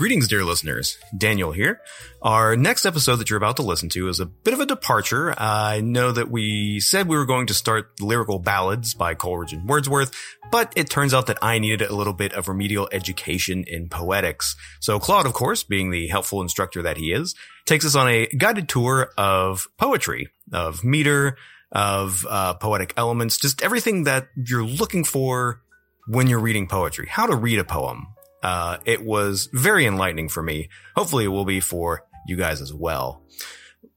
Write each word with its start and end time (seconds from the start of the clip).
Greetings, 0.00 0.28
dear 0.28 0.46
listeners. 0.46 0.96
Daniel 1.14 1.52
here. 1.52 1.82
Our 2.22 2.56
next 2.56 2.86
episode 2.86 3.16
that 3.16 3.28
you're 3.28 3.36
about 3.36 3.56
to 3.56 3.62
listen 3.62 3.90
to 3.90 4.08
is 4.08 4.18
a 4.18 4.24
bit 4.24 4.54
of 4.54 4.60
a 4.60 4.64
departure. 4.64 5.38
I 5.38 5.82
know 5.82 6.10
that 6.10 6.30
we 6.30 6.80
said 6.80 7.06
we 7.06 7.18
were 7.18 7.26
going 7.26 7.48
to 7.48 7.52
start 7.52 8.00
lyrical 8.00 8.38
ballads 8.38 8.94
by 8.94 9.12
Coleridge 9.12 9.52
and 9.52 9.68
Wordsworth, 9.68 10.14
but 10.50 10.72
it 10.74 10.88
turns 10.88 11.12
out 11.12 11.26
that 11.26 11.36
I 11.42 11.58
needed 11.58 11.82
a 11.82 11.94
little 11.94 12.14
bit 12.14 12.32
of 12.32 12.48
remedial 12.48 12.88
education 12.92 13.62
in 13.66 13.90
poetics. 13.90 14.56
So 14.80 14.98
Claude, 14.98 15.26
of 15.26 15.34
course, 15.34 15.64
being 15.64 15.90
the 15.90 16.08
helpful 16.08 16.40
instructor 16.40 16.80
that 16.80 16.96
he 16.96 17.12
is, 17.12 17.34
takes 17.66 17.84
us 17.84 17.94
on 17.94 18.08
a 18.08 18.26
guided 18.28 18.70
tour 18.70 19.12
of 19.18 19.68
poetry, 19.76 20.28
of 20.50 20.82
meter, 20.82 21.36
of 21.72 22.26
uh, 22.26 22.54
poetic 22.54 22.94
elements, 22.96 23.36
just 23.36 23.60
everything 23.62 24.04
that 24.04 24.28
you're 24.34 24.64
looking 24.64 25.04
for 25.04 25.60
when 26.08 26.26
you're 26.26 26.40
reading 26.40 26.66
poetry. 26.66 27.06
How 27.06 27.26
to 27.26 27.36
read 27.36 27.58
a 27.58 27.64
poem, 27.64 28.06
uh, 28.42 28.78
it 28.84 29.04
was 29.04 29.48
very 29.52 29.86
enlightening 29.86 30.28
for 30.28 30.42
me. 30.42 30.68
Hopefully 30.96 31.24
it 31.24 31.28
will 31.28 31.44
be 31.44 31.60
for 31.60 32.04
you 32.26 32.36
guys 32.36 32.60
as 32.60 32.72
well. 32.72 33.22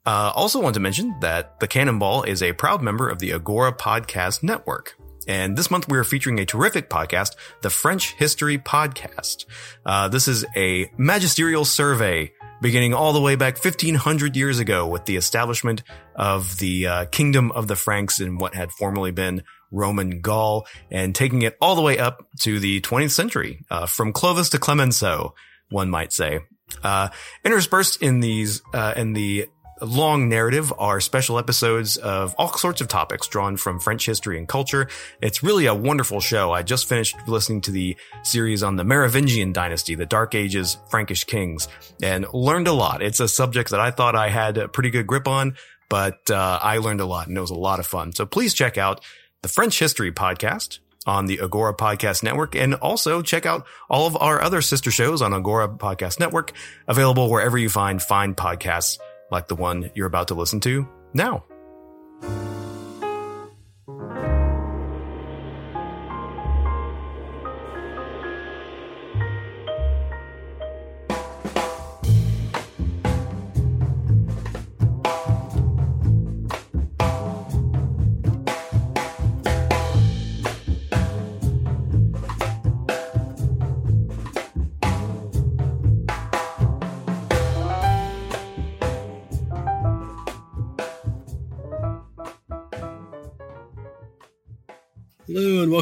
Uh, 0.05 0.31
also 0.35 0.61
want 0.61 0.73
to 0.73 0.79
mention 0.81 1.15
that 1.21 1.59
the 1.59 1.67
Canon 1.67 1.99
Ball 1.99 2.23
is 2.23 2.43
a 2.43 2.53
proud 2.53 2.81
member 2.81 3.09
of 3.09 3.19
the 3.19 3.31
Agora 3.31 3.71
Podcast 3.71 4.43
Network. 4.43 4.95
And 5.27 5.57
this 5.57 5.71
month 5.71 5.87
we 5.87 5.97
are 5.97 6.03
featuring 6.03 6.39
a 6.39 6.45
terrific 6.45 6.89
podcast, 6.89 7.35
the 7.61 7.69
French 7.69 8.13
History 8.13 8.57
Podcast. 8.57 9.45
Uh, 9.85 10.09
this 10.09 10.27
is 10.27 10.45
a 10.55 10.91
magisterial 10.97 11.63
survey 11.63 12.33
beginning 12.61 12.93
all 12.93 13.13
the 13.13 13.21
way 13.21 13.35
back 13.35 13.61
1500 13.63 14.35
years 14.35 14.59
ago 14.59 14.87
with 14.87 15.05
the 15.05 15.17
establishment 15.17 15.83
of 16.15 16.57
the 16.57 16.87
uh, 16.87 17.05
Kingdom 17.05 17.51
of 17.51 17.67
the 17.67 17.75
Franks 17.75 18.19
in 18.19 18.37
what 18.37 18.55
had 18.55 18.71
formerly 18.71 19.11
been 19.11 19.43
Roman 19.73 20.21
Gaul 20.21 20.65
and 20.89 21.13
taking 21.13 21.41
it 21.41 21.57
all 21.59 21.75
the 21.75 21.81
way 21.81 21.97
up 21.97 22.25
to 22.41 22.59
the 22.59 22.79
20th 22.81 23.11
century, 23.11 23.65
uh, 23.69 23.85
from 23.87 24.13
Clovis 24.13 24.49
to 24.49 24.59
Clemenceau, 24.59 25.33
one 25.69 25.89
might 25.89 26.13
say. 26.13 26.39
Uh, 26.81 27.09
interspersed 27.43 28.01
in 28.01 28.19
these, 28.21 28.61
uh, 28.73 28.93
in 28.95 29.13
the 29.13 29.47
long 29.81 30.29
narrative 30.29 30.73
are 30.77 30.99
special 31.01 31.37
episodes 31.37 31.97
of 31.97 32.33
all 32.37 32.53
sorts 32.57 32.81
of 32.81 32.87
topics 32.87 33.27
drawn 33.27 33.57
from 33.57 33.79
French 33.79 34.05
history 34.05 34.37
and 34.37 34.47
culture. 34.47 34.87
It's 35.21 35.43
really 35.43 35.65
a 35.65 35.73
wonderful 35.73 36.19
show. 36.19 36.51
I 36.51 36.63
just 36.63 36.87
finished 36.87 37.15
listening 37.27 37.61
to 37.61 37.71
the 37.71 37.97
series 38.23 38.63
on 38.63 38.75
the 38.75 38.83
Merovingian 38.83 39.51
dynasty, 39.51 39.95
the 39.95 40.05
Dark 40.05 40.35
Ages 40.35 40.77
Frankish 40.89 41.23
kings, 41.25 41.67
and 42.01 42.25
learned 42.33 42.67
a 42.67 42.73
lot. 42.73 43.01
It's 43.01 43.19
a 43.19 43.27
subject 43.27 43.71
that 43.71 43.79
I 43.79 43.91
thought 43.91 44.15
I 44.15 44.29
had 44.29 44.57
a 44.57 44.67
pretty 44.67 44.89
good 44.89 45.07
grip 45.07 45.27
on, 45.27 45.55
but 45.89 46.29
uh, 46.29 46.59
I 46.61 46.77
learned 46.77 47.01
a 47.01 47.05
lot 47.05 47.27
and 47.27 47.37
it 47.37 47.41
was 47.41 47.51
a 47.51 47.55
lot 47.55 47.79
of 47.79 47.87
fun. 47.87 48.13
So 48.13 48.25
please 48.25 48.53
check 48.53 48.77
out 48.77 49.01
the 49.43 49.49
French 49.49 49.77
History 49.77 50.11
Podcast 50.11 50.79
on 51.05 51.25
the 51.25 51.41
Agora 51.41 51.75
Podcast 51.75 52.23
Network, 52.23 52.55
and 52.55 52.73
also 52.75 53.21
check 53.21 53.45
out 53.45 53.67
all 53.89 54.07
of 54.07 54.17
our 54.17 54.41
other 54.41 54.61
sister 54.61 54.89
shows 54.89 55.21
on 55.21 55.33
Agora 55.33 55.67
Podcast 55.67 56.19
Network, 56.19 56.53
available 56.87 57.29
wherever 57.29 57.57
you 57.57 57.69
find 57.69 58.01
fine 58.01 58.33
podcasts 58.33 58.97
like 59.29 59.47
the 59.47 59.55
one 59.55 59.91
you're 59.93 60.07
about 60.07 60.29
to 60.29 60.33
listen 60.33 60.61
to 60.61 60.87
now. 61.13 61.43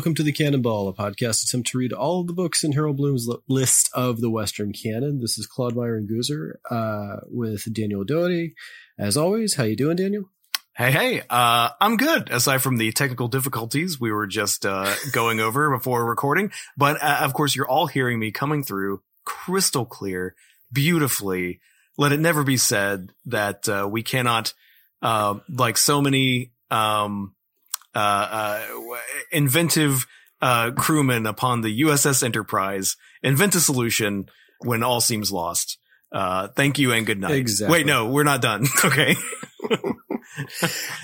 Welcome 0.01 0.16
to 0.16 0.23
the 0.23 0.31
Canon 0.31 0.63
Ball, 0.63 0.88
a 0.88 0.94
podcast 0.94 1.44
attempt 1.44 1.69
to 1.69 1.78
read 1.78 1.94
all 1.94 2.23
the 2.23 2.34
books 2.34 2.63
in 2.63 2.72
Harold 2.72 2.97
Bloom's 2.97 3.29
list 3.47 3.88
of 3.94 4.19
the 4.19 4.31
Western 4.31 4.73
canon. 4.73 5.19
This 5.19 5.38
is 5.38 5.45
Claude 5.45 5.75
Myron 5.75 6.07
Goozer 6.07 6.53
uh, 6.72 7.17
with 7.28 7.72
Daniel 7.72 8.03
Doherty. 8.03 8.56
As 8.97 9.16
always, 9.16 9.53
how 9.53 9.63
you 9.63 9.75
doing, 9.75 9.97
Daniel? 9.97 10.23
Hey, 10.75 10.91
hey, 10.91 11.22
uh, 11.29 11.69
I'm 11.79 11.97
good. 11.97 12.31
Aside 12.31 12.63
from 12.63 12.78
the 12.78 12.91
technical 12.94 13.28
difficulties 13.28 14.01
we 14.01 14.12
were 14.12 14.25
just 14.25 14.66
uh, 14.66 14.91
going 15.12 15.39
over 15.39 15.69
before 15.69 16.03
recording, 16.03 16.51
but 16.75 16.97
uh, 17.00 17.19
of 17.22 17.35
course, 17.35 17.56
you're 17.56 17.69
all 17.69 17.85
hearing 17.85 18.18
me 18.18 18.31
coming 18.31 18.63
through 18.63 19.03
crystal 19.23 19.85
clear, 19.85 20.33
beautifully. 20.73 21.59
Let 22.00 22.12
it 22.12 22.19
never 22.19 22.44
be 22.44 22.57
said 22.57 23.12
that 23.28 23.69
uh, 23.69 23.88
we 23.88 24.01
cannot, 24.01 24.56
uh, 25.03 25.41
like 25.47 25.78
so 25.78 26.01
many 26.01 26.53
um, 26.72 27.35
inventive 29.31 30.07
uh, 30.41 30.72
crewmen 30.72 31.25
upon 31.25 31.62
the 31.62 31.81
USS 31.81 32.24
Enterprise 32.24 32.97
invent 33.22 33.56
a 33.56 33.59
solution 33.59 34.25
when 34.59 34.84
all 34.84 35.02
seems 35.02 35.31
lost. 35.31 35.78
Uh, 36.12 36.50
thank 36.50 36.78
you 36.78 36.91
and 36.91 37.06
good 37.06 37.19
night. 37.19 37.35
Exactly. 37.35 37.80
Wait, 37.80 37.85
no, 37.85 38.09
we're 38.09 38.24
not 38.24 38.41
done. 38.41 38.66
Okay. 38.84 39.16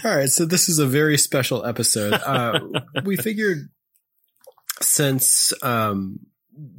All 0.03 0.15
right, 0.15 0.29
so 0.29 0.45
this 0.45 0.67
is 0.67 0.79
a 0.79 0.85
very 0.85 1.17
special 1.17 1.65
episode. 1.65 2.13
Uh, 2.13 2.59
we 3.05 3.15
figured 3.15 3.69
since 4.81 5.53
um, 5.63 6.19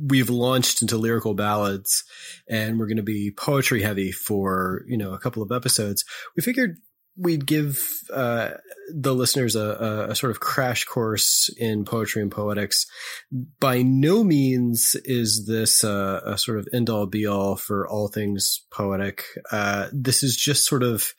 we've 0.00 0.30
launched 0.30 0.82
into 0.82 0.96
lyrical 0.96 1.34
ballads 1.34 2.04
and 2.48 2.78
we're 2.78 2.86
going 2.86 2.96
to 2.96 3.02
be 3.02 3.32
poetry 3.36 3.82
heavy 3.82 4.12
for 4.12 4.82
you 4.86 4.96
know 4.96 5.12
a 5.12 5.18
couple 5.18 5.42
of 5.42 5.52
episodes, 5.52 6.04
we 6.36 6.42
figured 6.42 6.76
we'd 7.18 7.46
give 7.46 8.00
uh, 8.12 8.50
the 8.94 9.14
listeners 9.14 9.56
a, 9.56 10.06
a, 10.10 10.14
sort 10.14 10.30
of 10.30 10.40
crash 10.40 10.84
course 10.84 11.50
in 11.58 11.84
poetry 11.84 12.22
and 12.22 12.30
poetics. 12.30 12.86
By 13.60 13.82
no 13.82 14.22
means 14.22 14.94
is 15.04 15.46
this 15.46 15.82
a, 15.82 16.22
a 16.24 16.38
sort 16.38 16.58
of 16.58 16.68
end 16.72 16.88
all 16.88 17.06
be 17.06 17.26
all 17.26 17.56
for 17.56 17.88
all 17.88 18.08
things 18.08 18.64
poetic. 18.70 19.24
Uh, 19.50 19.88
this 19.92 20.22
is 20.22 20.36
just 20.36 20.64
sort 20.64 20.82
of 20.82 21.12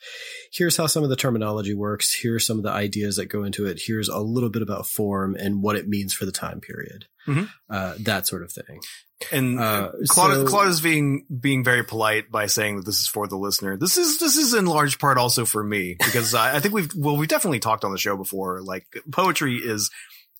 here's 0.52 0.76
how 0.76 0.86
some 0.86 1.04
of 1.04 1.10
the 1.10 1.16
terminology 1.16 1.74
works. 1.74 2.18
Here's 2.20 2.46
some 2.46 2.56
of 2.56 2.64
the 2.64 2.72
ideas 2.72 3.16
that 3.16 3.26
go 3.26 3.44
into 3.44 3.66
it. 3.66 3.82
Here's 3.84 4.08
a 4.08 4.18
little 4.18 4.50
bit 4.50 4.62
about 4.62 4.86
form 4.86 5.36
and 5.36 5.62
what 5.62 5.76
it 5.76 5.88
means 5.88 6.14
for 6.14 6.24
the 6.24 6.32
time 6.32 6.60
period. 6.60 7.06
Mm-hmm. 7.28 7.44
Uh, 7.68 7.94
that 8.00 8.26
sort 8.26 8.42
of 8.42 8.52
thing. 8.52 8.80
And 9.32 9.60
uh, 9.60 9.92
Claude, 10.08 10.34
so, 10.34 10.46
Claude 10.46 10.68
is 10.68 10.80
being 10.80 11.26
being 11.26 11.62
very 11.62 11.84
polite 11.84 12.30
by 12.30 12.46
saying 12.46 12.76
that 12.76 12.86
this 12.86 13.00
is 13.00 13.06
for 13.06 13.26
the 13.26 13.36
listener. 13.36 13.76
This 13.76 13.96
is 13.96 14.18
this 14.18 14.36
is 14.36 14.54
in 14.54 14.66
large 14.66 14.98
part 14.98 15.18
also 15.18 15.44
for 15.44 15.62
me 15.62 15.96
because 15.98 16.34
I, 16.34 16.56
I 16.56 16.60
think 16.60 16.74
we've 16.74 16.90
well 16.96 17.16
we've 17.16 17.28
definitely 17.28 17.60
talked 17.60 17.84
on 17.84 17.92
the 17.92 17.98
show 17.98 18.16
before. 18.16 18.62
Like 18.62 18.86
poetry 19.10 19.56
is 19.56 19.90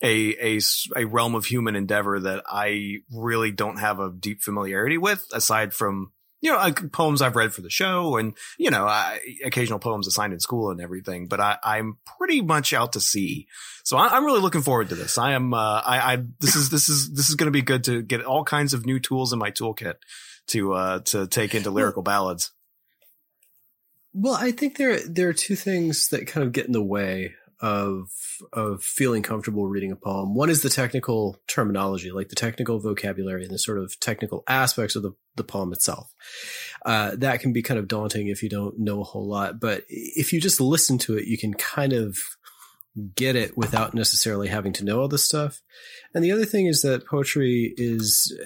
a 0.03 0.57
a 0.57 0.61
a 0.97 1.05
realm 1.05 1.35
of 1.35 1.45
human 1.45 1.77
endeavor 1.77 2.21
that 2.21 2.45
I 2.47 2.99
really 3.13 3.53
don't 3.53 3.79
have 3.79 4.01
a 4.01 4.11
deep 4.11 4.43
familiarity 4.43 4.99
with 4.99 5.27
aside 5.33 5.75
from 5.75 6.13
you 6.41 6.51
know, 6.51 6.57
like 6.57 6.93
poems 6.93 7.21
I've 7.21 7.37
read 7.37 7.53
for 7.53 7.61
the 7.61 7.71
show 7.71 8.17
and, 8.17 8.35
you 8.59 8.71
know, 8.71 8.87
I, 8.87 9.21
occasional 9.45 9.79
poems 9.79 10.07
assigned 10.07 10.33
in 10.33 10.41
school 10.41 10.71
and 10.71 10.81
everything, 10.81 11.27
but 11.27 11.41
I, 11.41 11.59
I'm 11.63 11.99
pretty 12.19 12.41
much 12.41 12.73
out 12.73 12.95
to 12.95 13.01
sea. 13.01 13.47
So 13.85 13.97
I, 13.97 14.17
am 14.17 14.25
really 14.25 14.41
looking 14.41 14.63
forward 14.63 14.89
to 14.89 14.95
this. 14.95 15.19
I 15.19 15.33
am, 15.33 15.53
uh, 15.53 15.83
I, 15.85 16.15
I, 16.15 16.19
this 16.41 16.57
is, 16.57 16.71
this 16.71 16.89
is, 16.89 17.13
this 17.13 17.29
is 17.29 17.35
going 17.35 17.47
to 17.47 17.53
be 17.53 17.63
good 17.63 17.85
to 17.85 18.03
get 18.03 18.25
all 18.25 18.45
kinds 18.45 18.73
of 18.73 18.87
new 18.87 18.99
tools 18.99 19.33
in 19.33 19.39
my 19.39 19.51
toolkit 19.51 19.97
to, 20.49 20.73
uh, 20.73 21.01
to 21.01 21.27
take 21.27 21.55
into 21.55 21.71
lyrical 21.71 22.03
ballads. 22.03 22.53
Well, 24.13 24.35
I 24.35 24.51
think 24.51 24.77
there, 24.77 24.99
there 25.07 25.29
are 25.29 25.35
two 25.35 25.57
things 25.57 26.09
that 26.09 26.27
kind 26.27 26.45
of 26.45 26.53
get 26.53 26.67
in 26.67 26.73
the 26.73 26.83
way 26.83 27.35
of 27.63 28.09
of 28.53 28.83
feeling 28.83 29.23
comfortable 29.23 29.67
reading 29.67 29.93
a 29.93 29.97
poem. 29.97 30.35
One 30.35 30.49
is 30.49 30.63
the 30.63 30.71
technical 30.71 31.37
terminology, 31.47 32.11
like 32.11 32.29
the 32.29 32.35
technical 32.35 32.81
vocabulary 32.81 33.45
and 33.45 33.53
the 33.53 33.59
sort 33.59 33.79
of 33.79 33.99
technical 34.01 34.43
aspects 34.49 34.97
of 34.97 35.03
the, 35.03 35.13
the 35.37 35.45
poem 35.45 35.73
itself. 35.73 36.15
Uh, 36.87 37.13
that 37.17 37.41
can 37.41 37.53
be 37.53 37.63
kind 37.63 37.79
of 37.79 37.87
daunting 37.87 38.29
if 38.29 38.43
you 38.43 38.49
don't 38.49 38.79
know 38.79 39.01
a 39.01 39.05
whole 39.05 39.29
lot, 39.29 39.61
but 39.61 39.85
if 39.89 40.33
you 40.33 40.41
just 40.41 40.61
listen 40.61 40.97
to 40.99 41.19
it, 41.19 41.27
you 41.27 41.37
can 41.37 41.53
kind 41.53 41.93
of 41.93 42.19
get 43.15 43.37
it 43.37 43.57
without 43.57 43.95
necessarily 43.95 44.49
having 44.49 44.73
to 44.73 44.85
know 44.85 45.01
all 45.01 45.09
this 45.09 45.25
stuff. 45.25 45.61
And 46.15 46.25
the 46.25 46.33
other 46.33 46.45
thing 46.45 46.67
is 46.67 46.83
that 46.83 47.07
poetry 47.07 47.75
is, 47.77 48.37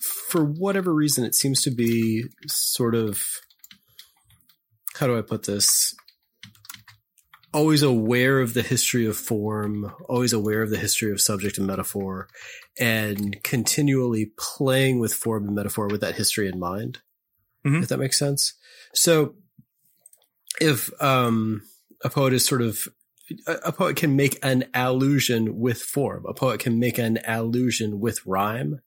for 0.00 0.44
whatever 0.44 0.92
reason, 0.92 1.24
it 1.24 1.34
seems 1.34 1.62
to 1.62 1.70
be 1.70 2.24
sort 2.46 2.94
of, 2.94 3.22
how 4.96 5.06
do 5.06 5.16
I 5.16 5.22
put 5.22 5.44
this? 5.44 5.94
Always 7.54 7.82
aware 7.82 8.40
of 8.40 8.52
the 8.52 8.62
history 8.62 9.06
of 9.06 9.16
form, 9.16 9.92
always 10.08 10.32
aware 10.32 10.62
of 10.62 10.70
the 10.70 10.76
history 10.76 11.12
of 11.12 11.20
subject 11.20 11.56
and 11.56 11.66
metaphor, 11.66 12.28
and 12.78 13.42
continually 13.44 14.32
playing 14.36 14.98
with 14.98 15.14
form 15.14 15.46
and 15.46 15.54
metaphor 15.54 15.86
with 15.86 16.00
that 16.00 16.16
history 16.16 16.48
in 16.48 16.58
mind. 16.58 16.98
Mm-hmm. 17.64 17.82
If 17.82 17.88
that 17.88 17.98
makes 17.98 18.18
sense. 18.18 18.54
So 18.92 19.36
if 20.60 20.90
um, 21.00 21.62
a 22.02 22.10
poet 22.10 22.32
is 22.32 22.44
sort 22.44 22.60
of 22.60 22.86
a 23.46 23.72
poet 23.72 23.96
can 23.96 24.16
make 24.16 24.38
an 24.42 24.64
allusion 24.74 25.58
with 25.58 25.80
form. 25.80 26.24
A 26.28 26.34
poet 26.34 26.60
can 26.60 26.78
make 26.78 26.98
an 26.98 27.18
allusion 27.26 28.00
with 28.00 28.24
rhyme 28.26 28.80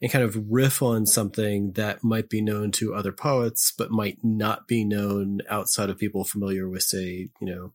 and 0.00 0.10
kind 0.10 0.24
of 0.24 0.50
riff 0.50 0.82
on 0.82 1.06
something 1.06 1.72
that 1.72 2.02
might 2.02 2.28
be 2.28 2.40
known 2.40 2.70
to 2.72 2.94
other 2.94 3.12
poets, 3.12 3.72
but 3.76 3.90
might 3.90 4.18
not 4.22 4.66
be 4.66 4.84
known 4.84 5.40
outside 5.48 5.90
of 5.90 5.98
people 5.98 6.24
familiar 6.24 6.68
with, 6.68 6.82
say, 6.82 7.28
you 7.40 7.46
know, 7.46 7.72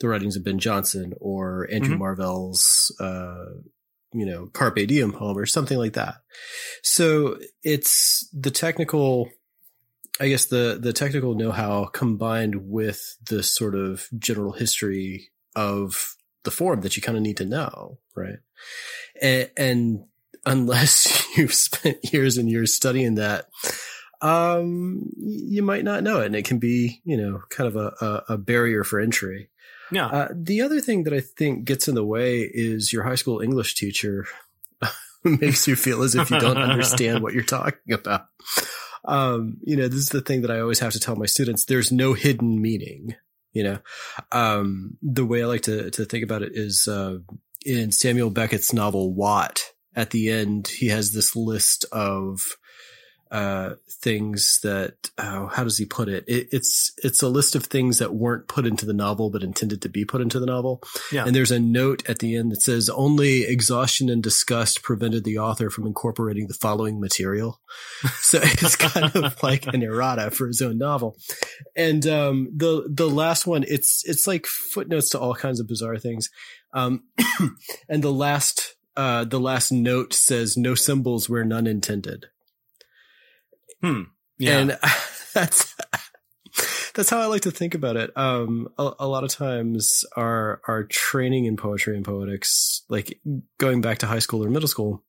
the 0.00 0.08
writings 0.08 0.36
of 0.36 0.44
Ben 0.44 0.58
Jonson 0.58 1.12
or 1.20 1.68
Andrew 1.70 1.92
mm-hmm. 1.92 2.00
Marvell's, 2.00 2.94
uh, 3.00 3.44
you 4.12 4.26
know, 4.26 4.46
Carpe 4.52 4.86
Diem 4.86 5.12
poem 5.12 5.38
or 5.38 5.46
something 5.46 5.78
like 5.78 5.94
that. 5.94 6.16
So 6.82 7.38
it's 7.62 8.28
the 8.32 8.50
technical, 8.50 9.30
I 10.20 10.28
guess 10.28 10.46
the, 10.46 10.78
the 10.80 10.92
technical 10.92 11.34
know-how 11.34 11.86
combined 11.86 12.68
with 12.68 13.16
the 13.26 13.42
sort 13.42 13.74
of 13.74 14.08
general 14.18 14.52
history 14.52 15.30
of 15.54 16.16
the 16.44 16.50
form 16.50 16.80
that 16.80 16.96
you 16.96 17.02
kind 17.02 17.16
of 17.16 17.22
need 17.22 17.36
to 17.38 17.44
know, 17.44 17.98
right? 18.14 18.38
And, 19.20 19.50
and 19.56 20.04
unless 20.44 21.26
you've 21.36 21.54
spent 21.54 22.12
years 22.12 22.38
and 22.38 22.50
years 22.50 22.74
studying 22.74 23.16
that, 23.16 23.46
um, 24.20 25.10
you 25.16 25.62
might 25.62 25.84
not 25.84 26.04
know 26.04 26.20
it, 26.20 26.26
and 26.26 26.36
it 26.36 26.44
can 26.44 26.58
be, 26.58 27.00
you 27.04 27.16
know, 27.16 27.42
kind 27.50 27.68
of 27.68 27.76
a, 27.76 27.92
a, 28.00 28.34
a 28.34 28.38
barrier 28.38 28.84
for 28.84 29.00
entry. 29.00 29.50
Yeah. 29.90 30.06
Uh, 30.06 30.28
the 30.32 30.62
other 30.62 30.80
thing 30.80 31.04
that 31.04 31.12
I 31.12 31.20
think 31.20 31.64
gets 31.64 31.88
in 31.88 31.94
the 31.94 32.04
way 32.04 32.40
is 32.40 32.92
your 32.92 33.02
high 33.02 33.16
school 33.16 33.40
English 33.40 33.74
teacher 33.74 34.26
makes 35.24 35.68
you 35.68 35.76
feel 35.76 36.02
as 36.02 36.14
if 36.14 36.30
you 36.30 36.38
don't 36.38 36.56
understand 36.56 37.22
what 37.22 37.34
you're 37.34 37.42
talking 37.42 37.92
about. 37.92 38.26
Um, 39.04 39.58
you 39.62 39.76
know, 39.76 39.88
this 39.88 39.98
is 39.98 40.08
the 40.08 40.20
thing 40.20 40.42
that 40.42 40.50
I 40.50 40.60
always 40.60 40.78
have 40.78 40.92
to 40.92 41.00
tell 41.00 41.16
my 41.16 41.26
students. 41.26 41.64
There's 41.64 41.92
no 41.92 42.14
hidden 42.14 42.62
meaning. 42.62 43.16
You 43.52 43.64
know, 43.64 43.78
um, 44.30 44.96
the 45.02 45.24
way 45.24 45.42
I 45.42 45.46
like 45.46 45.62
to 45.62 45.90
to 45.90 46.04
think 46.04 46.24
about 46.24 46.42
it 46.42 46.52
is 46.54 46.88
uh, 46.88 47.18
in 47.64 47.92
Samuel 47.92 48.30
Beckett's 48.30 48.72
novel 48.72 49.12
Watt. 49.12 49.62
At 49.94 50.10
the 50.10 50.30
end, 50.30 50.68
he 50.68 50.88
has 50.88 51.12
this 51.12 51.36
list 51.36 51.84
of 51.92 52.40
uh, 53.32 53.76
things 53.88 54.60
that 54.62 55.10
oh, 55.16 55.46
how 55.46 55.64
does 55.64 55.78
he 55.78 55.86
put 55.86 56.08
it? 56.08 56.22
it? 56.28 56.48
It's 56.52 56.92
it's 57.02 57.22
a 57.22 57.28
list 57.28 57.56
of 57.56 57.64
things 57.64 57.98
that 57.98 58.14
weren't 58.14 58.46
put 58.46 58.66
into 58.66 58.84
the 58.84 58.92
novel 58.92 59.30
but 59.30 59.42
intended 59.42 59.80
to 59.82 59.88
be 59.88 60.04
put 60.04 60.20
into 60.20 60.38
the 60.38 60.44
novel. 60.44 60.82
Yeah. 61.10 61.24
And 61.24 61.34
there's 61.34 61.50
a 61.50 61.58
note 61.58 62.06
at 62.06 62.18
the 62.18 62.36
end 62.36 62.52
that 62.52 62.60
says 62.60 62.90
only 62.90 63.44
exhaustion 63.44 64.10
and 64.10 64.22
disgust 64.22 64.82
prevented 64.82 65.24
the 65.24 65.38
author 65.38 65.70
from 65.70 65.86
incorporating 65.86 66.46
the 66.46 66.54
following 66.54 67.00
material. 67.00 67.58
so 68.20 68.38
it's 68.42 68.76
kind 68.76 69.16
of 69.16 69.36
like 69.42 69.66
an 69.66 69.82
errata 69.82 70.30
for 70.30 70.46
his 70.46 70.60
own 70.60 70.76
novel. 70.76 71.16
And 71.74 72.06
um, 72.06 72.50
the 72.54 72.86
the 72.86 73.08
last 73.08 73.46
one, 73.46 73.64
it's 73.66 74.06
it's 74.06 74.26
like 74.26 74.44
footnotes 74.44 75.08
to 75.10 75.18
all 75.18 75.34
kinds 75.34 75.58
of 75.58 75.66
bizarre 75.66 75.96
things. 75.96 76.28
Um, 76.74 77.04
and 77.88 78.04
the 78.04 78.12
last 78.12 78.76
uh, 78.94 79.24
the 79.24 79.40
last 79.40 79.72
note 79.72 80.12
says 80.12 80.58
no 80.58 80.74
symbols 80.74 81.30
where 81.30 81.44
none 81.44 81.66
intended. 81.66 82.26
Hmm. 83.82 84.02
Yeah. 84.38 84.58
And 84.58 84.78
that's 85.34 85.74
that's 86.94 87.10
how 87.10 87.20
I 87.20 87.26
like 87.26 87.42
to 87.42 87.50
think 87.50 87.74
about 87.74 87.96
it. 87.96 88.16
Um, 88.16 88.68
a, 88.78 88.92
a, 89.00 89.08
lot 89.08 89.24
of 89.24 89.30
times 89.30 90.04
our 90.16 90.60
our 90.68 90.84
training 90.84 91.46
in 91.46 91.56
poetry 91.56 91.96
and 91.96 92.04
poetics, 92.04 92.82
like 92.88 93.20
going 93.58 93.80
back 93.80 93.98
to 93.98 94.06
high 94.06 94.18
school 94.18 94.44
or 94.44 94.50
middle 94.50 94.68
school, 94.68 95.02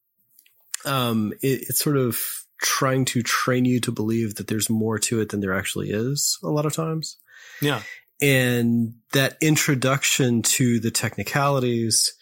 um, 0.85 1.33
it, 1.41 1.65
it's 1.69 1.79
sort 1.79 1.97
of 1.97 2.19
trying 2.61 3.05
to 3.05 3.21
train 3.21 3.65
you 3.65 3.79
to 3.81 3.91
believe 3.91 4.35
that 4.35 4.47
there's 4.47 4.69
more 4.69 4.97
to 4.97 5.19
it 5.19 5.29
than 5.29 5.41
there 5.41 5.53
actually 5.53 5.89
is. 5.89 6.37
A 6.43 6.49
lot 6.49 6.65
of 6.65 6.73
times, 6.73 7.17
yeah. 7.61 7.81
And 8.21 8.93
that 9.11 9.37
introduction 9.41 10.43
to 10.43 10.79
the 10.79 10.91
technicalities 10.91 12.13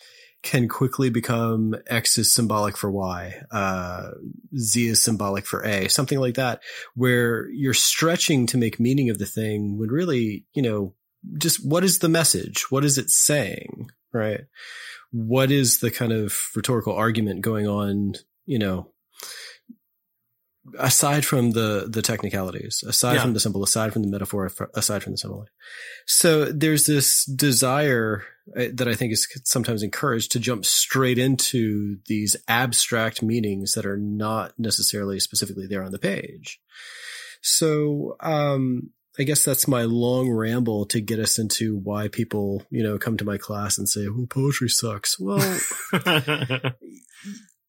can 0.44 0.68
quickly 0.68 1.10
become 1.10 1.76
X 1.88 2.18
is 2.18 2.34
symbolic 2.34 2.76
for 2.76 2.90
Y, 2.90 3.36
uh, 3.52 4.12
Z 4.58 4.88
is 4.88 5.04
symbolic 5.04 5.46
for 5.46 5.64
A, 5.64 5.88
something 5.88 6.20
like 6.20 6.36
that, 6.36 6.62
where 6.96 7.48
you're 7.50 7.74
stretching 7.74 8.48
to 8.48 8.58
make 8.58 8.80
meaning 8.80 9.10
of 9.10 9.20
the 9.20 9.26
thing 9.26 9.78
when 9.78 9.90
really, 9.90 10.46
you 10.54 10.62
know, 10.62 10.94
just 11.38 11.66
what 11.66 11.84
is 11.84 12.00
the 12.00 12.10
message? 12.10 12.66
What 12.72 12.84
is 12.84 12.98
it 12.98 13.10
saying? 13.10 13.92
Right? 14.12 14.42
What 15.12 15.52
is 15.52 15.80
the 15.80 15.92
kind 15.92 16.12
of 16.12 16.36
rhetorical 16.56 16.94
argument 16.94 17.42
going 17.42 17.68
on, 17.68 18.14
you 18.46 18.58
know, 18.58 18.92
aside 20.80 21.26
from 21.26 21.52
the 21.52 21.88
the 21.90 22.02
technicalities, 22.02 22.84
aside 22.88 23.16
yeah. 23.16 23.22
from 23.22 23.34
the 23.34 23.40
symbol, 23.40 23.64
aside 23.64 23.94
from 23.94 24.04
the 24.04 24.10
metaphor, 24.10 24.52
aside 24.74 25.04
from 25.04 25.14
the 25.14 25.18
simile. 25.18 25.46
So 26.08 26.46
there's 26.46 26.86
this 26.86 27.26
desire 27.26 28.24
that 28.48 28.88
I 28.88 28.96
think 28.96 29.14
is 29.14 29.28
sometimes 29.44 29.84
encouraged 29.84 30.32
to 30.32 30.40
jump 30.40 30.66
straight 30.66 31.18
into 31.18 31.98
these 32.08 32.36
abstract 32.48 33.22
meanings 33.22 33.74
that 33.74 33.86
are 33.86 33.98
not 33.98 34.54
necessarily 34.58 35.20
specifically 35.20 35.68
there 35.68 35.84
on 35.84 35.92
the 35.92 36.00
page. 36.00 36.60
So 37.42 38.16
um, 38.20 38.92
I 39.20 39.24
guess 39.24 39.44
that's 39.44 39.68
my 39.68 39.84
long 39.84 40.32
ramble 40.32 40.86
to 40.88 41.02
get 41.02 41.20
us 41.20 41.38
into 41.38 41.78
why 41.78 42.08
people, 42.08 42.64
you 42.70 42.84
know, 42.84 42.98
come 42.98 43.18
to 43.18 43.26
my 43.26 43.38
class 43.38 43.78
and 43.78 43.88
say, 43.90 44.08
"Well, 44.08 44.28
poetry 44.28 44.70
sucks." 44.70 45.20
Well, 45.20 45.60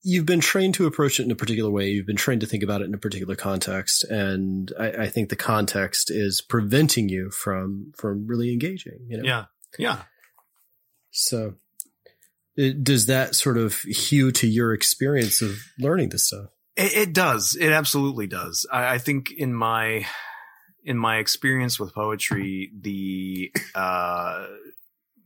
you've 0.02 0.26
been 0.26 0.40
trained 0.40 0.74
to 0.74 0.86
approach 0.86 1.18
it 1.18 1.24
in 1.24 1.30
a 1.30 1.36
particular 1.36 1.70
way. 1.70 1.90
You've 1.90 2.06
been 2.06 2.16
trained 2.16 2.42
to 2.42 2.46
think 2.46 2.62
about 2.62 2.80
it 2.80 2.86
in 2.86 2.94
a 2.94 2.98
particular 2.98 3.34
context, 3.34 4.04
and 4.04 4.72
I, 4.78 4.90
I 4.90 5.08
think 5.08 5.30
the 5.30 5.36
context 5.36 6.10
is 6.10 6.40
preventing 6.40 7.08
you 7.08 7.30
from 7.30 7.92
from 7.96 8.26
really 8.26 8.52
engaging. 8.52 9.00
You 9.08 9.18
know? 9.18 9.24
Yeah, 9.24 9.44
yeah. 9.78 10.02
So, 11.12 11.54
it, 12.56 12.82
does 12.82 13.06
that 13.06 13.34
sort 13.34 13.58
of 13.58 13.74
hew 13.80 14.32
to 14.32 14.46
your 14.46 14.74
experience 14.74 15.40
of 15.40 15.58
learning 15.78 16.08
this 16.08 16.26
stuff? 16.26 16.46
It, 16.76 16.96
it 16.96 17.12
does. 17.12 17.56
It 17.58 17.70
absolutely 17.70 18.26
does. 18.26 18.66
I, 18.72 18.94
I, 18.94 18.98
think 18.98 19.30
in 19.30 19.54
my 19.54 20.06
in 20.84 20.98
my 20.98 21.18
experience 21.18 21.78
with 21.78 21.94
poetry, 21.94 22.72
the 22.78 23.52
uh, 23.74 24.46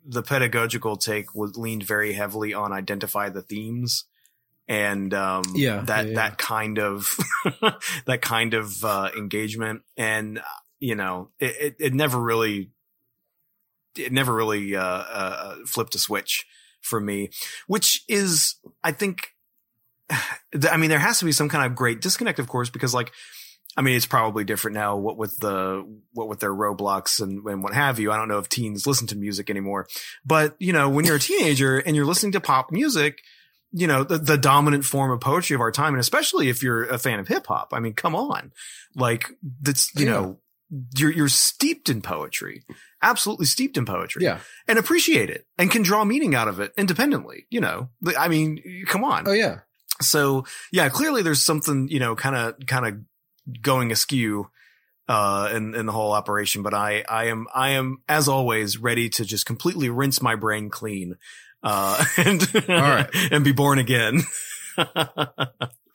the 0.05 0.23
pedagogical 0.23 0.97
take 0.97 1.35
was 1.35 1.57
leaned 1.57 1.85
very 1.85 2.13
heavily 2.13 2.53
on 2.53 2.73
identify 2.73 3.29
the 3.29 3.43
themes 3.43 4.05
and 4.69 5.15
um, 5.15 5.45
yeah, 5.55 5.83
that 5.83 6.07
yeah, 6.07 6.11
yeah. 6.11 6.15
that 6.15 6.39
kind 6.39 6.79
of 6.79 7.17
that 8.07 8.21
kind 8.21 8.55
of 8.55 8.85
uh, 8.85 9.11
engagement, 9.17 9.83
and 9.97 10.41
you 10.81 10.95
know, 10.95 11.31
it, 11.39 11.57
it, 11.61 11.77
it 11.79 11.95
never 11.95 12.21
really 12.21 12.71
it 13.99 14.13
never 14.13 14.35
really 14.35 14.75
uh, 14.77 14.83
uh, 14.83 15.57
flipped 15.67 15.95
a 15.95 15.99
switch 15.99 16.47
for 16.81 17.01
me, 17.01 17.31
which 17.67 18.03
is 18.09 18.57
I 18.83 18.93
think. 18.93 19.29
I 20.71 20.77
mean, 20.77 20.91
there 20.91 20.99
has 20.99 21.19
to 21.19 21.25
be 21.25 21.33
some 21.33 21.49
kind 21.49 21.67
of 21.67 21.75
great 21.77 22.01
disconnect, 22.01 22.39
of 22.39 22.49
course, 22.49 22.71
because 22.71 22.95
like, 22.95 23.13
I 23.77 23.83
mean, 23.83 23.97
it's 23.97 24.07
probably 24.07 24.45
different 24.45 24.75
now. 24.77 24.97
What 24.97 25.17
with 25.19 25.37
the 25.39 25.85
what 26.13 26.29
with 26.29 26.41
their 26.41 26.55
Roblox 26.55 27.21
and, 27.21 27.45
and 27.47 27.63
what 27.63 27.75
have 27.75 27.99
you. 27.99 28.13
I 28.13 28.17
don't 28.17 28.29
know 28.29 28.39
if 28.39 28.49
teens 28.49 28.87
listen 28.87 29.07
to 29.09 29.17
music 29.17 29.51
anymore, 29.51 29.87
but 30.25 30.55
you 30.59 30.73
know, 30.73 30.89
when 30.89 31.05
you're 31.05 31.17
a 31.17 31.21
teenager 31.21 31.79
and 31.79 31.95
you're 31.97 32.07
listening 32.07 32.33
to 32.33 32.41
pop 32.41 32.71
music, 32.71 33.19
you 33.73 33.87
know, 33.87 34.05
the, 34.05 34.17
the 34.17 34.39
dominant 34.39 34.85
form 34.85 35.11
of 35.11 35.21
poetry 35.21 35.55
of 35.55 35.61
our 35.61 35.73
time. 35.73 35.93
And 35.93 36.01
especially 36.01 36.49
if 36.49 36.63
you're 36.63 36.85
a 36.85 36.99
fan 36.99 37.19
of 37.19 37.29
hip 37.29 37.47
hop. 37.49 37.71
I 37.73 37.81
mean, 37.81 37.93
come 37.93 38.15
on. 38.15 38.53
Like 38.95 39.29
that's, 39.61 39.95
you 39.95 40.07
Yeah. 40.07 40.13
know, 40.13 40.39
you're, 40.97 41.13
you're 41.13 41.29
steeped 41.29 41.89
in 41.89 42.03
poetry, 42.03 42.65
absolutely 43.03 43.47
steeped 43.47 43.77
in 43.77 43.85
poetry 43.87 44.25
Yeah. 44.25 44.41
and 44.67 44.79
appreciate 44.79 45.31
it 45.31 45.47
and 45.59 45.71
can 45.71 45.83
draw 45.83 46.05
meaning 46.05 46.35
out 46.35 46.49
of 46.49 46.61
it 46.61 46.73
independently. 46.77 47.47
You 47.51 47.61
know, 47.61 47.91
I 48.19 48.29
mean, 48.29 48.85
come 48.87 49.05
on. 49.05 49.29
Oh 49.29 49.33
yeah. 49.33 49.61
So 50.01 50.45
yeah, 50.73 50.89
clearly 50.89 51.23
there's 51.23 51.43
something, 51.45 51.89
you 51.89 52.01
know, 52.01 52.15
kind 52.17 52.37
of, 52.37 52.55
kind 52.67 52.87
of 52.87 53.63
going 53.63 53.93
askew, 53.93 54.51
uh, 55.09 55.51
in, 55.55 55.75
in 55.77 55.87
the 55.87 55.93
whole 55.93 56.13
operation. 56.13 56.63
But 56.63 56.75
I, 56.75 57.05
I 57.09 57.27
am, 57.27 57.47
I 57.55 57.71
am, 57.71 57.99
as 58.09 58.27
always, 58.29 58.77
ready 58.77 59.09
to 59.11 59.25
just 59.25 59.47
completely 59.47 59.89
rinse 59.89 60.21
my 60.21 60.35
brain 60.35 60.69
clean, 60.69 61.15
uh, 61.63 62.05
and, 62.19 62.69
right. 62.69 63.09
and 63.31 63.45
be 63.45 63.53
born 63.53 63.79
again. 63.79 64.23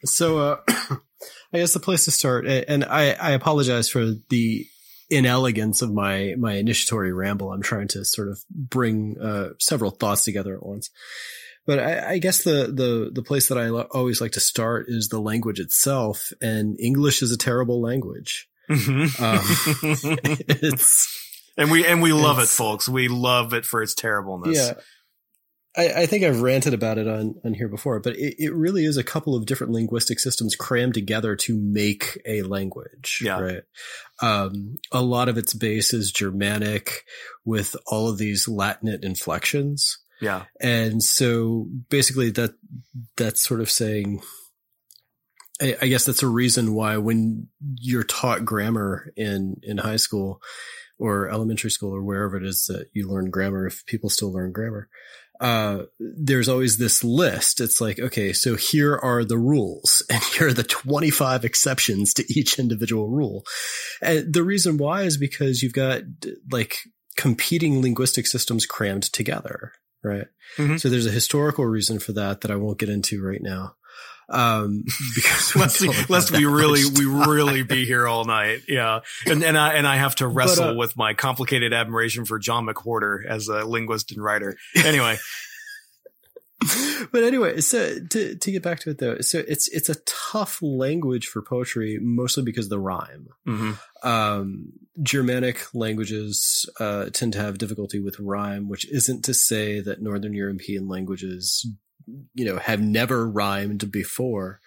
So, 0.03 0.39
uh, 0.39 0.57
I 1.53 1.57
guess 1.57 1.73
the 1.73 1.79
place 1.79 2.05
to 2.05 2.11
start, 2.11 2.45
and 2.47 2.83
I, 2.85 3.11
I 3.11 3.31
apologize 3.31 3.89
for 3.89 4.13
the 4.29 4.65
inelegance 5.09 5.81
of 5.81 5.93
my, 5.93 6.35
my 6.37 6.53
initiatory 6.53 7.11
ramble. 7.13 7.51
I'm 7.51 7.61
trying 7.61 7.89
to 7.89 8.05
sort 8.05 8.29
of 8.29 8.39
bring, 8.49 9.17
uh, 9.21 9.49
several 9.59 9.91
thoughts 9.91 10.23
together 10.23 10.55
at 10.55 10.65
once. 10.65 10.89
But 11.67 11.79
I, 11.79 12.11
I 12.13 12.17
guess 12.17 12.43
the, 12.43 12.71
the, 12.73 13.11
the 13.13 13.21
place 13.21 13.47
that 13.49 13.57
I 13.57 13.67
lo- 13.67 13.87
always 13.91 14.21
like 14.21 14.31
to 14.31 14.39
start 14.39 14.85
is 14.87 15.09
the 15.09 15.19
language 15.19 15.59
itself. 15.59 16.31
And 16.41 16.79
English 16.79 17.21
is 17.21 17.31
a 17.31 17.37
terrible 17.37 17.81
language. 17.81 18.47
Mhm. 18.69 19.21
Um, 19.21 20.17
it's, 20.47 21.07
and 21.57 21.69
we, 21.69 21.85
and 21.85 22.01
we 22.01 22.13
love 22.13 22.39
it, 22.39 22.47
folks. 22.47 22.87
We 22.89 23.09
love 23.09 23.53
it 23.53 23.65
for 23.65 23.83
its 23.83 23.93
terribleness. 23.93 24.57
yeah. 24.57 24.73
I, 25.77 26.01
I 26.01 26.05
think 26.05 26.23
I've 26.23 26.41
ranted 26.41 26.73
about 26.73 26.97
it 26.97 27.07
on, 27.07 27.35
on 27.45 27.53
here 27.53 27.69
before, 27.69 27.99
but 28.01 28.17
it, 28.17 28.35
it 28.37 28.53
really 28.53 28.83
is 28.83 28.97
a 28.97 29.03
couple 29.03 29.35
of 29.35 29.45
different 29.45 29.71
linguistic 29.71 30.19
systems 30.19 30.55
crammed 30.55 30.93
together 30.93 31.35
to 31.37 31.57
make 31.57 32.21
a 32.25 32.41
language. 32.41 33.21
Yeah. 33.23 33.39
Right. 33.39 33.63
Um, 34.21 34.77
a 34.91 35.01
lot 35.01 35.29
of 35.29 35.37
its 35.37 35.53
base 35.53 35.93
is 35.93 36.11
Germanic 36.11 37.05
with 37.45 37.75
all 37.87 38.09
of 38.09 38.17
these 38.17 38.47
Latinate 38.47 39.03
inflections. 39.03 39.97
Yeah. 40.19 40.43
And 40.59 41.01
so 41.01 41.67
basically 41.89 42.31
that, 42.31 42.51
that's 43.15 43.41
sort 43.41 43.61
of 43.61 43.71
saying, 43.71 44.21
I, 45.61 45.77
I 45.81 45.87
guess 45.87 46.05
that's 46.05 46.21
a 46.21 46.27
reason 46.27 46.73
why 46.73 46.97
when 46.97 47.47
you're 47.75 48.03
taught 48.03 48.43
grammar 48.43 49.13
in, 49.15 49.55
in 49.63 49.77
high 49.77 49.95
school 49.95 50.41
or 50.99 51.29
elementary 51.29 51.71
school 51.71 51.95
or 51.95 52.03
wherever 52.03 52.35
it 52.35 52.45
is 52.45 52.65
that 52.65 52.89
you 52.93 53.09
learn 53.09 53.31
grammar, 53.31 53.65
if 53.65 53.85
people 53.85 54.09
still 54.09 54.31
learn 54.31 54.51
grammar, 54.51 54.89
uh, 55.41 55.86
there's 56.00 56.48
always 56.48 56.77
this 56.77 57.03
list. 57.03 57.60
It's 57.60 57.81
like, 57.81 58.00
okay, 58.00 58.31
so 58.31 58.55
here 58.55 58.95
are 58.95 59.25
the 59.25 59.39
rules 59.39 60.03
and 60.10 60.24
here 60.24 60.48
are 60.48 60.53
the 60.53 60.63
25 60.63 61.43
exceptions 61.43 62.13
to 62.13 62.25
each 62.31 62.60
individual 62.60 63.10
rule. 63.10 63.43
And 64.01 64.31
the 64.31 64.43
reason 64.43 64.77
why 64.77 65.01
is 65.01 65.17
because 65.17 65.63
you've 65.63 65.74
got 65.74 66.03
like 66.51 66.75
competing 67.17 67.81
linguistic 67.81 68.27
systems 68.27 68.67
crammed 68.67 69.12
together, 69.12 69.74
right? 70.03 70.27
Mhm. 70.57 70.79
So 70.79 70.89
there's 70.89 71.07
a 71.07 71.12
historical 71.12 71.65
reason 71.65 71.98
for 72.00 72.13
that 72.13 72.41
that 72.41 72.51
I 72.51 72.55
won't 72.55 72.79
get 72.79 72.89
into 72.89 73.24
right 73.24 73.41
now. 73.41 73.75
Um, 74.31 74.85
because 75.15 75.55
Lest, 75.55 75.81
we, 75.81 75.89
lest 76.09 76.31
we 76.31 76.45
really, 76.45 76.83
we 76.85 77.05
really 77.05 77.63
be 77.63 77.85
here 77.85 78.07
all 78.07 78.25
night. 78.25 78.61
Yeah. 78.67 79.01
And, 79.25 79.43
and 79.43 79.57
I, 79.57 79.73
and 79.73 79.88
I 79.88 79.97
have 79.97 80.15
to 80.15 80.27
wrestle 80.27 80.69
uh, 80.69 80.75
with 80.75 80.95
my 80.95 81.13
complicated 81.13 81.73
admiration 81.73 82.25
for 82.25 82.39
John 82.39 82.65
McWhorter 82.65 83.25
as 83.25 83.47
a 83.47 83.65
linguist 83.65 84.11
and 84.11 84.23
writer. 84.23 84.57
Anyway. 84.75 85.17
but 87.11 87.23
anyway, 87.23 87.59
so 87.59 87.97
to 88.09 88.35
to 88.35 88.51
get 88.51 88.61
back 88.61 88.79
to 88.79 88.91
it 88.91 89.00
though, 89.00 89.17
so 89.19 89.39
it's 89.47 89.67
it's 89.69 89.89
a 89.89 89.95
tough 90.05 90.61
language 90.61 91.27
for 91.27 91.41
poetry, 91.41 91.97
mostly 92.01 92.43
because 92.43 92.65
of 92.65 92.69
the 92.69 92.79
rhyme. 92.79 93.27
hmm 93.45 93.71
Um, 94.03 94.73
Germanic 95.01 95.73
languages 95.73 96.69
uh, 96.79 97.05
tend 97.11 97.33
to 97.33 97.39
have 97.39 97.57
difficulty 97.57 98.00
with 98.00 98.19
rhyme, 98.19 98.69
which 98.69 98.89
isn't 98.91 99.23
to 99.25 99.33
say 99.33 99.79
that 99.79 100.01
Northern 100.01 100.33
European 100.33 100.88
languages, 100.88 101.65
you 102.33 102.45
know, 102.45 102.57
have 102.57 102.81
never 102.81 103.27
rhymed 103.29 103.91
before. 103.91 104.59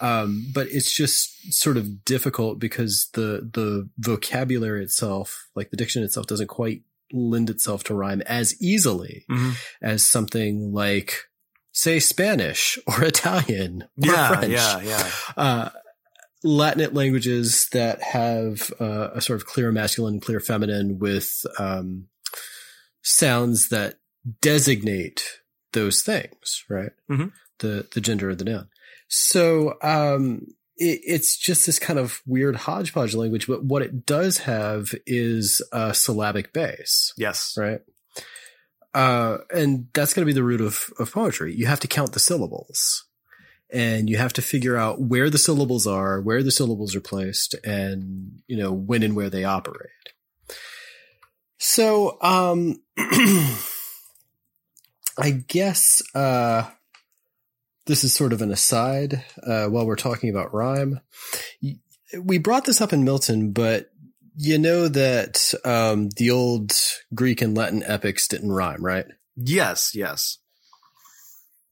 Um, 0.00 0.50
but 0.52 0.66
it's 0.68 0.94
just 0.94 1.52
sort 1.52 1.76
of 1.76 2.04
difficult 2.04 2.58
because 2.58 3.08
the 3.14 3.48
the 3.52 3.88
vocabulary 3.98 4.82
itself, 4.82 5.48
like 5.54 5.70
the 5.70 5.76
diction 5.76 6.02
itself, 6.02 6.26
doesn't 6.26 6.48
quite 6.48 6.82
lend 7.12 7.48
itself 7.48 7.84
to 7.84 7.94
rhyme 7.94 8.22
as 8.22 8.60
easily 8.60 9.24
hmm 9.28 9.50
as 9.80 10.04
something 10.04 10.72
like, 10.72 11.14
say, 11.72 12.00
Spanish 12.00 12.76
or 12.86 13.04
Italian 13.04 13.82
or 13.82 14.06
Yeah. 14.12 14.28
French. 14.28 14.52
Yeah. 14.52 14.80
Yeah. 14.80 15.10
Uh, 15.36 15.68
Latinate 16.44 16.92
languages 16.92 17.68
that 17.72 18.02
have 18.02 18.70
uh, 18.78 19.10
a 19.14 19.20
sort 19.22 19.40
of 19.40 19.46
clear 19.46 19.72
masculine, 19.72 20.20
clear 20.20 20.40
feminine 20.40 20.98
with 20.98 21.46
um, 21.58 22.08
sounds 23.02 23.68
that 23.70 23.94
designate 24.42 25.24
those 25.74 26.00
things, 26.02 26.64
right? 26.70 26.90
Mhm. 27.10 27.32
The 27.58 27.86
the 27.92 28.00
gender 28.00 28.30
of 28.30 28.38
the 28.38 28.44
noun. 28.44 28.68
So 29.08 29.74
um, 29.82 30.46
it, 30.76 31.00
it's 31.06 31.36
just 31.36 31.66
this 31.66 31.78
kind 31.78 31.98
of 31.98 32.20
weird 32.26 32.56
hodgepodge 32.56 33.14
language, 33.14 33.46
but 33.46 33.62
what 33.62 33.82
it 33.82 34.06
does 34.06 34.38
have 34.38 34.92
is 35.06 35.60
a 35.70 35.92
syllabic 35.94 36.52
base 36.52 37.12
Yes. 37.18 37.54
right? 37.58 37.80
Uh, 38.94 39.38
and 39.52 39.88
that's 39.92 40.14
going 40.14 40.22
to 40.24 40.32
be 40.32 40.32
the 40.32 40.42
root 40.42 40.60
of, 40.60 40.90
of 40.98 41.12
poetry. 41.12 41.54
You 41.54 41.66
have 41.66 41.80
to 41.80 41.88
count 41.88 42.12
the 42.12 42.20
syllables 42.20 43.04
and 43.72 44.08
you 44.08 44.16
have 44.16 44.32
to 44.34 44.42
figure 44.42 44.76
out 44.76 45.00
where 45.00 45.28
the 45.30 45.38
syllables 45.38 45.86
are, 45.86 46.20
where 46.20 46.42
the 46.44 46.52
syllables 46.52 46.94
are 46.96 47.00
placed 47.00 47.54
and, 47.64 48.40
you 48.46 48.56
know, 48.56 48.72
when 48.72 49.02
and 49.02 49.14
where 49.16 49.30
they 49.30 49.44
operate. 49.44 49.90
So, 51.58 52.18
um, 52.20 52.76
I 55.18 55.30
guess, 55.30 56.02
uh, 56.14 56.70
this 57.86 58.04
is 58.04 58.12
sort 58.12 58.32
of 58.32 58.42
an 58.42 58.50
aside, 58.50 59.24
uh, 59.42 59.66
while 59.66 59.86
we're 59.86 59.96
talking 59.96 60.30
about 60.30 60.54
rhyme. 60.54 61.00
We 62.18 62.38
brought 62.38 62.64
this 62.64 62.80
up 62.80 62.92
in 62.92 63.04
Milton, 63.04 63.52
but 63.52 63.90
you 64.36 64.58
know 64.58 64.88
that 64.88 65.52
um, 65.64 66.08
the 66.16 66.30
old 66.30 66.72
Greek 67.14 67.42
and 67.42 67.56
Latin 67.56 67.82
epics 67.84 68.26
didn't 68.26 68.50
rhyme, 68.50 68.84
right? 68.84 69.06
Yes. 69.36 69.94
Yes. 69.94 70.38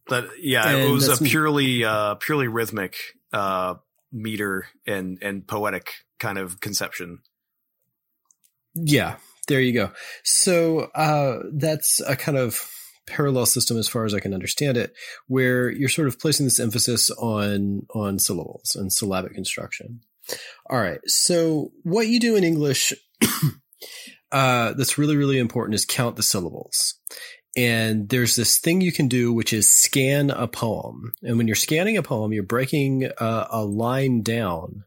But 0.07 0.29
yeah, 0.39 0.71
it 0.71 0.91
was 0.91 1.09
a 1.09 1.25
purely, 1.25 1.85
uh, 1.85 2.17
purely 2.17 2.49
rhythmic, 2.49 2.97
uh, 3.33 3.77
meter 4.13 4.67
and, 4.87 5.19
and 5.23 5.47
poetic 5.47 5.93
kind 6.19 6.39
of 6.39 6.61
conception. 6.61 7.21
Yeah, 8.75 9.17
there 9.49 9.61
you 9.61 9.73
go. 9.73 9.93
So 10.23 10.91
uh, 10.95 11.41
that's 11.53 12.01
a 12.01 12.17
kind 12.17 12.37
of 12.39 12.65
parallel 13.07 13.47
system, 13.47 13.77
as 13.79 13.89
far 13.89 14.05
as 14.05 14.15
I 14.15 14.21
can 14.21 14.35
understand 14.35 14.77
it, 14.77 14.95
where 15.27 15.71
you're 15.71 15.89
sort 15.89 16.09
of 16.09 16.19
placing 16.19 16.47
this 16.47 16.61
emphasis 16.61 17.11
on 17.11 17.87
on 17.95 18.19
syllables 18.19 18.77
and 18.77 18.93
syllabic 18.93 19.35
construction. 19.35 20.01
All 20.71 20.79
right. 20.79 21.01
So 21.07 21.73
what 21.83 22.09
you 22.09 22.21
do 22.21 22.37
in 22.37 22.45
English 22.45 22.93
uh, 24.33 24.73
that's 24.75 24.99
really 24.99 25.17
really 25.17 25.39
important 25.39 25.75
is 25.75 25.85
count 25.85 26.17
the 26.17 26.23
syllables. 26.23 26.95
And 27.55 28.09
there's 28.09 28.35
this 28.35 28.59
thing 28.59 28.81
you 28.81 28.93
can 28.93 29.09
do, 29.09 29.33
which 29.33 29.53
is 29.53 29.71
scan 29.71 30.31
a 30.31 30.49
poem. 30.49 31.13
And 31.23 31.37
when 31.37 31.47
you're 31.47 31.55
scanning 31.55 31.99
a 31.99 32.03
poem, 32.03 32.33
you're 32.33 32.43
breaking 32.43 33.11
uh, 33.19 33.47
a 33.51 33.63
line 33.63 34.23
down 34.23 34.85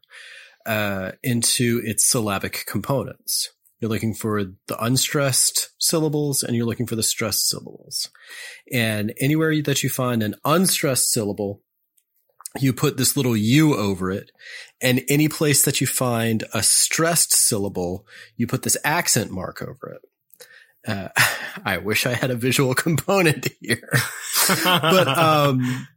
uh, 0.65 1.11
into 1.21 1.81
its 1.83 2.09
syllabic 2.09 2.63
components. 2.65 3.51
You're 3.85 3.91
looking 3.91 4.15
for 4.15 4.43
the 4.43 4.83
unstressed 4.83 5.69
syllables 5.77 6.41
and 6.41 6.57
you're 6.57 6.65
looking 6.65 6.87
for 6.87 6.95
the 6.95 7.03
stressed 7.03 7.47
syllables. 7.47 8.09
And 8.73 9.13
anywhere 9.21 9.61
that 9.61 9.83
you 9.83 9.89
find 9.89 10.23
an 10.23 10.33
unstressed 10.43 11.11
syllable, 11.11 11.61
you 12.59 12.73
put 12.73 12.97
this 12.97 13.15
little 13.15 13.37
U 13.37 13.75
over 13.75 14.09
it. 14.09 14.31
And 14.81 15.03
any 15.07 15.27
place 15.27 15.63
that 15.65 15.81
you 15.81 15.85
find 15.85 16.45
a 16.51 16.63
stressed 16.63 17.31
syllable, 17.31 18.07
you 18.35 18.47
put 18.47 18.63
this 18.63 18.75
accent 18.83 19.29
mark 19.29 19.61
over 19.61 19.93
it. 19.93 20.01
Uh, 20.87 21.09
I 21.63 21.77
wish 21.77 22.07
I 22.07 22.15
had 22.15 22.31
a 22.31 22.35
visual 22.35 22.73
component 22.85 23.49
here, 23.61 23.99
but, 24.63 25.07
um, 25.07 25.87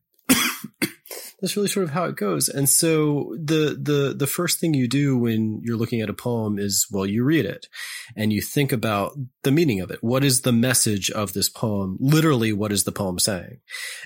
that's 1.41 1.57
really 1.57 1.69
sort 1.69 1.85
of 1.85 1.91
how 1.91 2.05
it 2.05 2.17
goes. 2.17 2.49
And 2.49 2.69
so 2.69 3.37
the, 3.41 3.79
the, 3.81 4.13
the 4.13 4.27
first 4.27 4.59
thing 4.59 4.75
you 4.75 4.89
do 4.89 5.17
when 5.17 5.61
you're 5.63 5.77
looking 5.77 6.01
at 6.01 6.11
a 6.11 6.15
poem 6.15 6.59
is, 6.59 6.87
well, 6.91 7.07
you 7.07 7.23
read 7.23 7.45
it 7.45 7.69
and 8.17 8.33
you 8.33 8.41
think 8.41 8.73
about 8.73 9.17
the 9.45 9.53
meaning 9.53 9.81
of 9.81 9.91
it. 9.93 10.03
What 10.03 10.25
is 10.25 10.41
the 10.41 10.53
message 10.53 11.11
of 11.13 11.35
this 11.35 11.49
poem? 11.49 11.97
Literally, 12.01 12.53
what 12.53 12.73
is 12.73 12.83
the 12.83 12.93
poem 12.93 13.21
saying? 13.21 13.61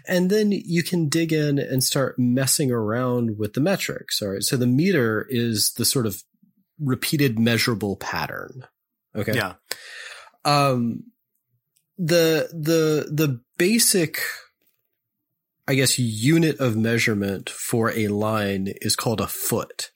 And 0.06 0.28
then 0.28 0.52
you 0.52 0.82
can 0.82 1.08
dig 1.08 1.32
in 1.32 1.58
and 1.58 1.82
start 1.82 2.18
messing 2.18 2.70
around 2.70 3.38
with 3.38 3.54
the 3.54 3.60
metrics. 3.60 4.20
All 4.20 4.28
right. 4.28 4.42
So 4.42 4.58
the 4.58 4.66
meter 4.66 5.26
is 5.30 5.72
the 5.72 5.86
sort 5.86 6.06
of 6.06 6.22
repeated 6.78 7.38
measurable 7.38 7.96
pattern. 7.96 8.66
Okay. 9.16 9.34
Yeah. 9.34 9.54
Um, 10.44 11.04
the, 11.96 12.50
the, 12.52 13.10
the 13.10 13.40
basic 13.56 14.18
I 15.66 15.74
guess, 15.74 15.98
unit 15.98 16.58
of 16.58 16.76
measurement 16.76 17.48
for 17.48 17.90
a 17.90 18.08
line 18.08 18.72
is 18.80 18.96
called 18.96 19.20
a 19.20 19.26
foot. 19.26 19.90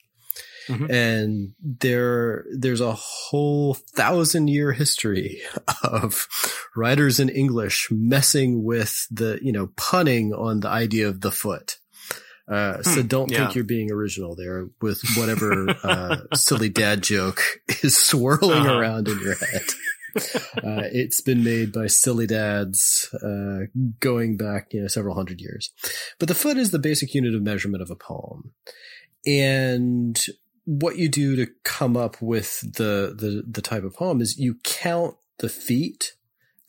Mm-hmm. 0.67 0.91
And 0.91 1.53
there, 1.61 2.45
there's 2.53 2.81
a 2.81 2.93
whole 2.93 3.73
thousand 3.73 4.49
year 4.49 4.73
history 4.73 5.41
of 5.83 6.27
writers 6.75 7.19
in 7.19 7.29
English 7.29 7.87
messing 7.89 8.63
with 8.63 9.07
the, 9.09 9.39
you 9.41 9.51
know, 9.51 9.67
punning 9.77 10.33
on 10.33 10.59
the 10.61 10.69
idea 10.69 11.07
of 11.07 11.21
the 11.21 11.31
foot. 11.31 11.77
Uh, 12.49 12.81
so 12.81 13.01
hmm. 13.01 13.07
don't 13.07 13.29
yeah. 13.29 13.39
think 13.39 13.55
you're 13.55 13.65
being 13.65 13.91
original 13.91 14.33
there 14.33 14.69
with 14.81 15.01
whatever, 15.17 15.69
uh, 15.83 16.17
silly 16.33 16.69
dad 16.69 17.03
joke 17.03 17.41
is 17.83 17.97
swirling 17.97 18.65
uh-huh. 18.65 18.77
around 18.77 19.09
in 19.09 19.19
your 19.19 19.35
head. 19.35 19.63
Uh, 20.15 20.87
it's 20.91 21.21
been 21.21 21.43
made 21.43 21.71
by 21.71 21.87
silly 21.87 22.27
dads, 22.27 23.09
uh, 23.23 23.65
going 23.99 24.37
back, 24.37 24.73
you 24.73 24.81
know, 24.81 24.87
several 24.87 25.15
hundred 25.15 25.39
years. 25.39 25.71
But 26.19 26.27
the 26.27 26.35
foot 26.35 26.57
is 26.57 26.71
the 26.71 26.79
basic 26.79 27.13
unit 27.13 27.35
of 27.35 27.41
measurement 27.41 27.81
of 27.81 27.91
a 27.91 27.95
poem. 27.95 28.53
And 29.25 30.23
what 30.65 30.97
you 30.97 31.09
do 31.09 31.35
to 31.35 31.51
come 31.63 31.95
up 31.95 32.21
with 32.21 32.61
the, 32.61 33.15
the, 33.17 33.43
the 33.47 33.61
type 33.61 33.83
of 33.83 33.95
poem 33.95 34.21
is 34.21 34.37
you 34.37 34.55
count 34.63 35.15
the 35.39 35.49
feet 35.49 36.13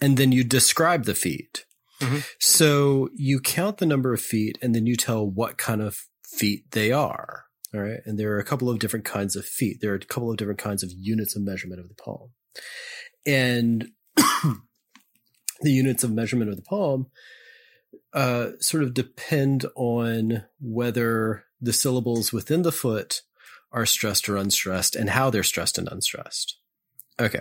and 0.00 0.16
then 0.16 0.32
you 0.32 0.44
describe 0.44 1.04
the 1.04 1.14
feet. 1.14 1.64
Mm-hmm. 2.00 2.18
So 2.38 3.08
you 3.14 3.40
count 3.40 3.78
the 3.78 3.86
number 3.86 4.12
of 4.12 4.20
feet 4.20 4.58
and 4.62 4.74
then 4.74 4.86
you 4.86 4.94
tell 4.94 5.28
what 5.28 5.58
kind 5.58 5.82
of 5.82 6.06
feet 6.24 6.70
they 6.70 6.92
are. 6.92 7.44
All 7.74 7.80
right. 7.80 8.00
And 8.04 8.18
there 8.18 8.32
are 8.32 8.38
a 8.38 8.44
couple 8.44 8.70
of 8.70 8.78
different 8.78 9.04
kinds 9.04 9.36
of 9.36 9.44
feet. 9.44 9.78
There 9.80 9.92
are 9.92 9.96
a 9.96 10.00
couple 10.00 10.30
of 10.30 10.36
different 10.36 10.60
kinds 10.60 10.82
of 10.82 10.90
units 10.92 11.36
of 11.36 11.42
measurement 11.42 11.80
of 11.80 11.88
the 11.88 11.94
poem. 11.94 12.30
And 13.26 13.88
the 14.16 14.60
units 15.72 16.04
of 16.04 16.12
measurement 16.12 16.50
of 16.50 16.56
the 16.56 16.62
poem 16.62 17.06
uh, 18.12 18.50
sort 18.60 18.82
of 18.82 18.94
depend 18.94 19.66
on 19.76 20.44
whether 20.60 21.44
the 21.60 21.72
syllables 21.72 22.32
within 22.32 22.62
the 22.62 22.72
foot 22.72 23.22
are 23.72 23.86
stressed 23.86 24.28
or 24.28 24.36
unstressed 24.36 24.96
and 24.96 25.10
how 25.10 25.30
they're 25.30 25.42
stressed 25.42 25.78
and 25.78 25.88
unstressed. 25.88 26.58
Okay. 27.20 27.40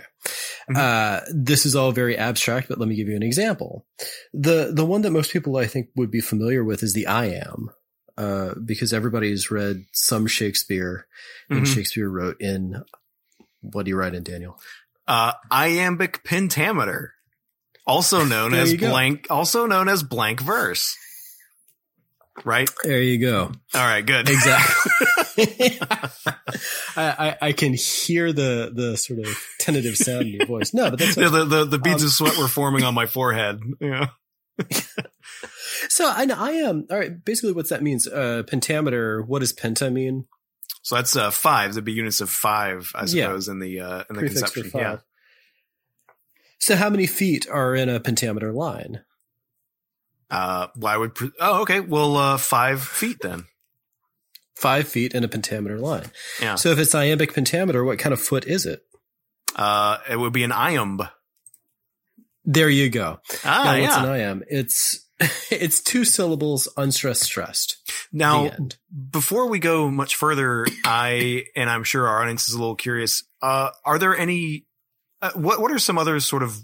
Mm-hmm. 0.70 0.76
Uh, 0.76 1.20
this 1.32 1.64
is 1.64 1.76
all 1.76 1.92
very 1.92 2.18
abstract, 2.18 2.68
but 2.68 2.78
let 2.78 2.88
me 2.88 2.96
give 2.96 3.08
you 3.08 3.16
an 3.16 3.22
example. 3.22 3.86
The, 4.34 4.72
the 4.74 4.84
one 4.84 5.02
that 5.02 5.10
most 5.10 5.32
people 5.32 5.56
I 5.56 5.66
think 5.66 5.88
would 5.96 6.10
be 6.10 6.20
familiar 6.20 6.64
with 6.64 6.82
is 6.82 6.94
the 6.94 7.06
iamb, 7.08 7.68
uh, 8.16 8.54
because 8.64 8.92
everybody's 8.92 9.50
read 9.50 9.84
some 9.92 10.26
Shakespeare 10.26 11.06
and 11.48 11.62
mm-hmm. 11.62 11.72
Shakespeare 11.72 12.08
wrote 12.08 12.40
in, 12.40 12.82
what 13.60 13.84
do 13.84 13.90
you 13.90 13.96
write 13.96 14.14
in 14.14 14.24
Daniel? 14.24 14.58
Uh, 15.08 15.32
iambic 15.50 16.22
pentameter, 16.22 17.14
also 17.86 18.24
known 18.26 18.54
as 18.54 18.74
blank, 18.74 19.26
also 19.30 19.66
known 19.66 19.88
as 19.88 20.02
blank 20.02 20.40
verse 20.40 20.96
right? 22.44 22.68
There 22.84 23.02
you 23.02 23.18
go. 23.18 23.52
All 23.74 23.80
right, 23.80 24.04
good. 24.04 24.28
Exactly. 24.28 25.78
I, 26.96 27.26
I, 27.30 27.36
I, 27.40 27.52
can 27.52 27.74
hear 27.74 28.32
the 28.32 28.72
the 28.74 28.96
sort 28.96 29.20
of 29.20 29.26
tentative 29.60 29.96
sound 29.96 30.22
in 30.22 30.34
your 30.34 30.46
voice. 30.46 30.74
No, 30.74 30.90
but 30.90 30.98
that's 30.98 31.16
yeah, 31.16 31.28
the, 31.28 31.44
the, 31.44 31.64
the 31.64 31.78
beads 31.78 32.02
um, 32.02 32.06
of 32.06 32.12
sweat 32.12 32.36
were 32.38 32.48
forming 32.48 32.84
on 32.84 32.94
my 32.94 33.06
forehead. 33.06 33.60
Yeah. 33.80 34.08
so 35.88 36.06
I 36.06 36.26
I 36.34 36.50
am 36.52 36.86
all 36.90 36.98
right. 36.98 37.24
Basically, 37.24 37.52
what's 37.52 37.70
that 37.70 37.82
means? 37.82 38.06
Uh, 38.06 38.42
pentameter. 38.46 39.22
What 39.22 39.40
does 39.40 39.52
penta 39.52 39.92
mean? 39.92 40.26
So 40.88 40.94
that's 40.94 41.16
uh, 41.16 41.30
five. 41.30 41.72
That'd 41.72 41.84
be 41.84 41.92
units 41.92 42.22
of 42.22 42.30
five, 42.30 42.90
I 42.94 43.04
suppose, 43.04 43.46
yeah. 43.46 43.52
in 43.52 43.58
the 43.58 43.80
uh, 43.80 44.04
in 44.08 44.16
the 44.16 44.20
Prefix 44.20 44.40
conception. 44.52 44.80
Yeah. 44.80 44.96
So 46.58 46.76
how 46.76 46.88
many 46.88 47.06
feet 47.06 47.46
are 47.46 47.74
in 47.74 47.90
a 47.90 48.00
pentameter 48.00 48.52
line? 48.52 49.02
Uh, 50.30 50.68
why 50.76 50.96
would, 50.96 51.14
pre- 51.14 51.30
oh, 51.40 51.60
okay. 51.60 51.80
Well, 51.80 52.16
uh, 52.16 52.38
five 52.38 52.82
feet 52.82 53.18
then. 53.20 53.44
Five 54.54 54.88
feet 54.88 55.12
in 55.12 55.24
a 55.24 55.28
pentameter 55.28 55.78
line. 55.78 56.10
Yeah. 56.40 56.54
So 56.54 56.70
if 56.70 56.78
it's 56.78 56.94
iambic 56.94 57.34
pentameter, 57.34 57.84
what 57.84 57.98
kind 57.98 58.14
of 58.14 58.20
foot 58.22 58.46
is 58.46 58.64
it? 58.64 58.80
Uh, 59.54 59.98
it 60.08 60.16
would 60.16 60.32
be 60.32 60.42
an 60.42 60.52
iamb. 60.52 61.06
There 62.46 62.70
you 62.70 62.88
go. 62.88 63.20
Ah, 63.44 63.64
now, 63.64 63.74
yeah. 63.74 63.82
What's 63.82 63.96
an 63.98 64.04
iamb? 64.04 64.42
It's, 64.48 65.06
it's 65.50 65.80
two 65.80 66.04
syllables, 66.04 66.68
unstressed, 66.76 67.22
stressed. 67.22 67.76
Now, 68.12 68.50
before 69.10 69.48
we 69.48 69.58
go 69.58 69.90
much 69.90 70.16
further, 70.16 70.66
I, 70.84 71.44
and 71.56 71.68
I'm 71.68 71.84
sure 71.84 72.06
our 72.06 72.22
audience 72.22 72.48
is 72.48 72.54
a 72.54 72.58
little 72.58 72.76
curious, 72.76 73.22
uh, 73.42 73.70
are 73.84 73.98
there 73.98 74.16
any, 74.16 74.66
uh, 75.20 75.32
what, 75.34 75.60
what 75.60 75.72
are 75.72 75.78
some 75.78 75.98
other 75.98 76.20
sort 76.20 76.42
of 76.42 76.56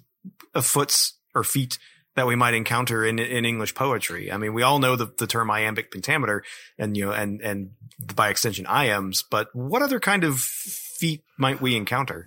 uh, 0.54 0.60
foots 0.60 1.18
or 1.34 1.42
feet 1.44 1.78
that 2.16 2.26
we 2.26 2.36
might 2.36 2.54
encounter 2.54 3.04
in 3.04 3.18
in 3.18 3.44
English 3.44 3.74
poetry. 3.74 4.30
I 4.30 4.36
mean, 4.36 4.54
we 4.54 4.62
all 4.62 4.78
know 4.78 4.96
the, 4.96 5.12
the 5.18 5.26
term 5.26 5.50
iambic 5.50 5.90
pentameter 5.90 6.44
and 6.78 6.96
you 6.96 7.06
know 7.06 7.12
and 7.12 7.40
and 7.40 7.70
by 8.14 8.28
extension 8.28 8.66
iambs. 8.66 9.24
but 9.28 9.48
what 9.52 9.82
other 9.82 10.00
kind 10.00 10.24
of 10.24 10.38
feet 10.38 11.22
might 11.38 11.60
we 11.60 11.76
encounter? 11.76 12.26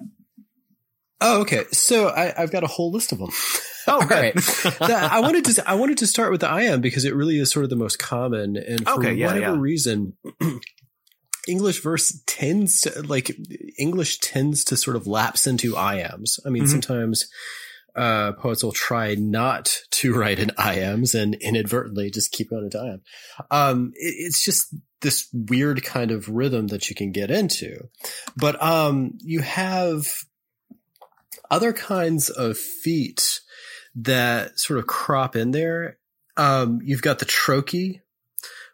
Oh, 1.19 1.41
okay. 1.41 1.63
So 1.71 2.09
I, 2.09 2.35
I, 2.37 2.41
have 2.41 2.51
got 2.51 2.63
a 2.63 2.67
whole 2.67 2.91
list 2.91 3.11
of 3.11 3.17
them. 3.17 3.31
Oh, 3.89 4.05
right. 4.05 4.35
I 4.81 5.21
wanted 5.21 5.45
to 5.45 5.63
I 5.65 5.75
wanted 5.75 5.99
to 5.99 6.07
start 6.07 6.31
with 6.31 6.41
the 6.41 6.47
iamb 6.47 6.81
because 6.81 7.05
it 7.05 7.15
really 7.15 7.39
is 7.39 7.49
sort 7.49 7.63
of 7.63 7.69
the 7.69 7.77
most 7.77 7.97
common, 7.97 8.57
and 8.57 8.85
for 8.85 8.99
okay, 8.99 9.13
yeah, 9.13 9.27
whatever 9.27 9.55
yeah. 9.55 9.61
reason. 9.61 10.13
English 11.47 11.81
verse 11.81 12.21
tends 12.27 12.81
to 12.81 13.01
like 13.03 13.31
English 13.79 14.19
tends 14.19 14.65
to 14.65 14.75
sort 14.75 14.97
of 14.97 15.07
lapse 15.07 15.47
into 15.47 15.71
iambs. 15.77 16.37
I 16.45 16.49
mean, 16.49 16.63
mm-hmm. 16.63 16.71
sometimes 16.71 17.29
uh, 17.95 18.33
poets 18.33 18.63
will 18.63 18.71
try 18.71 19.15
not 19.15 19.81
to 19.91 20.13
write 20.19 20.39
in 20.39 20.49
iambs 20.57 21.15
and 21.15 21.35
inadvertently 21.35 22.11
just 22.11 22.31
keep 22.31 22.49
going 22.49 22.65
into 22.65 22.77
iamb. 22.77 23.01
Um, 23.49 23.91
it, 23.95 24.15
it's 24.17 24.43
just 24.43 24.75
this 25.01 25.27
weird 25.33 25.83
kind 25.83 26.11
of 26.11 26.29
rhythm 26.29 26.67
that 26.67 26.89
you 26.89 26.95
can 26.95 27.11
get 27.11 27.31
into. 27.31 27.87
But, 28.35 28.61
um, 28.61 29.17
you 29.19 29.41
have 29.41 30.07
other 31.49 31.73
kinds 31.73 32.29
of 32.29 32.57
feet 32.57 33.39
that 33.97 34.59
sort 34.59 34.79
of 34.79 34.87
crop 34.87 35.35
in 35.35 35.51
there. 35.51 35.97
Um, 36.37 36.79
you've 36.83 37.01
got 37.01 37.19
the 37.19 37.25
trochee, 37.25 38.01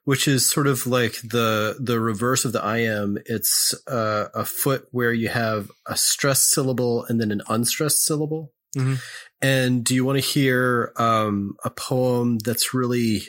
which 0.03 0.27
is 0.27 0.49
sort 0.49 0.67
of 0.67 0.85
like 0.85 1.21
the 1.21 1.77
the 1.79 1.99
reverse 1.99 2.45
of 2.45 2.51
the 2.51 2.59
iamb. 2.59 3.21
It's 3.25 3.73
uh, 3.87 4.27
a 4.33 4.45
foot 4.45 4.87
where 4.91 5.13
you 5.13 5.29
have 5.29 5.71
a 5.85 5.95
stressed 5.95 6.51
syllable 6.51 7.05
and 7.05 7.19
then 7.21 7.31
an 7.31 7.41
unstressed 7.47 8.03
syllable. 8.03 8.51
Mm-hmm. 8.75 8.95
And 9.41 9.83
do 9.83 9.95
you 9.95 10.03
want 10.05 10.17
to 10.17 10.27
hear 10.27 10.93
um, 10.97 11.55
a 11.63 11.69
poem 11.69 12.39
that's 12.39 12.73
really 12.73 13.23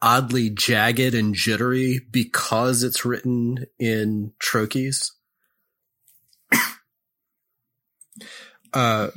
oddly 0.00 0.50
jagged 0.50 1.14
and 1.14 1.34
jittery 1.34 2.00
because 2.10 2.82
it's 2.82 3.04
written 3.04 3.66
in 3.78 4.32
trochees? 4.42 5.10
uh, 8.72 9.10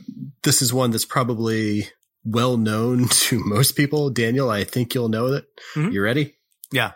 this 0.43 0.61
is 0.61 0.73
one 0.73 0.91
that's 0.91 1.05
probably 1.05 1.87
well 2.25 2.57
known 2.57 3.07
to 3.09 3.39
most 3.43 3.75
people. 3.75 4.09
Daniel, 4.09 4.49
I 4.49 4.63
think 4.63 4.93
you'll 4.93 5.09
know 5.09 5.27
it. 5.27 5.45
Mm-hmm. 5.75 5.91
You 5.91 6.01
ready? 6.01 6.35
Yeah. 6.71 6.91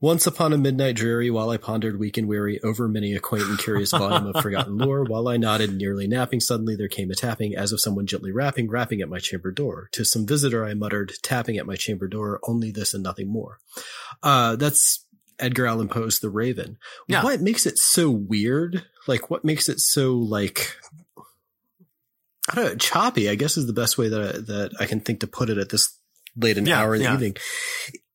Once 0.00 0.26
upon 0.26 0.52
a 0.52 0.58
midnight 0.58 0.94
dreary, 0.96 1.30
while 1.30 1.48
I 1.48 1.56
pondered 1.56 1.98
weak 1.98 2.18
and 2.18 2.28
weary 2.28 2.60
over 2.62 2.88
many 2.88 3.14
a 3.14 3.20
quaint 3.20 3.46
and 3.46 3.58
curious 3.58 3.90
volume 3.90 4.26
of 4.26 4.42
forgotten 4.42 4.76
lore, 4.76 5.02
while 5.08 5.28
I 5.28 5.38
nodded, 5.38 5.74
nearly 5.74 6.06
napping, 6.06 6.40
suddenly 6.40 6.76
there 6.76 6.88
came 6.88 7.10
a 7.10 7.14
tapping, 7.14 7.56
as 7.56 7.72
of 7.72 7.80
someone 7.80 8.06
gently 8.06 8.30
rapping, 8.30 8.68
rapping 8.68 9.00
at 9.00 9.08
my 9.08 9.18
chamber 9.18 9.50
door. 9.50 9.88
To 9.92 10.04
some 10.04 10.26
visitor 10.26 10.62
I 10.62 10.74
muttered, 10.74 11.14
tapping 11.22 11.56
at 11.56 11.64
my 11.64 11.76
chamber 11.76 12.06
door, 12.06 12.38
only 12.46 12.70
this 12.70 12.92
and 12.92 13.02
nothing 13.02 13.28
more. 13.28 13.60
Uh, 14.22 14.56
that's 14.56 15.06
Edgar 15.38 15.66
Allan 15.66 15.88
Poe's 15.88 16.20
The 16.20 16.28
Raven. 16.28 16.76
Yeah. 17.08 17.22
What 17.22 17.40
makes 17.40 17.64
it 17.64 17.78
so 17.78 18.10
weird? 18.10 18.84
Like, 19.06 19.30
what 19.30 19.42
makes 19.42 19.70
it 19.70 19.80
so, 19.80 20.12
like, 20.12 20.76
I 22.50 22.54
don't 22.54 22.64
know, 22.64 22.76
choppy, 22.76 23.28
I 23.28 23.36
guess 23.36 23.56
is 23.56 23.66
the 23.66 23.72
best 23.72 23.96
way 23.96 24.08
that 24.08 24.20
I, 24.20 24.32
that 24.32 24.72
I 24.78 24.86
can 24.86 25.00
think 25.00 25.20
to 25.20 25.26
put 25.26 25.50
it 25.50 25.58
at 25.58 25.70
this 25.70 25.98
late 26.36 26.58
an 26.58 26.66
yeah, 26.66 26.80
hour 26.80 26.94
in 26.94 27.00
the 27.00 27.08
yeah. 27.08 27.14
evening 27.14 27.36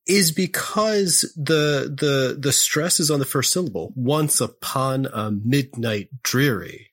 is 0.10 0.32
because 0.32 1.22
the 1.38 1.94
the 1.96 2.36
the 2.38 2.52
stress 2.52 3.00
is 3.00 3.12
on 3.12 3.20
the 3.20 3.26
first 3.26 3.54
syllable. 3.54 3.94
Once 3.96 4.42
upon 4.42 5.06
a 5.14 5.32
midnight 5.32 6.10
dreary, 6.24 6.92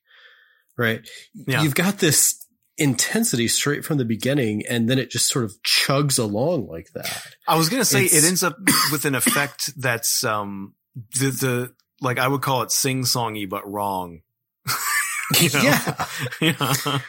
right? 0.77 1.01
Yeah. 1.33 1.63
You've 1.63 1.75
got 1.75 1.97
this 1.97 2.45
intensity 2.77 3.47
straight 3.47 3.83
from 3.83 3.97
the 3.97 4.05
beginning, 4.05 4.63
and 4.69 4.87
then 4.87 4.99
it 4.99 5.09
just 5.09 5.27
sort 5.27 5.45
of 5.45 5.53
chugs 5.63 6.19
along 6.19 6.67
like 6.67 6.91
that. 6.93 7.23
I 7.47 7.57
was 7.57 7.69
gonna 7.69 7.85
say 7.85 8.03
it's, 8.03 8.15
it 8.15 8.27
ends 8.27 8.43
up 8.43 8.57
with 8.91 9.05
an 9.05 9.15
effect 9.15 9.73
that's 9.81 10.23
um 10.23 10.75
the 11.19 11.31
the 11.31 11.73
like 12.01 12.19
I 12.19 12.27
would 12.27 12.41
call 12.41 12.61
it 12.61 12.71
sing 12.71 13.03
songy 13.03 13.49
but 13.49 13.69
wrong. 13.69 14.21
You 15.41 15.49
know? 15.49 15.61
yeah. 15.61 16.05
yeah. 16.41 16.99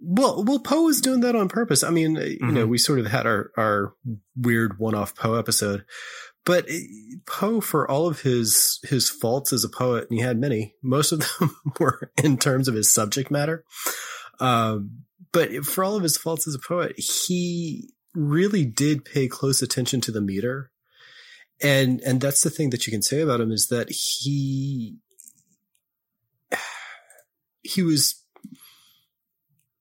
well, 0.00 0.44
well, 0.44 0.58
Poe 0.60 0.84
was 0.84 1.02
doing 1.02 1.20
that 1.20 1.36
on 1.36 1.48
purpose. 1.48 1.82
I 1.82 1.90
mean, 1.90 2.16
mm-hmm. 2.16 2.46
you 2.46 2.52
know, 2.52 2.62
mm-hmm. 2.62 2.70
we 2.70 2.78
sort 2.78 3.00
of 3.00 3.06
had 3.06 3.26
our, 3.26 3.50
our 3.56 3.94
weird 4.34 4.78
one-off 4.78 5.14
Poe 5.14 5.34
episode, 5.34 5.84
but 6.46 6.66
Poe, 7.26 7.60
for 7.60 7.90
all 7.90 8.06
of 8.06 8.22
his, 8.22 8.80
his 8.88 9.10
faults 9.10 9.52
as 9.52 9.62
a 9.62 9.68
poet, 9.68 10.08
and 10.08 10.18
he 10.18 10.24
had 10.24 10.38
many, 10.38 10.74
most 10.82 11.12
of 11.12 11.20
them 11.20 11.54
were 11.80 12.10
in 12.22 12.38
terms 12.38 12.66
of 12.66 12.74
his 12.74 12.90
subject 12.90 13.30
matter. 13.30 13.64
Um, 14.40 15.02
but 15.32 15.52
for 15.66 15.84
all 15.84 15.96
of 15.96 16.02
his 16.02 16.16
faults 16.16 16.48
as 16.48 16.54
a 16.54 16.66
poet, 16.66 16.94
he, 16.96 17.90
really 18.14 18.64
did 18.64 19.04
pay 19.04 19.28
close 19.28 19.60
attention 19.60 20.00
to 20.02 20.12
the 20.12 20.20
meter. 20.20 20.70
And, 21.62 22.00
and 22.00 22.20
that's 22.20 22.42
the 22.42 22.50
thing 22.50 22.70
that 22.70 22.86
you 22.86 22.92
can 22.92 23.02
say 23.02 23.20
about 23.20 23.40
him 23.40 23.52
is 23.52 23.68
that 23.68 23.88
he, 23.90 24.98
he 27.64 27.82
was, 27.82 28.22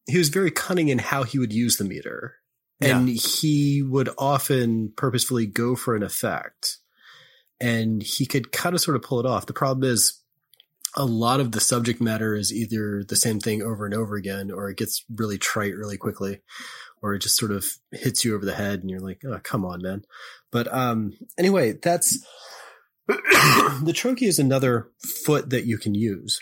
he 0.08 0.18
was 0.18 0.30
very 0.30 0.50
cunning 0.50 0.90
in 0.90 1.00
how 1.00 1.24
he 1.24 1.38
would 1.38 1.54
use 1.54 1.78
the 1.78 1.84
meter. 1.84 2.36
And 2.82 3.08
yeah. 3.08 3.22
he 3.22 3.82
would 3.82 4.10
often 4.18 4.92
purposefully 4.98 5.46
go 5.46 5.76
for 5.76 5.96
an 5.96 6.04
effect 6.04 6.80
and 7.64 8.04
he 8.04 8.26
could 8.26 8.52
kind 8.52 8.76
of 8.76 8.82
sort 8.82 8.98
of 8.98 9.04
pull 9.04 9.22
it 9.22 9.26
off. 9.26 9.46
The 9.46 9.54
problem 9.54 9.90
is 9.90 10.22
a 10.96 11.06
lot 11.06 11.40
of 11.40 11.54
the 11.54 11.62
subject 11.62 12.02
matter 12.02 12.36
is 12.36 12.54
either 12.54 13.04
the 13.04 13.16
same 13.16 13.40
thing 13.40 13.62
over 13.62 13.86
and 13.86 13.94
over 13.94 14.16
again, 14.16 14.52
or 14.52 14.70
it 14.70 14.78
gets 14.78 15.06
really 15.16 15.38
trite 15.38 15.76
really 15.76 15.98
quickly, 15.98 16.42
or 17.02 17.14
it 17.14 17.20
just 17.20 17.38
sort 17.38 17.52
of 17.52 17.66
hits 17.92 18.26
you 18.26 18.36
over 18.36 18.46
the 18.46 18.54
head 18.54 18.82
and 18.82 18.90
you're 18.90 19.00
like, 19.00 19.22
oh, 19.26 19.40
come 19.44 19.66
on, 19.66 19.82
man. 19.82 20.04
But, 20.52 20.72
um, 20.74 21.14
anyway, 21.38 21.74
that's, 21.82 22.26
the 23.08 23.94
trochee 23.96 24.28
is 24.28 24.40
another 24.40 24.92
foot 25.26 25.50
that 25.50 25.66
you 25.66 25.78
can 25.78 25.96
use. 25.96 26.42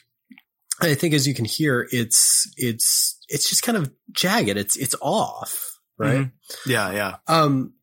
I 0.82 0.96
think 0.96 1.14
as 1.14 1.28
you 1.28 1.34
can 1.34 1.46
hear, 1.46 1.88
it's, 1.92 2.52
it's, 2.58 3.18
it's 3.30 3.50
just 3.50 3.64
kind 3.64 3.78
of 3.78 3.92
jagged. 4.12 4.58
It's, 4.58 4.76
it's 4.76 4.96
off, 5.02 5.80
right? 5.98 6.20
Mm-hmm. 6.20 6.70
Yeah. 6.70 6.92
Yeah. 6.92 7.16
Um, 7.28 7.74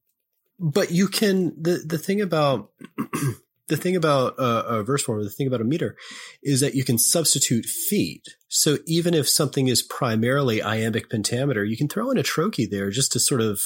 but 0.59 0.91
you 0.91 1.09
can, 1.09 1.55
the, 1.61 1.83
the 1.87 1.99
thing 1.99 2.21
about, 2.21 2.71
the 3.69 3.77
thing 3.77 3.97
about 3.97 4.35
a 4.39 4.83
verse 4.83 5.03
form, 5.03 5.23
the 5.23 5.31
thing 5.31 5.47
about 5.47 5.61
a 5.61 5.65
meter 5.65 5.97
is 6.43 6.61
that 6.61 6.75
you 6.75 6.85
can 6.85 6.99
substitute 6.99 7.67
feet. 7.67 8.25
So 8.49 8.79
even 8.87 9.15
if 9.15 9.29
something 9.29 9.69
is 9.69 9.83
primarily 9.83 10.63
iambic 10.63 11.11
pentameter, 11.11 11.65
you 11.65 11.77
can 11.77 11.89
throw 11.89 12.11
in 12.11 12.19
a 12.19 12.23
trochee 12.23 12.69
there 12.69 12.91
just 12.91 13.13
to 13.13 13.21
sort 13.21 13.43
of 13.43 13.61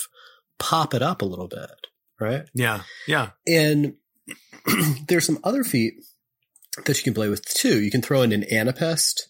pop 0.58 0.92
it 0.92 1.02
up 1.02 1.22
a 1.22 1.26
little 1.26 1.48
bit. 1.48 1.70
Right. 2.20 2.44
Yeah. 2.52 2.82
Yeah. 3.06 3.30
And 3.46 3.94
there's 5.08 5.26
some 5.26 5.38
other 5.44 5.64
feet 5.64 5.94
that 6.84 6.96
you 6.98 7.04
can 7.04 7.14
play 7.14 7.28
with 7.28 7.44
too. 7.44 7.82
You 7.82 7.90
can 7.90 8.02
throw 8.02 8.22
in 8.22 8.32
an 8.32 8.44
anapest, 8.50 9.28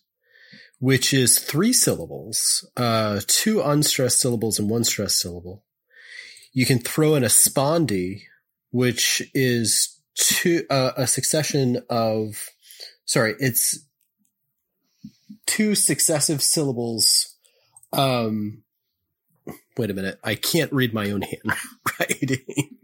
which 0.79 1.13
is 1.13 1.39
three 1.39 1.73
syllables, 1.73 2.69
uh, 2.77 3.21
two 3.27 3.61
unstressed 3.61 4.21
syllables 4.21 4.59
and 4.59 4.71
one 4.71 4.85
stressed 4.85 5.19
syllable. 5.19 5.65
You 6.53 6.67
can 6.67 6.79
throw 6.79 7.15
in 7.15 7.25
a 7.25 7.29
spondee, 7.29 8.23
which 8.71 9.23
is 9.35 9.99
two 10.15 10.65
uh, 10.71 10.93
a 10.97 11.07
succession 11.07 11.83
of 11.89 12.49
sorry, 13.05 13.35
it's 13.39 13.87
two 15.47 15.75
successive 15.75 16.43
syllables. 16.43 17.37
Um, 17.93 18.63
wait 19.77 19.91
a 19.91 19.95
minute, 19.95 20.19
I 20.23 20.35
can't 20.35 20.73
read 20.73 20.95
my 20.95 21.11
own 21.11 21.23
handwriting. 21.99 22.79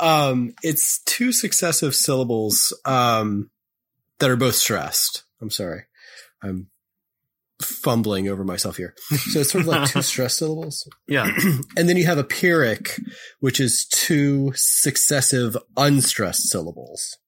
Um, 0.00 0.54
it's 0.62 1.02
two 1.04 1.32
successive 1.32 1.94
syllables 1.94 2.76
um, 2.84 3.50
that 4.18 4.30
are 4.30 4.36
both 4.36 4.54
stressed. 4.54 5.24
I'm 5.40 5.50
sorry, 5.50 5.84
I'm 6.42 6.70
fumbling 7.60 8.28
over 8.28 8.44
myself 8.44 8.76
here. 8.76 8.94
So 9.08 9.40
it's 9.40 9.52
sort 9.52 9.62
of 9.62 9.68
like 9.68 9.88
two 9.88 10.02
stress 10.02 10.38
syllables. 10.38 10.88
Yeah. 11.06 11.30
and 11.76 11.88
then 11.88 11.96
you 11.96 12.06
have 12.06 12.18
a 12.18 12.24
pyrrhic, 12.24 12.98
which 13.40 13.60
is 13.60 13.86
two 13.90 14.52
successive 14.54 15.56
unstressed 15.76 16.48
syllables. 16.48 17.18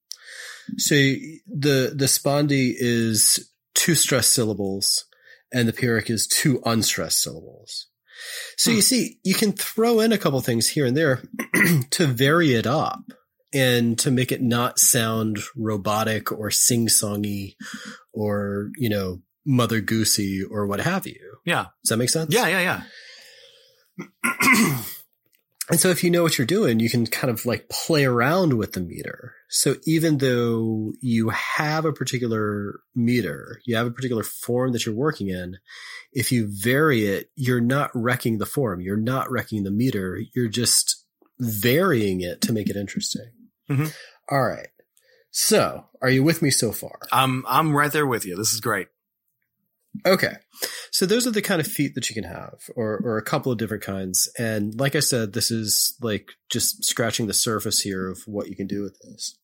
So 0.79 0.95
the, 0.95 1.93
the 1.95 2.07
spondee 2.07 2.73
is 2.77 3.51
two 3.75 3.95
stressed 3.95 4.33
syllables 4.33 5.07
and 5.53 5.69
the 5.69 5.73
pyrrhic 5.73 6.09
is 6.09 6.27
two 6.27 6.63
unstressed 6.65 7.21
syllables. 7.21 7.89
So 8.57 8.71
hmm. 8.71 8.77
you 8.77 8.83
see, 8.83 9.19
you 9.25 9.35
can 9.35 9.53
throw 9.53 10.01
in 10.01 10.13
a 10.13 10.19
couple 10.19 10.41
things 10.41 10.69
here 10.69 10.87
and 10.87 10.97
there 10.97 11.23
to 11.91 12.07
vary 12.07 12.55
it 12.55 12.67
up 12.67 13.03
and 13.53 13.99
to 13.99 14.11
make 14.11 14.33
it 14.33 14.43
not 14.43 14.79
sound 14.79 15.39
robotic 15.57 16.33
or 16.33 16.51
sing-songy 16.51 17.55
or, 18.13 18.71
you 18.77 18.89
know, 18.89 19.21
Mother 19.45 19.81
Goosey 19.81 20.43
or 20.43 20.67
what 20.67 20.81
have 20.81 21.07
you. 21.07 21.39
Yeah. 21.45 21.67
Does 21.83 21.91
that 21.91 21.97
make 21.97 22.11
sense? 22.11 22.33
Yeah, 22.33 22.47
yeah, 22.47 22.61
yeah. 22.61 22.83
and 25.71 25.81
so 25.81 25.89
if 25.89 26.03
you 26.03 26.11
know 26.11 26.23
what 26.23 26.39
you're 26.39 26.47
doing, 26.47 26.81
you 26.81 26.89
can 26.89 27.07
kind 27.07 27.31
of 27.31 27.45
like 27.45 27.69
play 27.69 28.05
around 28.05 28.55
with 28.55 28.73
the 28.73 28.81
meter. 28.81 29.35
So 29.49 29.77
even 29.85 30.19
though 30.19 30.93
you 31.01 31.31
have 31.31 31.85
a 31.85 31.93
particular 31.93 32.81
meter, 32.95 33.61
you 33.67 33.77
have 33.77 33.87
a 33.87 33.93
particular 33.93 34.23
form 34.23 34.73
that 34.73 34.87
you're 34.87 34.95
working 34.95 35.29
in, 35.29 35.59
if 36.13 36.31
you 36.31 36.49
vary 36.51 37.07
it, 37.07 37.31
you're 37.35 37.61
not 37.61 37.91
wrecking 37.95 38.39
the 38.39 38.47
form. 38.47 38.81
You're 38.81 38.97
not 38.97 39.31
wrecking 39.31 39.65
the 39.65 39.71
meter. 39.71 40.21
You're 40.35 40.49
just 40.49 41.05
varying 41.39 42.21
it 42.21 42.41
to 42.43 42.53
make 42.53 42.69
it 42.69 42.77
interesting. 42.77 43.31
Mm-hmm. 43.71 43.87
All 44.31 44.43
right. 44.43 44.69
So, 45.31 45.87
are 46.03 46.11
you 46.11 46.23
with 46.23 46.43
me 46.43 46.51
so 46.51 46.73
far? 46.73 46.99
I'm 47.11 47.45
I'm 47.49 47.75
right 47.75 47.91
there 47.91 48.07
with 48.07 48.27
you. 48.27 48.37
This 48.37 48.53
is 48.53 48.61
great. 48.61 48.89
Okay. 50.07 50.35
So 50.91 51.07
those 51.07 51.27
are 51.27 51.31
the 51.31 51.43
kind 51.43 51.61
of 51.61 51.67
feet 51.67 51.95
that 51.95 52.09
you 52.09 52.15
can 52.15 52.25
have, 52.25 52.61
or, 52.77 52.99
or 53.05 53.19
a 53.19 53.23
couple 53.23 53.53
of 53.53 53.59
different 53.59 53.83
kinds. 53.83 54.31
And 54.39 54.79
like 54.79 54.97
I 54.97 55.01
said, 55.01 55.33
this 55.33 55.51
is 55.51 55.97
like 56.01 56.31
just 56.51 56.85
scratching 56.85 57.27
the 57.27 57.35
surface 57.35 57.81
here 57.81 58.09
of 58.09 58.21
what 58.27 58.49
you 58.49 58.57
can 58.57 58.67
do 58.67 58.83
with 58.83 58.99
this. 59.01 59.37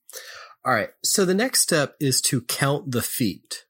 All 0.65 0.73
right. 0.73 0.91
So 1.05 1.25
the 1.25 1.35
next 1.35 1.63
step 1.63 1.95
is 2.01 2.21
to 2.23 2.41
count 2.43 2.91
the 2.91 3.03
feet. 3.03 3.65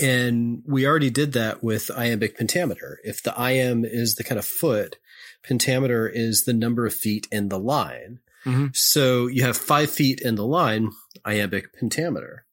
And 0.00 0.62
we 0.66 0.86
already 0.86 1.10
did 1.10 1.32
that 1.34 1.62
with 1.62 1.90
iambic 1.90 2.36
pentameter. 2.36 3.00
If 3.04 3.22
the 3.22 3.32
iamb 3.32 3.84
is 3.84 4.14
the 4.14 4.24
kind 4.24 4.38
of 4.38 4.46
foot, 4.46 4.96
pentameter 5.42 6.08
is 6.08 6.44
the 6.44 6.52
number 6.52 6.86
of 6.86 6.94
feet 6.94 7.28
in 7.30 7.48
the 7.48 7.58
line. 7.58 8.20
Mm-hmm. 8.44 8.68
So 8.72 9.26
you 9.26 9.42
have 9.42 9.56
five 9.56 9.90
feet 9.90 10.20
in 10.20 10.36
the 10.36 10.46
line, 10.46 10.90
iambic 11.24 11.74
pentameter. 11.78 12.46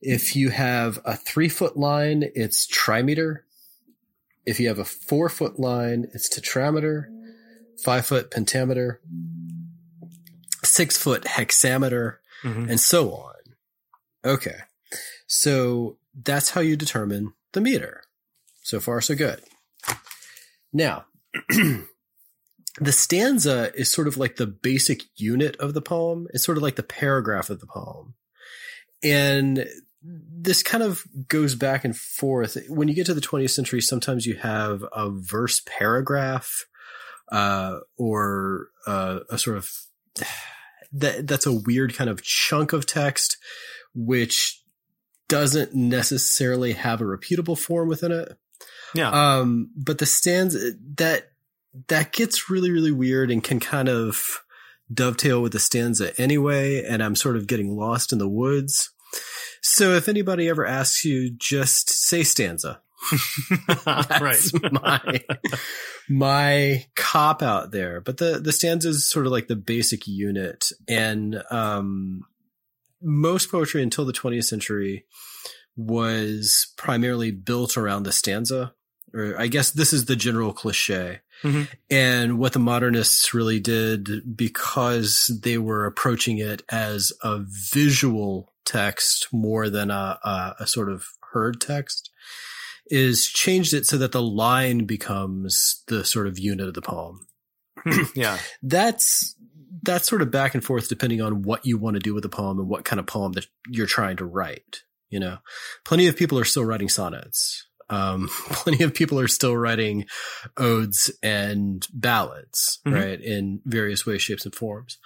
If 0.00 0.36
you 0.36 0.50
have 0.50 0.98
a 1.04 1.16
three 1.16 1.48
foot 1.48 1.76
line, 1.76 2.24
it's 2.34 2.66
trimeter. 2.66 3.38
If 4.44 4.60
you 4.60 4.68
have 4.68 4.78
a 4.78 4.84
four 4.84 5.28
foot 5.28 5.58
line, 5.58 6.08
it's 6.12 6.28
tetrameter. 6.28 7.06
Five 7.82 8.06
foot 8.06 8.30
pentameter. 8.30 9.00
Six 10.62 10.98
foot 10.98 11.24
hexameter, 11.24 12.20
mm-hmm. 12.42 12.68
and 12.68 12.80
so 12.80 13.12
on. 13.12 13.34
Okay. 14.24 14.56
So 15.26 15.98
that's 16.14 16.50
how 16.50 16.60
you 16.60 16.76
determine 16.76 17.34
the 17.52 17.60
meter. 17.60 18.02
So 18.62 18.80
far, 18.80 19.00
so 19.00 19.14
good. 19.14 19.42
Now, 20.72 21.04
the 21.48 22.92
stanza 22.92 23.72
is 23.74 23.90
sort 23.90 24.08
of 24.08 24.16
like 24.16 24.36
the 24.36 24.46
basic 24.46 25.02
unit 25.16 25.56
of 25.56 25.74
the 25.74 25.82
poem. 25.82 26.26
It's 26.32 26.44
sort 26.44 26.56
of 26.56 26.62
like 26.62 26.76
the 26.76 26.82
paragraph 26.82 27.50
of 27.50 27.60
the 27.60 27.66
poem. 27.66 28.14
And 29.02 29.66
this 30.02 30.62
kind 30.62 30.82
of 30.82 31.04
goes 31.28 31.54
back 31.54 31.84
and 31.84 31.96
forth. 31.96 32.56
When 32.68 32.88
you 32.88 32.94
get 32.94 33.06
to 33.06 33.14
the 33.14 33.20
20th 33.20 33.50
century, 33.50 33.80
sometimes 33.80 34.26
you 34.26 34.36
have 34.36 34.84
a 34.92 35.10
verse 35.10 35.62
paragraph, 35.66 36.66
uh, 37.32 37.80
or 37.96 38.68
uh, 38.86 39.20
a 39.30 39.38
sort 39.38 39.56
of 39.56 39.70
that 40.92 41.26
that's 41.26 41.46
a 41.46 41.52
weird 41.52 41.94
kind 41.94 42.08
of 42.10 42.22
chunk 42.22 42.72
of 42.72 42.86
text, 42.86 43.36
which 43.94 44.63
doesn't 45.28 45.74
necessarily 45.74 46.72
have 46.72 47.00
a 47.00 47.04
repeatable 47.04 47.58
form 47.58 47.88
within 47.88 48.12
it. 48.12 48.36
Yeah. 48.94 49.10
Um, 49.10 49.70
but 49.76 49.98
the 49.98 50.06
stands 50.06 50.54
that 50.96 51.30
that 51.88 52.12
gets 52.12 52.48
really 52.48 52.70
really 52.70 52.92
weird 52.92 53.30
and 53.30 53.42
can 53.42 53.60
kind 53.60 53.88
of 53.88 54.42
dovetail 54.92 55.42
with 55.42 55.52
the 55.52 55.58
stanza 55.58 56.18
anyway. 56.20 56.84
And 56.84 57.02
I'm 57.02 57.16
sort 57.16 57.36
of 57.36 57.46
getting 57.46 57.76
lost 57.76 58.12
in 58.12 58.18
the 58.18 58.28
woods. 58.28 58.90
So 59.62 59.92
if 59.92 60.08
anybody 60.08 60.48
ever 60.48 60.66
asks 60.66 61.04
you, 61.04 61.30
just 61.30 61.88
say 61.90 62.22
stanza. 62.22 62.80
That's 63.84 64.20
right. 64.20 64.72
my 64.72 65.22
my 66.08 66.86
cop 66.96 67.42
out 67.42 67.70
there. 67.70 68.00
But 68.00 68.18
the 68.18 68.38
the 68.38 68.52
stanza 68.52 68.88
is 68.88 69.08
sort 69.08 69.26
of 69.26 69.32
like 69.32 69.46
the 69.46 69.56
basic 69.56 70.06
unit, 70.06 70.70
and 70.88 71.42
um, 71.50 72.22
most 73.04 73.50
poetry 73.50 73.82
until 73.82 74.04
the 74.04 74.12
20th 74.12 74.44
century 74.44 75.04
was 75.76 76.72
primarily 76.76 77.30
built 77.30 77.76
around 77.76 78.04
the 78.04 78.12
stanza. 78.12 78.74
Or 79.12 79.38
I 79.38 79.46
guess 79.46 79.70
this 79.70 79.92
is 79.92 80.06
the 80.06 80.16
general 80.16 80.52
cliche. 80.52 81.20
Mm-hmm. 81.42 81.62
And 81.90 82.38
what 82.38 82.52
the 82.52 82.58
modernists 82.58 83.34
really 83.34 83.60
did, 83.60 84.36
because 84.36 85.38
they 85.42 85.58
were 85.58 85.86
approaching 85.86 86.38
it 86.38 86.62
as 86.68 87.12
a 87.22 87.44
visual 87.72 88.52
text 88.64 89.28
more 89.32 89.68
than 89.68 89.90
a, 89.90 90.18
a, 90.24 90.54
a 90.60 90.66
sort 90.66 90.90
of 90.90 91.04
heard 91.32 91.60
text 91.60 92.10
is 92.86 93.26
changed 93.26 93.72
it 93.72 93.86
so 93.86 93.96
that 93.98 94.12
the 94.12 94.22
line 94.22 94.84
becomes 94.84 95.82
the 95.88 96.04
sort 96.04 96.26
of 96.26 96.38
unit 96.38 96.68
of 96.68 96.74
the 96.74 96.82
poem. 96.82 97.26
yeah. 98.14 98.38
That's 98.62 99.36
that's 99.84 100.08
sort 100.08 100.22
of 100.22 100.30
back 100.30 100.54
and 100.54 100.64
forth 100.64 100.88
depending 100.88 101.20
on 101.20 101.42
what 101.42 101.64
you 101.66 101.78
want 101.78 101.94
to 101.94 102.00
do 102.00 102.14
with 102.14 102.22
the 102.22 102.28
poem 102.28 102.58
and 102.58 102.68
what 102.68 102.84
kind 102.84 102.98
of 103.00 103.06
poem 103.06 103.32
that 103.32 103.46
you're 103.68 103.86
trying 103.86 104.16
to 104.16 104.24
write. 104.24 104.82
You 105.10 105.20
know, 105.20 105.38
plenty 105.84 106.06
of 106.08 106.16
people 106.16 106.38
are 106.38 106.44
still 106.44 106.64
writing 106.64 106.88
sonnets. 106.88 107.66
Um, 107.90 108.28
plenty 108.50 108.82
of 108.82 108.94
people 108.94 109.20
are 109.20 109.28
still 109.28 109.54
writing 109.56 110.06
odes 110.56 111.10
and 111.22 111.86
ballads, 111.92 112.80
Mhm. 112.86 112.94
right, 112.94 113.20
in 113.20 113.60
various 113.66 114.06
ways, 114.06 114.22
shapes, 114.22 114.46
and 114.46 114.54
forms. 114.54 114.96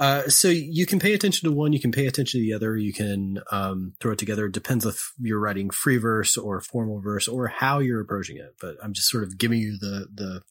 Uh, 0.00 0.28
so 0.28 0.48
you 0.48 0.84
can 0.84 0.98
pay 0.98 1.14
attention 1.14 1.48
to 1.48 1.54
one, 1.54 1.72
you 1.72 1.80
can 1.80 1.92
pay 1.92 2.06
attention 2.08 2.40
to 2.40 2.44
the 2.44 2.52
other, 2.52 2.76
you 2.76 2.92
can 2.92 3.38
um, 3.52 3.94
throw 4.00 4.12
it 4.12 4.18
together. 4.18 4.46
It 4.46 4.52
depends 4.52 4.84
if 4.84 5.12
you're 5.20 5.38
writing 5.38 5.70
free 5.70 5.96
verse 5.96 6.36
or 6.36 6.60
formal 6.60 7.00
verse 7.00 7.28
or 7.28 7.46
how 7.46 7.78
you're 7.78 8.00
approaching 8.00 8.36
it. 8.36 8.56
But 8.60 8.76
I'm 8.82 8.92
just 8.92 9.08
sort 9.08 9.22
of 9.22 9.38
giving 9.38 9.60
you 9.60 9.78
the 9.78 10.08
the 10.12 10.42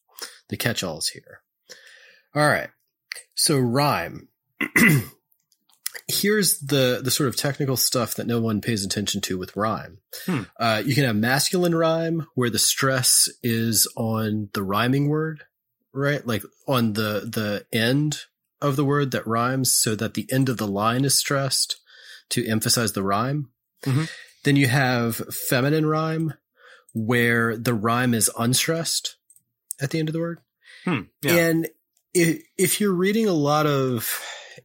the 0.47 0.55
catch-alls 0.57 1.09
here. 1.09 1.41
All 2.33 2.47
right. 2.47 2.69
So 3.35 3.57
rhyme. 3.59 4.29
Here's 6.07 6.59
the 6.59 6.99
the 7.03 7.11
sort 7.11 7.29
of 7.29 7.37
technical 7.37 7.77
stuff 7.77 8.15
that 8.15 8.27
no 8.27 8.41
one 8.41 8.59
pays 8.61 8.83
attention 8.85 9.21
to 9.21 9.37
with 9.37 9.55
rhyme. 9.55 9.99
Hmm. 10.25 10.41
Uh, 10.59 10.83
you 10.85 10.95
can 10.95 11.05
have 11.05 11.15
masculine 11.15 11.75
rhyme 11.75 12.27
where 12.35 12.49
the 12.49 12.59
stress 12.59 13.29
is 13.41 13.87
on 13.95 14.49
the 14.53 14.63
rhyming 14.63 15.07
word, 15.07 15.43
right? 15.93 16.25
Like 16.25 16.43
on 16.67 16.93
the 16.93 17.21
the 17.21 17.65
end 17.71 18.21
of 18.61 18.75
the 18.75 18.85
word 18.85 19.11
that 19.11 19.25
rhymes, 19.25 19.73
so 19.73 19.95
that 19.95 20.13
the 20.13 20.27
end 20.31 20.49
of 20.49 20.57
the 20.57 20.67
line 20.67 21.05
is 21.05 21.17
stressed 21.17 21.77
to 22.29 22.45
emphasize 22.45 22.91
the 22.93 23.03
rhyme. 23.03 23.49
Mhm. 23.83 24.09
Then 24.43 24.55
you 24.57 24.67
have 24.67 25.15
feminine 25.47 25.85
rhyme 25.85 26.33
where 26.93 27.57
the 27.57 27.73
rhyme 27.73 28.13
is 28.13 28.29
unstressed 28.37 29.15
at 29.79 29.91
the 29.91 29.99
end 29.99 30.09
of 30.09 30.13
the 30.13 30.19
word. 30.19 30.39
Hmm. 30.83 31.01
Yeah. 31.21 31.33
And 31.35 31.69
if, 32.13 32.79
you're 32.79 32.93
reading 32.93 33.27
a 33.27 33.33
lot 33.33 33.65
of 33.65 34.09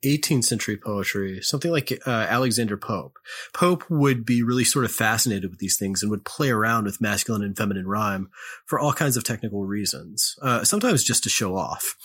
18th 0.05 0.45
century 0.45 0.77
poetry, 0.77 1.41
something 1.43 1.71
like 1.71 1.93
uh, 2.07 2.11
Alexander 2.11 2.77
Pope, 2.77 3.19
Pope 3.55 3.85
would 3.89 4.25
be 4.25 4.43
really 4.43 4.65
sort 4.65 4.85
of 4.85 4.93
fascinated 4.93 5.51
with 5.51 5.59
these 5.59 5.79
things 5.79 6.03
and 6.03 6.11
would 6.11 6.25
play 6.25 6.51
around 6.51 6.85
with 6.85 7.01
masculine 7.01 7.43
and 7.43 7.57
feminine 7.57 7.87
rhyme 7.87 8.29
for 8.67 8.79
all 8.79 8.93
kinds 8.93 9.17
of 9.17 9.25
technical 9.25 9.65
reasons. 9.65 10.35
Uh, 10.43 10.65
sometimes 10.65 11.03
just 11.03 11.23
to 11.25 11.31
show 11.31 11.57
off. 11.57 11.97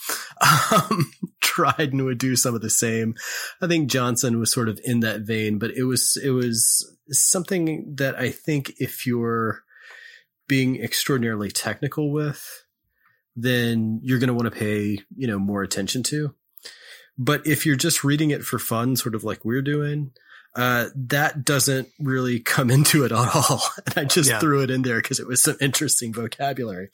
Um, 0.72 1.12
Dryden 1.40 2.04
would 2.04 2.18
do 2.18 2.34
some 2.34 2.54
of 2.54 2.60
the 2.60 2.70
same. 2.70 3.14
I 3.62 3.68
think 3.68 3.88
Johnson 3.88 4.40
was 4.40 4.50
sort 4.50 4.68
of 4.68 4.80
in 4.82 5.00
that 5.00 5.20
vein, 5.20 5.58
but 5.58 5.70
it 5.70 5.84
was 5.84 6.20
it 6.22 6.30
was 6.30 6.84
something 7.10 7.94
that 7.96 8.16
I 8.16 8.30
think 8.30 8.72
if 8.78 9.06
you're 9.06 9.62
being 10.48 10.82
extraordinarily 10.82 11.50
technical 11.50 12.12
with, 12.12 12.63
then 13.36 14.00
you're 14.02 14.18
going 14.18 14.28
to 14.28 14.34
want 14.34 14.46
to 14.52 14.58
pay, 14.58 14.98
you 15.16 15.26
know, 15.26 15.38
more 15.38 15.62
attention 15.62 16.02
to. 16.04 16.34
But 17.16 17.46
if 17.46 17.64
you're 17.66 17.76
just 17.76 18.02
reading 18.04 18.30
it 18.30 18.42
for 18.44 18.58
fun, 18.58 18.96
sort 18.96 19.14
of 19.14 19.22
like 19.24 19.44
we're 19.44 19.62
doing, 19.62 20.10
uh, 20.56 20.86
that 20.94 21.44
doesn't 21.44 21.88
really 21.98 22.38
come 22.40 22.70
into 22.72 23.04
it 23.04 23.12
at 23.12 23.34
all. 23.34 23.62
And 23.86 23.98
I 23.98 24.04
just 24.04 24.30
Yeah. 24.30 24.38
threw 24.38 24.62
it 24.62 24.70
in 24.70 24.82
there 24.82 25.00
because 25.00 25.18
it 25.20 25.26
was 25.26 25.42
some 25.42 25.56
interesting 25.60 26.12
vocabulary. 26.12 26.90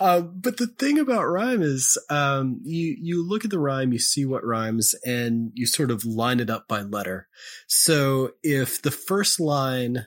Uh, 0.00 0.20
but 0.22 0.56
the 0.56 0.66
thing 0.66 0.98
about 0.98 1.24
rhyme 1.24 1.62
is, 1.62 1.98
um, 2.10 2.60
you, 2.64 2.96
you 3.00 3.26
look 3.26 3.44
at 3.44 3.50
the 3.50 3.58
rhyme, 3.58 3.92
you 3.92 3.98
see 3.98 4.24
what 4.24 4.44
rhymes 4.44 4.94
and 5.04 5.50
you 5.54 5.66
sort 5.66 5.90
of 5.90 6.04
line 6.04 6.40
it 6.40 6.48
up 6.50 6.68
by 6.68 6.80
letter. 6.82 7.28
So 7.66 8.32
if 8.42 8.80
the 8.82 8.90
first 8.90 9.40
line, 9.40 10.06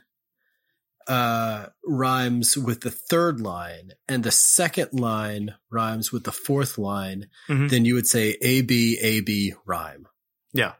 uh, 1.07 1.67
rhymes 1.85 2.57
with 2.57 2.81
the 2.81 2.91
third 2.91 3.39
line 3.39 3.91
and 4.07 4.23
the 4.23 4.31
second 4.31 4.93
line 4.99 5.53
rhymes 5.69 6.11
with 6.11 6.23
the 6.23 6.31
fourth 6.31 6.77
line, 6.77 7.27
Mhm. 7.49 7.69
then 7.69 7.85
you 7.85 7.93
would 7.95 8.07
say 8.07 8.37
A, 8.41 8.61
B, 8.61 8.97
A, 9.01 9.19
B 9.21 9.53
rhyme. 9.65 10.07
Yeah. 10.53 10.73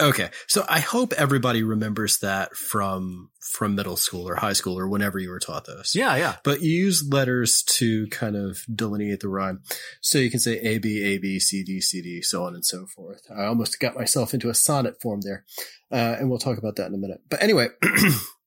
Okay. 0.00 0.30
So 0.46 0.64
I 0.68 0.78
hope 0.78 1.12
everybody 1.14 1.64
remembers 1.64 2.18
that 2.18 2.54
from, 2.54 3.30
from 3.40 3.74
middle 3.74 3.96
school 3.96 4.28
or 4.28 4.36
high 4.36 4.52
school 4.52 4.78
or 4.78 4.88
whenever 4.88 5.18
you 5.18 5.28
were 5.30 5.40
taught 5.40 5.64
this. 5.64 5.96
Yeah. 5.96 6.14
Yeah. 6.14 6.36
But 6.44 6.62
you 6.62 6.70
use 6.70 7.02
letters 7.10 7.64
to 7.78 8.06
kind 8.06 8.36
of 8.36 8.60
delineate 8.72 9.18
the 9.18 9.28
rhyme. 9.28 9.62
So 10.00 10.18
you 10.18 10.30
can 10.30 10.38
say 10.38 10.60
A, 10.60 10.78
B, 10.78 11.02
A, 11.02 11.18
B, 11.18 11.40
C, 11.40 11.64
D, 11.64 11.80
C, 11.80 12.00
D, 12.00 12.22
so 12.22 12.44
on 12.44 12.54
and 12.54 12.64
so 12.64 12.86
forth. 12.86 13.22
I 13.36 13.46
almost 13.46 13.80
got 13.80 13.96
myself 13.96 14.32
into 14.32 14.48
a 14.50 14.54
sonnet 14.54 15.00
form 15.02 15.22
there. 15.22 15.44
Uh, 15.90 16.14
and 16.20 16.30
we'll 16.30 16.38
talk 16.38 16.58
about 16.58 16.76
that 16.76 16.86
in 16.86 16.94
a 16.94 16.98
minute. 16.98 17.22
But 17.28 17.42
anyway, 17.42 17.70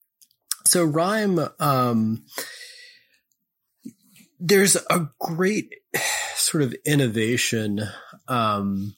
so 0.72 0.86
rhyme, 0.86 1.38
um, 1.60 2.24
there's 4.40 4.78
a 4.90 5.10
great 5.20 5.76
sort 6.36 6.64
of 6.64 6.74
innovation, 6.86 7.82
um, 8.30 8.96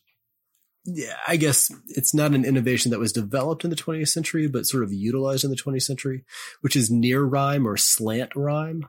yeah, 0.85 1.15
I 1.27 1.35
guess 1.37 1.73
it's 1.87 2.13
not 2.13 2.35
an 2.35 2.45
innovation 2.45 2.91
that 2.91 2.99
was 2.99 3.11
developed 3.11 3.63
in 3.63 3.71
the 3.71 3.75
20th 3.75 4.09
century, 4.09 4.47
but 4.47 4.67
sort 4.67 4.83
of 4.83 4.93
utilized 4.93 5.45
in 5.45 5.49
the 5.49 5.55
20th 5.55 5.81
century, 5.81 6.25
which 6.61 6.75
is 6.75 6.91
near 6.91 7.23
rhyme 7.23 7.67
or 7.67 7.75
slant 7.75 8.35
rhyme. 8.35 8.87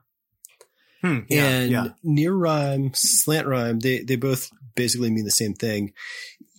Hmm. 1.01 1.21
Yeah. 1.31 1.49
and 1.49 1.73
yeah. 1.73 1.89
near 2.03 2.35
rhyme, 2.35 2.91
slant 2.93 3.47
rhyme, 3.47 3.79
they, 3.79 4.01
they 4.01 4.17
both 4.17 4.51
basically 4.75 5.11
mean 5.11 5.25
the 5.25 5.31
same 5.31 5.55
thing. 5.55 5.95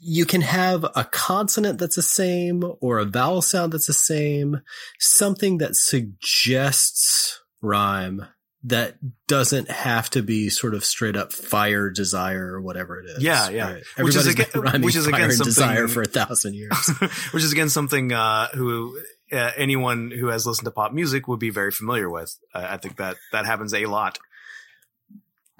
You 0.07 0.25
can 0.25 0.41
have 0.41 0.83
a 0.83 1.03
consonant 1.03 1.79
that's 1.79 1.95
the 1.95 2.03
same 2.03 2.63
or 2.79 2.99
a 2.99 3.05
vowel 3.05 3.41
sound 3.41 3.73
that's 3.73 3.87
the 3.87 3.93
same, 3.93 4.61
something 4.99 5.57
that 5.57 5.75
suggests 5.75 7.41
rhyme 7.61 8.27
that 8.65 8.97
doesn't 9.27 9.69
have 9.69 10.09
to 10.11 10.21
be 10.21 10.49
sort 10.49 10.75
of 10.75 10.85
straight 10.85 11.15
up 11.15 11.33
fire, 11.33 11.89
desire, 11.89 12.53
or 12.53 12.61
whatever 12.61 12.99
it 12.99 13.05
is. 13.05 13.23
Yeah, 13.23 13.49
yeah. 13.49 13.73
Right? 13.73 13.83
Which 13.99 14.15
is 14.15 14.27
again- 14.27 14.81
which 14.81 14.95
is 14.95 15.07
again 15.07 15.29
and 15.31 15.39
desire 15.39 15.87
for 15.87 16.01
a 16.01 16.05
thousand 16.05 16.53
years. 16.55 16.87
which 17.31 17.43
is 17.43 17.51
again 17.51 17.69
something 17.69 18.11
uh, 18.11 18.47
who 18.49 18.99
uh, 19.31 19.51
anyone 19.57 20.11
who 20.11 20.27
has 20.27 20.45
listened 20.45 20.65
to 20.65 20.71
pop 20.71 20.93
music 20.93 21.27
would 21.27 21.39
be 21.39 21.49
very 21.49 21.71
familiar 21.71 22.09
with. 22.09 22.35
Uh, 22.53 22.67
I 22.69 22.77
think 22.77 22.97
that 22.97 23.17
that 23.31 23.45
happens 23.45 23.73
a 23.73 23.85
lot. 23.87 24.19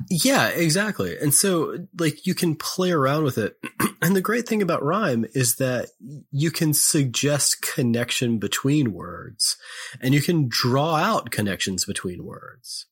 Yeah, 0.10 0.50
exactly. 0.50 1.18
And 1.18 1.34
so 1.34 1.88
like 2.00 2.26
you 2.26 2.36
can 2.36 2.56
play 2.56 2.92
around 2.92 3.24
with 3.24 3.38
it. 3.38 3.58
and 4.02 4.16
the 4.16 4.22
great 4.22 4.48
thing 4.48 4.62
about 4.62 4.84
rhyme 4.84 5.26
is 5.34 5.56
that 5.56 5.90
you 6.32 6.52
can 6.52 6.74
suggest 6.74 7.62
connection 7.62 8.38
between 8.38 8.94
words 8.94 9.58
and 10.02 10.14
you 10.14 10.22
can 10.22 10.48
draw 10.50 10.96
out 10.96 11.32
connections 11.32 11.86
between 11.86 12.26
words. 12.26 12.88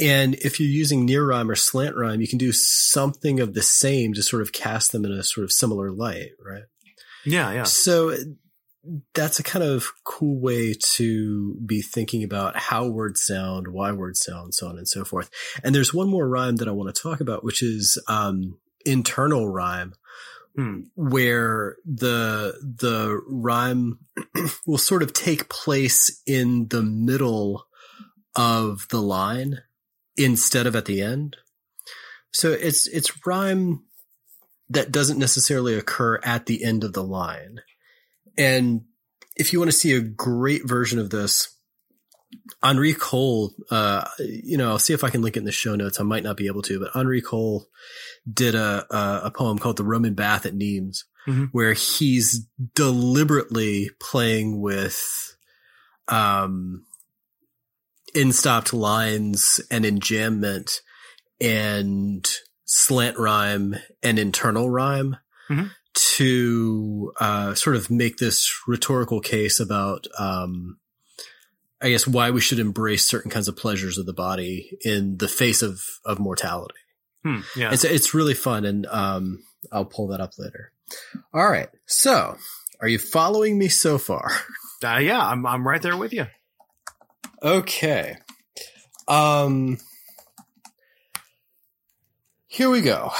And 0.00 0.34
if 0.36 0.60
you're 0.60 0.68
using 0.68 1.04
near 1.04 1.26
rhyme 1.26 1.50
or 1.50 1.56
slant 1.56 1.96
rhyme, 1.96 2.20
you 2.20 2.28
can 2.28 2.38
do 2.38 2.52
something 2.52 3.40
of 3.40 3.54
the 3.54 3.62
same 3.62 4.14
to 4.14 4.22
sort 4.22 4.42
of 4.42 4.52
cast 4.52 4.92
them 4.92 5.04
in 5.04 5.12
a 5.12 5.24
sort 5.24 5.44
of 5.44 5.52
similar 5.52 5.90
light, 5.90 6.30
right? 6.44 6.62
Yeah, 7.24 7.52
yeah. 7.52 7.64
So 7.64 8.16
that's 9.14 9.38
a 9.38 9.42
kind 9.42 9.64
of 9.64 9.92
cool 10.04 10.40
way 10.40 10.74
to 10.94 11.54
be 11.64 11.82
thinking 11.82 12.22
about 12.24 12.56
how 12.56 12.86
words 12.86 13.24
sound, 13.24 13.68
why 13.68 13.92
words 13.92 14.20
sound, 14.20 14.54
so 14.54 14.68
on 14.68 14.78
and 14.78 14.88
so 14.88 15.04
forth. 15.04 15.30
And 15.62 15.74
there's 15.74 15.94
one 15.94 16.08
more 16.08 16.28
rhyme 16.28 16.56
that 16.56 16.68
I 16.68 16.72
want 16.72 16.94
to 16.94 17.02
talk 17.02 17.20
about, 17.20 17.44
which 17.44 17.62
is 17.62 18.02
um, 18.08 18.58
internal 18.84 19.48
rhyme, 19.48 19.94
Hmm. 20.58 20.80
where 20.96 21.76
the 21.84 22.58
the 22.60 23.20
rhyme 23.28 24.00
will 24.66 24.78
sort 24.78 25.04
of 25.04 25.12
take 25.12 25.48
place 25.48 26.20
in 26.26 26.66
the 26.66 26.82
middle 26.82 27.68
of 28.34 28.88
the 28.90 29.00
line 29.00 29.60
instead 30.16 30.66
of 30.66 30.74
at 30.74 30.86
the 30.86 31.00
end. 31.00 31.36
So 32.32 32.50
it's 32.50 32.88
it's 32.88 33.24
rhyme 33.24 33.84
that 34.68 34.90
doesn't 34.90 35.18
necessarily 35.18 35.74
occur 35.74 36.18
at 36.24 36.46
the 36.46 36.64
end 36.64 36.82
of 36.82 36.92
the 36.92 37.04
line. 37.04 37.60
And 38.38 38.82
if 39.36 39.52
you 39.52 39.58
want 39.58 39.70
to 39.70 39.76
see 39.76 39.92
a 39.92 40.00
great 40.00 40.66
version 40.66 40.98
of 40.98 41.10
this, 41.10 41.54
Henri 42.62 42.94
Cole, 42.94 43.52
uh, 43.70 44.04
you 44.18 44.56
know, 44.56 44.68
I'll 44.70 44.78
see 44.78 44.92
if 44.94 45.02
I 45.04 45.10
can 45.10 45.22
link 45.22 45.36
it 45.36 45.40
in 45.40 45.44
the 45.44 45.52
show 45.52 45.74
notes. 45.74 45.98
I 46.00 46.04
might 46.04 46.22
not 46.22 46.36
be 46.36 46.46
able 46.46 46.62
to, 46.62 46.78
but 46.80 46.90
Henri 46.94 47.20
Cole 47.20 47.66
did 48.32 48.54
a, 48.54 48.86
a, 48.94 49.20
a 49.26 49.30
poem 49.30 49.58
called 49.58 49.76
The 49.76 49.84
Roman 49.84 50.14
Bath 50.14 50.46
at 50.46 50.54
Nimes, 50.54 51.04
Mhm. 51.26 51.48
where 51.52 51.72
he's 51.74 52.46
deliberately 52.74 53.90
playing 54.00 54.60
with, 54.60 55.36
um, 56.08 56.84
end-stopped 58.14 58.72
lines 58.72 59.60
and 59.70 59.84
enjambment 59.84 60.80
and 61.40 62.28
slant 62.64 63.18
rhyme 63.18 63.76
and 64.02 64.18
internal 64.18 64.70
rhyme 64.70 65.16
Mhm. 65.50 65.70
To 65.94 67.12
uh, 67.20 67.54
sort 67.54 67.76
of 67.76 67.90
make 67.90 68.18
this 68.18 68.52
rhetorical 68.66 69.20
case 69.20 69.60
about, 69.60 70.06
um, 70.18 70.78
I 71.80 71.90
guess, 71.90 72.06
why 72.06 72.30
we 72.30 72.40
should 72.40 72.58
embrace 72.58 73.06
certain 73.06 73.30
kinds 73.30 73.48
of 73.48 73.56
pleasures 73.56 73.98
of 73.98 74.06
the 74.06 74.12
body 74.12 74.78
in 74.84 75.16
the 75.18 75.28
face 75.28 75.62
of 75.62 75.80
of 76.04 76.18
mortality. 76.18 76.74
Hmm. 77.24 77.40
Yeah. 77.56 77.72
It's 77.72 77.84
it's 77.84 78.14
really 78.14 78.34
fun, 78.34 78.64
and 78.64 78.86
um, 78.86 79.42
I'll 79.72 79.84
pull 79.84 80.08
that 80.08 80.20
up 80.20 80.32
later. 80.38 80.72
All 81.34 81.48
right, 81.48 81.68
so 81.86 82.36
are 82.80 82.88
you 82.88 82.98
following 82.98 83.58
me 83.58 83.68
so 83.68 83.98
far? 83.98 84.30
Uh, 84.80 84.98
yeah, 84.98 85.20
I'm 85.20 85.44
I'm 85.44 85.66
right 85.66 85.82
there 85.82 85.96
with 85.96 86.12
you. 86.12 86.26
Okay. 87.42 88.16
Um 89.08 89.78
here 92.46 92.70
we 92.70 92.80
go. 92.80 93.10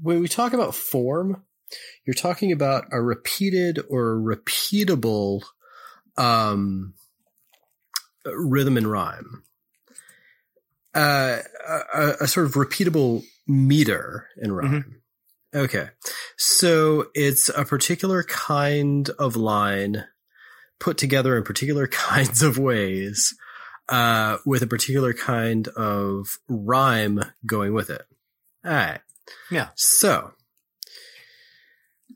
When 0.00 0.20
we 0.20 0.28
talk 0.28 0.52
about 0.52 0.74
form, 0.74 1.44
you're 2.04 2.14
talking 2.14 2.52
about 2.52 2.86
a 2.92 3.00
repeated 3.00 3.80
or 3.88 4.16
repeatable 4.16 5.42
um 6.16 6.94
rhythm 8.26 8.76
and 8.76 8.90
rhyme. 8.90 9.44
Uh, 10.94 11.38
a, 11.94 12.12
a, 12.22 12.26
sort 12.26 12.46
of 12.46 12.54
repeatable 12.54 13.22
meter 13.46 14.26
in 14.40 14.50
rhyme. 14.52 14.72
Mm-hmm. 14.72 15.58
Okay. 15.58 15.88
So 16.36 17.06
it's 17.14 17.48
a 17.50 17.64
particular 17.64 18.22
kind 18.24 19.08
of 19.10 19.36
line 19.36 20.04
put 20.80 20.98
together 20.98 21.36
in 21.36 21.44
particular 21.44 21.86
kinds 21.88 22.42
of 22.42 22.58
ways, 22.58 23.34
uh, 23.88 24.38
with 24.44 24.62
a 24.62 24.66
particular 24.66 25.12
kind 25.12 25.68
of 25.68 26.38
rhyme 26.48 27.20
going 27.46 27.74
with 27.74 27.90
it. 27.90 28.02
All 28.64 28.72
right. 28.72 29.00
Yeah. 29.50 29.68
So 29.76 30.32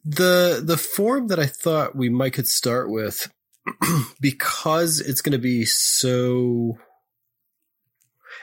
the, 0.05 0.62
the 0.64 0.77
form 0.77 1.29
that 1.29 1.38
I 1.38 1.46
thought 1.46 1.96
we 1.96 2.09
might 2.09 2.33
could 2.33 2.48
start 2.48 2.90
with, 2.90 3.33
because 4.20 5.01
it's 5.01 5.20
going 5.20 5.33
to 5.33 5.38
be 5.38 5.64
so 5.64 6.79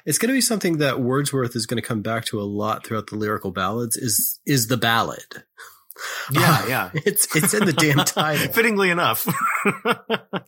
it's 0.05 0.17
going 0.17 0.29
to 0.29 0.34
be 0.34 0.41
something 0.41 0.77
that 0.77 0.99
Wordsworth 0.99 1.55
is 1.55 1.65
going 1.65 1.82
to 1.82 1.88
come 1.88 2.01
back 2.01 2.25
to 2.25 2.39
a 2.39 2.43
lot 2.43 2.86
throughout 2.86 3.08
the 3.08 3.15
lyrical 3.15 3.51
ballads 3.51 3.97
is 3.97 4.39
is 4.45 4.67
the 4.67 4.77
ballad. 4.77 5.43
Yeah, 6.32 6.62
uh, 6.63 6.65
yeah. 6.67 6.89
It's 7.05 7.36
it's 7.36 7.53
in 7.53 7.65
the 7.65 7.73
damn 7.73 8.05
title. 8.05 8.47
Fittingly 8.53 8.89
enough. 8.89 9.27
All 10.12 10.43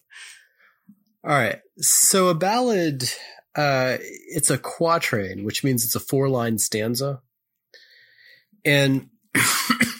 right. 1.24 1.60
So 1.78 2.30
a 2.30 2.36
ballad 2.36 3.04
uh 3.56 3.98
it's 4.00 4.50
a 4.50 4.58
quatrain, 4.58 5.44
which 5.44 5.64
means 5.64 5.84
it's 5.84 5.96
a 5.96 6.00
four-line 6.00 6.58
stanza. 6.58 7.22
And 8.66 9.10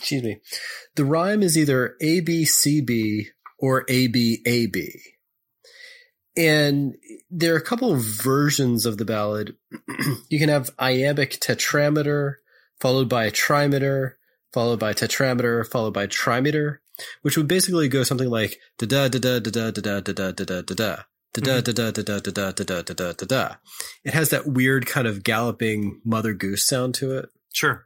excuse 0.02 0.24
me. 0.24 0.42
The 0.96 1.06
rhyme 1.06 1.42
is 1.42 1.58
either 1.58 1.96
A 2.02 2.20
B 2.22 2.46
C 2.46 2.82
B 2.82 3.28
or 3.58 3.86
A 3.88 4.08
B 4.08 4.42
A 4.46 4.68
B. 4.68 4.92
And 6.38 6.96
there 7.30 7.54
are 7.54 7.58
a 7.58 7.64
couple 7.64 7.92
of 7.92 8.02
versions 8.02 8.86
of 8.86 8.98
the 8.98 9.06
ballad. 9.06 9.56
you 10.30 10.40
can 10.40 10.50
have 10.50 10.70
iambic 10.80 11.40
tetrameter, 11.40 12.36
followed 12.80 13.10
by 13.10 13.26
a 13.26 13.32
trimeter, 13.32 14.14
followed 14.54 14.80
by 14.80 14.94
tetrameter, 14.94 15.66
followed 15.68 15.94
by 15.94 16.08
trimeter, 16.08 16.78
which 17.22 17.38
would 17.38 17.48
basically 17.48 17.90
go 17.90 18.04
something 18.04 18.30
like 18.30 18.60
da 18.78 18.86
da 18.86 19.08
da 19.08 19.20
da 19.20 19.40
da 19.40 19.52
da 19.52 19.72
da 19.72 20.00
da 20.00 20.02
da 20.02 20.32
da 20.32 20.46
da 20.46 20.62
da 20.62 20.76
da. 20.76 21.04
Da 21.34 21.62
da 21.62 21.62
da 21.62 21.92
da 21.92 21.92
da 21.92 22.20
da 22.20 22.32
da 22.32 22.52
da 22.52 22.82
da 22.82 22.94
da 22.94 23.14
da 23.14 23.26
da. 23.26 23.56
It 24.04 24.14
has 24.14 24.30
that 24.32 24.48
weird 24.48 24.86
kind 24.86 25.08
of 25.08 25.24
galloping 25.24 26.02
mother 26.04 26.34
goose 26.34 26.68
sound 26.68 26.94
to 26.96 27.18
it. 27.18 27.30
Sure. 27.54 27.86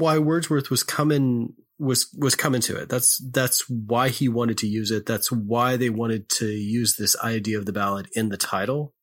why 0.00 0.18
Wordsworth 0.18 0.70
was 0.70 0.82
coming 0.82 1.54
was 1.78 2.08
was 2.16 2.34
coming 2.34 2.60
to 2.62 2.76
it. 2.76 2.88
That's 2.88 3.18
that's 3.32 3.68
why 3.68 4.08
he 4.10 4.28
wanted 4.28 4.58
to 4.58 4.66
use 4.66 4.90
it. 4.90 5.06
That's 5.06 5.32
why 5.32 5.76
they 5.76 5.90
wanted 5.90 6.28
to 6.30 6.46
use 6.46 6.96
this 6.96 7.16
idea 7.22 7.58
of 7.58 7.66
the 7.66 7.72
ballad 7.72 8.08
in 8.14 8.28
the 8.28 8.36
title 8.36 8.94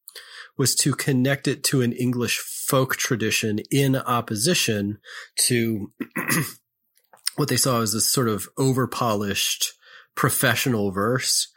was 0.57 0.75
to 0.75 0.93
connect 0.93 1.47
it 1.47 1.63
to 1.63 1.81
an 1.81 1.93
English 1.93 2.39
folk 2.39 2.95
tradition 2.95 3.59
in 3.71 3.95
opposition 3.95 4.97
to 5.35 5.91
what 7.35 7.47
they 7.47 7.57
saw 7.57 7.81
as 7.81 7.93
this 7.93 8.11
sort 8.11 8.27
of 8.27 8.49
overpolished 8.57 9.73
professional 10.15 10.91
verse 10.91 11.47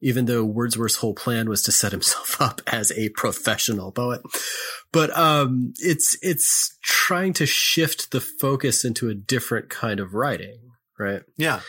even 0.00 0.26
though 0.26 0.44
Wordsworth's 0.44 0.96
whole 0.96 1.14
plan 1.14 1.48
was 1.48 1.62
to 1.62 1.72
set 1.72 1.92
himself 1.92 2.40
up 2.40 2.60
as 2.66 2.92
a 2.92 3.08
professional 3.10 3.92
poet. 3.92 4.22
But 4.92 5.16
um, 5.16 5.74
it's 5.78 6.16
it's 6.22 6.76
trying 6.82 7.32
to 7.34 7.46
shift 7.46 8.10
the 8.10 8.20
focus 8.20 8.84
into 8.84 9.08
a 9.08 9.14
different 9.14 9.68
kind 9.68 10.00
of 10.00 10.14
writing, 10.14 10.72
right? 10.98 11.22
Yeah. 11.36 11.60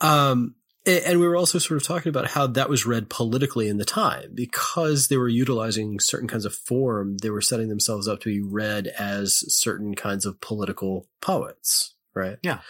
Um, 0.00 0.54
and 0.86 1.18
we 1.18 1.26
were 1.26 1.36
also 1.36 1.58
sort 1.58 1.80
of 1.80 1.86
talking 1.86 2.10
about 2.10 2.28
how 2.28 2.46
that 2.46 2.68
was 2.68 2.86
read 2.86 3.10
politically 3.10 3.68
in 3.68 3.76
the 3.76 3.84
time 3.84 4.30
because 4.34 5.08
they 5.08 5.16
were 5.16 5.28
utilizing 5.28 5.98
certain 5.98 6.28
kinds 6.28 6.44
of 6.44 6.54
form. 6.54 7.16
They 7.18 7.30
were 7.30 7.40
setting 7.40 7.68
themselves 7.68 8.06
up 8.06 8.20
to 8.20 8.28
be 8.28 8.40
read 8.40 8.86
as 8.98 9.42
certain 9.52 9.96
kinds 9.96 10.24
of 10.24 10.40
political 10.40 11.08
poets, 11.20 11.96
right? 12.14 12.38
Yeah. 12.42 12.60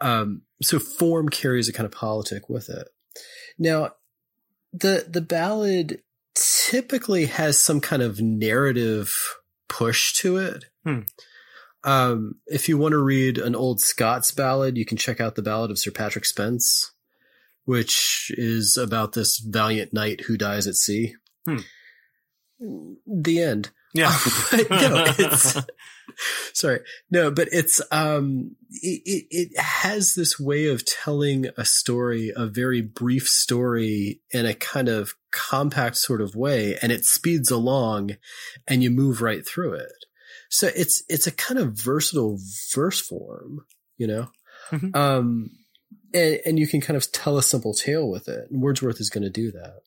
Um, 0.00 0.42
so 0.60 0.80
form 0.80 1.28
carries 1.28 1.68
a 1.68 1.72
kind 1.72 1.86
of 1.86 1.92
politic 1.92 2.48
with 2.48 2.68
it. 2.68 2.88
Now, 3.58 3.92
the 4.76 5.06
the 5.08 5.20
ballad 5.20 6.02
typically 6.34 7.26
has 7.26 7.60
some 7.60 7.80
kind 7.80 8.02
of 8.02 8.20
narrative 8.20 9.36
push 9.68 10.12
to 10.14 10.36
it. 10.36 10.64
Hmm. 10.84 11.00
Um, 11.84 12.36
if 12.46 12.68
you 12.68 12.78
want 12.78 12.92
to 12.92 13.02
read 13.02 13.38
an 13.38 13.54
old 13.54 13.80
Scots 13.80 14.32
ballad, 14.32 14.76
you 14.76 14.84
can 14.84 14.96
check 14.96 15.20
out 15.20 15.36
the 15.36 15.42
Ballad 15.42 15.70
of 15.70 15.78
Sir 15.78 15.92
Patrick 15.92 16.24
Spens, 16.24 16.92
which 17.64 18.32
is 18.36 18.76
about 18.76 19.12
this 19.12 19.38
valiant 19.38 19.92
knight 19.92 20.22
who 20.22 20.36
dies 20.36 20.66
at 20.66 20.74
sea. 20.74 21.14
Hmm. 21.46 21.58
The 23.06 23.40
end. 23.40 23.70
Yeah. 23.94 24.08
no, 24.52 25.04
it's 25.16 25.56
sorry. 26.56 26.80
No, 27.10 27.30
but 27.30 27.48
it's 27.52 27.80
um 27.92 28.56
it, 28.70 29.02
it, 29.04 29.26
it 29.30 29.60
has 29.60 30.14
this 30.14 30.40
way 30.40 30.68
of 30.68 30.84
telling 30.84 31.46
a 31.56 31.64
story, 31.64 32.32
a 32.34 32.46
very 32.46 32.80
brief 32.80 33.28
story 33.28 34.20
in 34.30 34.46
a 34.46 34.54
kind 34.54 34.88
of 34.88 35.14
compact 35.30 35.96
sort 35.96 36.20
of 36.20 36.34
way, 36.34 36.78
and 36.80 36.90
it 36.90 37.04
speeds 37.04 37.50
along 37.50 38.16
and 38.66 38.82
you 38.82 38.90
move 38.90 39.20
right 39.20 39.46
through 39.46 39.74
it. 39.74 39.92
So 40.48 40.70
it's 40.74 41.02
it's 41.08 41.26
a 41.26 41.32
kind 41.32 41.60
of 41.60 41.74
versatile 41.74 42.38
verse 42.74 43.00
form, 43.00 43.66
you 43.98 44.06
know? 44.06 44.30
Mm-hmm. 44.70 44.96
Um 44.96 45.50
and, 46.14 46.40
and 46.46 46.58
you 46.58 46.66
can 46.66 46.80
kind 46.80 46.96
of 46.96 47.12
tell 47.12 47.36
a 47.36 47.42
simple 47.42 47.74
tale 47.74 48.08
with 48.08 48.28
it. 48.28 48.50
And 48.50 48.62
Wordsworth 48.62 49.00
is 49.00 49.10
going 49.10 49.24
to 49.24 49.30
do 49.30 49.52
that. 49.52 49.80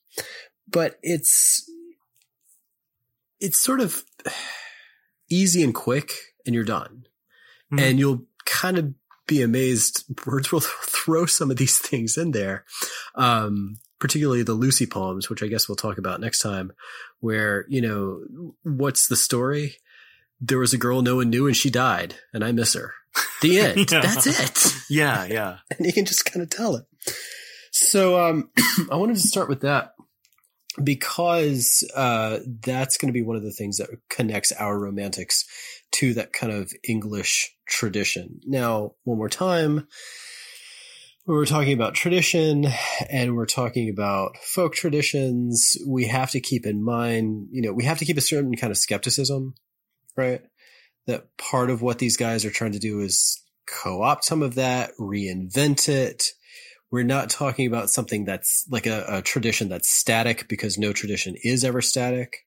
But 0.69 0.99
it's 1.01 1.67
it's 3.39 3.60
sort 3.60 3.79
of 3.79 4.03
easy 5.29 5.63
and 5.63 5.73
quick 5.73 6.12
and 6.49 6.55
you're 6.55 6.63
done. 6.63 7.05
Mm-hmm. 7.71 7.79
And 7.79 7.99
you'll 7.99 8.23
kind 8.45 8.79
of 8.79 8.93
be 9.27 9.43
amazed. 9.43 10.03
Words 10.25 10.51
will 10.51 10.59
throw 10.88 11.27
some 11.27 11.51
of 11.51 11.57
these 11.57 11.77
things 11.77 12.17
in 12.17 12.31
there. 12.31 12.65
Um, 13.13 13.77
particularly 13.99 14.41
the 14.41 14.53
Lucy 14.53 14.88
poems, 14.88 15.29
which 15.29 15.43
I 15.43 15.47
guess 15.47 15.69
we'll 15.69 15.75
talk 15.75 15.99
about 15.99 16.21
next 16.21 16.39
time, 16.39 16.71
where, 17.19 17.65
you 17.69 17.81
know, 17.81 18.53
what's 18.63 19.07
the 19.07 19.15
story? 19.15 19.75
There 20.41 20.57
was 20.57 20.73
a 20.73 20.77
girl 20.77 21.03
no 21.03 21.17
one 21.17 21.29
knew 21.29 21.45
and 21.45 21.55
she 21.55 21.69
died 21.69 22.15
and 22.33 22.43
I 22.43 22.51
miss 22.51 22.73
her. 22.73 22.93
The 23.43 23.59
end. 23.59 23.91
yeah. 23.91 24.01
That's 24.01 24.25
it. 24.25 24.75
Yeah. 24.89 25.25
Yeah. 25.25 25.57
and 25.77 25.85
you 25.85 25.93
can 25.93 26.05
just 26.05 26.25
kind 26.25 26.41
of 26.41 26.49
tell 26.49 26.75
it. 26.75 26.85
So, 27.71 28.19
um, 28.25 28.49
I 28.91 28.95
wanted 28.95 29.17
to 29.17 29.27
start 29.27 29.49
with 29.49 29.62
that 29.62 29.93
because 30.83 31.88
uh, 31.95 32.39
that's 32.62 32.97
going 32.97 33.09
to 33.09 33.13
be 33.13 33.21
one 33.21 33.35
of 33.35 33.43
the 33.43 33.51
things 33.51 33.77
that 33.77 33.89
connects 34.09 34.51
our 34.53 34.79
romantics 34.79 35.45
to 35.93 36.13
that 36.15 36.34
kind 36.34 36.52
of 36.52 36.71
English 36.88 37.56
tradition. 37.67 38.39
Now, 38.45 38.93
one 39.04 39.17
more 39.17 39.30
time, 39.30 39.88
when 41.25 41.38
we're 41.38 41.45
talking 41.45 41.73
about 41.73 41.93
tradition 41.93 42.67
and 43.10 43.36
we're 43.36 43.45
talking 43.45 43.89
about 43.89 44.38
folk 44.38 44.73
traditions, 44.73 45.78
we 45.88 46.06
have 46.08 46.32
to 46.32 46.39
keep 46.39 46.65
in 46.65 46.84
mind, 46.84 47.47
you 47.52 47.62
know, 47.62 47.73
we 47.73 47.84
have 47.84 47.99
to 47.99 48.06
keep 48.06 48.17
a 48.17 48.21
certain 48.21 48.56
kind 48.56 48.71
of 48.71 48.78
skepticism, 48.78 49.54
right? 50.17 50.41
That 51.08 51.38
part 51.38 51.69
of 51.69 51.82
what 51.82 51.99
these 51.99 52.17
guys 52.17 52.45
are 52.45 52.52
trying 52.52 52.71
to 52.73 52.80
do 52.80 53.02
is 53.02 53.43
co-opt 53.67 54.25
some 54.25 54.41
of 54.41 54.56
that, 54.56 54.91
reinvent 54.99 55.88
it, 55.88 56.23
we're 56.91 57.04
not 57.04 57.30
talking 57.30 57.67
about 57.67 57.89
something 57.89 58.25
that's 58.25 58.65
like 58.69 58.87
a, 58.87 59.06
a 59.08 59.21
tradition 59.21 59.69
that's 59.69 59.90
static 59.90 60.48
because 60.48 60.77
no 60.77 60.94
tradition 60.94 61.35
is 61.44 61.63
ever 61.63 61.81
static. 61.81 62.46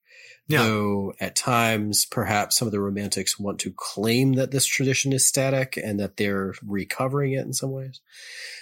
Yeah. 0.48 0.64
Though 0.64 1.14
at 1.20 1.36
times, 1.36 2.04
perhaps 2.04 2.56
some 2.58 2.66
of 2.66 2.72
the 2.72 2.80
romantics 2.80 3.38
want 3.38 3.60
to 3.60 3.72
claim 3.74 4.34
that 4.34 4.50
this 4.50 4.66
tradition 4.66 5.12
is 5.12 5.26
static 5.26 5.76
and 5.76 6.00
that 6.00 6.16
they're 6.16 6.54
recovering 6.66 7.32
it 7.32 7.46
in 7.46 7.52
some 7.52 7.70
ways. 7.70 8.00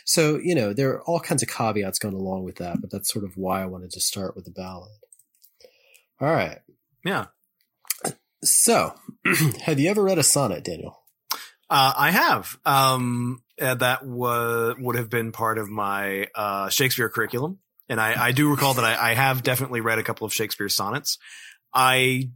So, 0.05 0.39
you 0.39 0.55
know, 0.55 0.73
there 0.73 0.91
are 0.91 1.03
all 1.03 1.21
kinds 1.21 1.43
of 1.43 1.49
caveats 1.49 1.99
going 1.99 2.15
along 2.15 2.45
with 2.45 2.57
that, 2.57 2.81
but 2.81 2.91
that's 2.91 3.13
sort 3.13 3.25
of 3.25 3.37
why 3.37 3.63
I 3.63 3.67
wanted 3.67 3.91
to 3.93 4.01
start 4.01 4.37
with 4.37 4.45
the 4.45 4.51
ballad. 4.51 4.91
All 6.21 6.29
right. 6.29 6.59
Yeah. 7.05 7.27
So, 8.45 8.95
have 9.63 9.81
you 9.81 9.89
ever 9.91 10.03
read 10.03 10.19
a 10.19 10.23
sonnet, 10.23 10.65
Daniel? 10.65 11.01
Uh, 11.71 11.93
I 11.97 12.11
have. 12.11 12.59
Um, 12.67 13.43
uh, 13.61 13.75
that 13.77 14.05
was 14.05 14.75
would 14.79 14.97
have 14.97 15.11
been 15.11 15.33
part 15.33 15.59
of 15.59 15.69
my 15.69 16.27
uh, 16.35 16.69
Shakespeare 16.69 17.09
curriculum, 17.09 17.59
and 17.89 18.01
I, 18.01 18.27
I 18.27 18.33
do 18.33 18.51
recall 18.51 18.75
that 18.75 18.85
I, 18.85 19.11
I, 19.11 19.15
have 19.15 19.43
definitely 19.43 19.81
read 19.81 19.99
a 19.99 20.03
couple 20.03 20.25
of 20.25 20.33
Shakespeare 20.33 20.69
sonnets. 20.69 21.19
I 21.75 22.31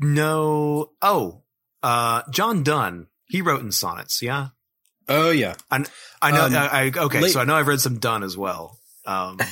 know. 0.00 0.90
Oh, 1.02 1.42
uh, 1.82 2.22
John 2.30 2.62
Donne. 2.62 3.06
He 3.26 3.40
wrote 3.40 3.60
in 3.62 3.72
sonnets. 3.72 4.20
Yeah. 4.22 4.48
Oh 5.08 5.30
yeah. 5.30 5.54
I, 5.70 5.84
I 6.22 6.30
know. 6.30 6.44
Um, 6.46 6.54
I, 6.54 6.68
I, 6.68 6.92
okay. 7.04 7.20
late- 7.20 7.32
so 7.32 7.40
I 7.40 7.44
know 7.44 7.56
I've 7.56 7.66
read 7.66 7.80
some 7.80 7.98
Donne 7.98 8.22
as 8.22 8.36
well. 8.36 8.78
Um, 9.06 9.38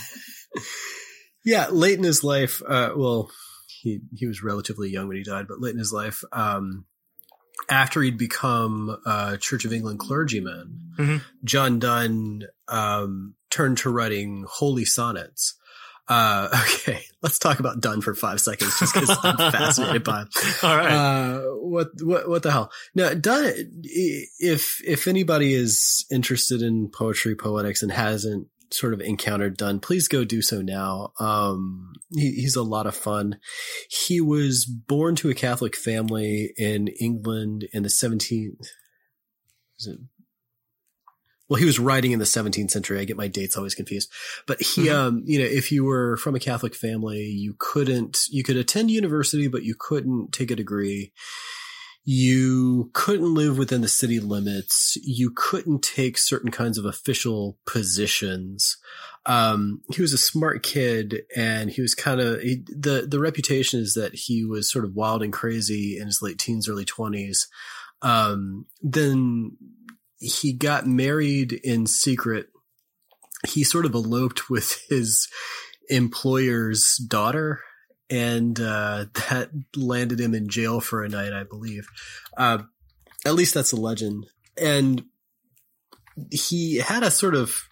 Yeah, 1.45 1.66
late 1.70 1.99
in 1.99 2.05
his 2.05 2.22
life, 2.22 2.62
uh, 2.68 2.91
well, 2.95 3.28
he 3.66 4.01
he 4.14 4.26
was 4.26 4.45
relatively 4.45 4.91
young 4.91 5.09
when 5.09 5.16
he 5.16 5.24
died, 5.24 5.49
but 5.49 5.61
late 5.61 5.72
in 5.72 5.78
his 5.78 5.93
life, 5.93 6.22
um, 6.33 6.85
after 7.68 8.01
he'd 8.01 8.16
become 8.16 8.97
a 9.05 9.39
Church 9.39 9.64
of 9.64 9.72
England 9.72 9.99
clergyman, 9.99 10.93
Mhm. 10.99 11.22
John 11.43 11.78
Donne 11.80 12.45
um, 12.68 13.35
turned 13.51 13.78
to 13.78 13.91
writing 13.91 14.45
holy 14.49 14.85
sonnets. 14.85 15.55
Uh, 16.09 16.48
okay, 16.62 17.00
let's 17.22 17.38
talk 17.38 17.61
about 17.61 17.80
Donne 17.80 18.00
for 18.00 18.14
five 18.14 18.40
seconds, 18.40 18.78
just 18.78 18.94
because 18.94 19.16
I'm 19.22 19.36
fascinated 19.53 20.05
by 20.05 20.22
him. 20.22 20.28
all 20.62 20.76
right. 20.76 20.92
Uh, 20.92 21.40
what 21.61 21.88
what 22.03 22.28
what 22.28 22.42
the 22.42 22.53
hell? 22.53 22.72
Now, 22.94 23.14
Donne, 23.14 23.53
if 23.84 24.80
if 24.84 25.07
anybody 25.07 25.55
is 25.55 26.05
interested 26.11 26.62
in 26.62 26.88
poetry, 26.88 27.34
poetics, 27.34 27.82
and 27.82 27.92
hasn't 27.92 28.48
sort 28.70 28.94
of 28.94 29.00
encountered 29.00 29.57
Donne, 29.57 29.80
please 29.80 30.09
go 30.09 30.24
do 30.24 30.42
so 30.42 30.62
now. 30.62 31.12
Um, 31.20 31.92
he, 32.14 32.32
he's 32.32 32.57
a 32.57 32.62
lot 32.62 32.86
of 32.86 32.96
fun. 32.96 33.38
He 33.88 34.20
was 34.20 34.64
born 34.64 35.14
to 35.16 35.30
a 35.30 35.34
Catholic 35.34 35.76
family 35.76 36.53
in 36.57 36.88
England 36.88 37.68
in 37.72 37.82
the 37.82 37.88
17th. 37.88 38.66
Well, 41.49 41.59
he 41.59 41.66
was 41.66 41.78
writing 41.78 42.12
in 42.12 42.18
the 42.18 42.24
17th 42.24 42.70
century. 42.70 42.99
I 43.01 43.05
get 43.05 43.16
my 43.16 43.28
dates 43.28 43.57
always 43.57 43.74
confused. 43.74 44.11
But 44.47 44.62
he, 44.62 44.86
Mhm. 44.86 44.95
um, 44.95 45.22
you 45.26 45.38
know, 45.38 45.45
if 45.45 45.70
you 45.70 45.84
were 45.84 46.16
from 46.16 46.34
a 46.34 46.40
Catholic 46.40 46.74
family, 46.74 47.24
you 47.26 47.55
couldn't, 47.59 48.20
you 48.30 48.43
could 48.43 48.57
attend 48.57 48.90
university, 48.90 49.49
but 49.49 49.62
you 49.64 49.74
couldn't 49.78 50.32
take 50.32 50.51
a 50.51 50.57
degree. 50.57 51.12
You 52.05 52.90
couldn't 52.95 53.34
live 53.34 53.57
within 53.59 53.80
the 53.80 53.88
city 53.88 54.18
limits. 54.18 54.97
You 55.03 55.30
couldn't 55.34 55.82
take 55.82 56.18
certain 56.18 56.51
kinds 56.51 56.76
of 56.78 56.84
official 56.84 57.59
positions. 57.64 58.76
Um, 59.24 59.82
he 59.95 60.03
was 60.03 60.12
a 60.12 60.18
smart 60.18 60.64
kid 60.64 61.22
and 61.36 61.70
he 61.70 61.80
was 61.80 61.95
kind 61.95 62.20
of, 62.20 62.40
the, 62.40 63.07
the 63.09 63.20
reputation 63.20 63.78
is 63.78 63.95
that 63.95 64.14
he 64.14 64.45
was 64.45 64.68
sort 64.68 64.84
of 64.84 64.95
wild 64.97 65.22
and 65.22 65.32
crazy 65.32 65.97
in 65.97 66.07
his 66.07 66.20
late 66.20 66.38
teens, 66.40 66.68
early 66.68 66.84
twenties. 66.84 67.47
Um, 68.01 68.66
then 68.82 69.57
he 70.22 70.52
got 70.52 70.86
married 70.86 71.52
in 71.52 71.86
secret. 71.86 72.46
He 73.46 73.64
sort 73.64 73.86
of 73.86 73.94
eloped 73.94 74.48
with 74.48 74.80
his 74.88 75.28
employer's 75.88 76.96
daughter 76.96 77.60
and 78.08 78.60
uh, 78.60 79.06
that 79.30 79.50
landed 79.76 80.20
him 80.20 80.34
in 80.34 80.48
jail 80.48 80.80
for 80.80 81.02
a 81.02 81.08
night, 81.08 81.32
I 81.32 81.42
believe. 81.42 81.88
Uh, 82.36 82.58
at 83.24 83.34
least 83.34 83.54
that's 83.54 83.72
a 83.72 83.80
legend. 83.80 84.26
And 84.60 85.04
he 86.30 86.76
had 86.76 87.02
a 87.02 87.10
sort 87.10 87.34
of 87.34 87.68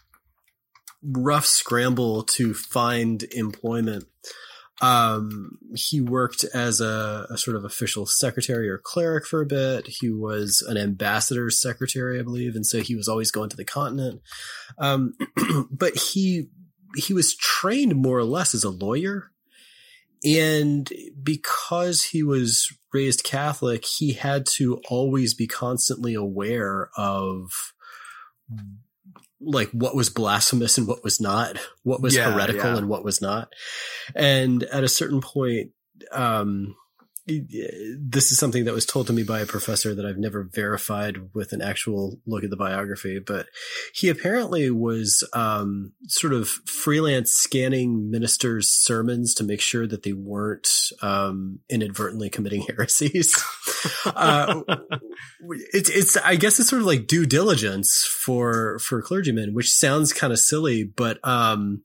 rough 1.02 1.46
scramble 1.46 2.22
to 2.22 2.54
find 2.54 3.22
employment. 3.32 4.04
Um, 4.80 5.58
he 5.74 6.00
worked 6.00 6.44
as 6.54 6.80
a, 6.80 7.26
a 7.28 7.36
sort 7.36 7.56
of 7.56 7.64
official 7.64 8.06
secretary 8.06 8.68
or 8.68 8.78
cleric 8.78 9.26
for 9.26 9.42
a 9.42 9.46
bit. 9.46 9.86
He 9.86 10.10
was 10.10 10.64
an 10.66 10.78
ambassador's 10.78 11.60
secretary, 11.60 12.18
I 12.18 12.22
believe, 12.22 12.56
and 12.56 12.64
so 12.64 12.80
he 12.80 12.96
was 12.96 13.08
always 13.08 13.30
going 13.30 13.50
to 13.50 13.56
the 13.56 13.64
continent. 13.64 14.22
Um, 14.78 15.14
but 15.70 15.96
he 15.96 16.48
he 16.96 17.14
was 17.14 17.36
trained 17.36 17.94
more 17.94 18.18
or 18.18 18.24
less 18.24 18.54
as 18.54 18.64
a 18.64 18.70
lawyer. 18.70 19.30
And 20.24 20.90
because 21.22 22.04
he 22.04 22.22
was 22.22 22.68
raised 22.92 23.24
Catholic, 23.24 23.84
he 23.84 24.12
had 24.12 24.44
to 24.56 24.80
always 24.88 25.34
be 25.34 25.46
constantly 25.46 26.14
aware 26.14 26.90
of 26.96 27.50
like 29.40 29.70
what 29.70 29.96
was 29.96 30.10
blasphemous 30.10 30.78
and 30.78 30.86
what 30.86 31.02
was 31.02 31.20
not, 31.20 31.56
what 31.82 32.02
was 32.02 32.14
Yeah, 32.14 32.32
heretical 32.32 32.70
yeah. 32.72 32.76
and 32.78 32.88
what 32.88 33.04
was 33.04 33.20
not. 33.22 33.52
And 34.14 34.62
at 34.64 34.84
a 34.84 34.88
certain 34.88 35.20
point, 35.20 35.70
um, 36.12 36.76
this 37.38 38.32
is 38.32 38.38
something 38.38 38.64
that 38.64 38.74
was 38.74 38.86
told 38.86 39.06
to 39.06 39.12
me 39.12 39.22
by 39.22 39.40
a 39.40 39.46
professor 39.46 39.94
that 39.94 40.04
I've 40.04 40.18
never 40.18 40.42
verified 40.42 41.34
with 41.34 41.52
an 41.52 41.62
actual 41.62 42.18
look 42.26 42.44
at 42.44 42.50
the 42.50 42.56
biography, 42.56 43.18
but 43.18 43.46
he 43.94 44.08
apparently 44.08 44.70
was 44.70 45.26
um, 45.32 45.92
sort 46.08 46.32
of 46.32 46.48
freelance 46.48 47.32
scanning 47.32 48.10
ministers' 48.10 48.70
sermons 48.70 49.34
to 49.34 49.44
make 49.44 49.60
sure 49.60 49.86
that 49.86 50.02
they 50.02 50.12
weren't 50.12 50.68
um, 51.02 51.60
inadvertently 51.68 52.30
committing 52.30 52.62
heresies. 52.68 53.42
uh, 54.06 54.62
it's, 55.72 55.90
it's, 55.90 56.16
I 56.16 56.36
guess 56.36 56.58
it's 56.58 56.70
sort 56.70 56.82
of 56.82 56.86
like 56.86 57.06
due 57.06 57.26
diligence 57.26 58.04
for 58.04 58.78
for 58.78 59.02
clergymen, 59.02 59.54
which 59.54 59.70
sounds 59.70 60.12
kind 60.12 60.32
of 60.32 60.38
silly, 60.38 60.84
but 60.84 61.18
um, 61.26 61.82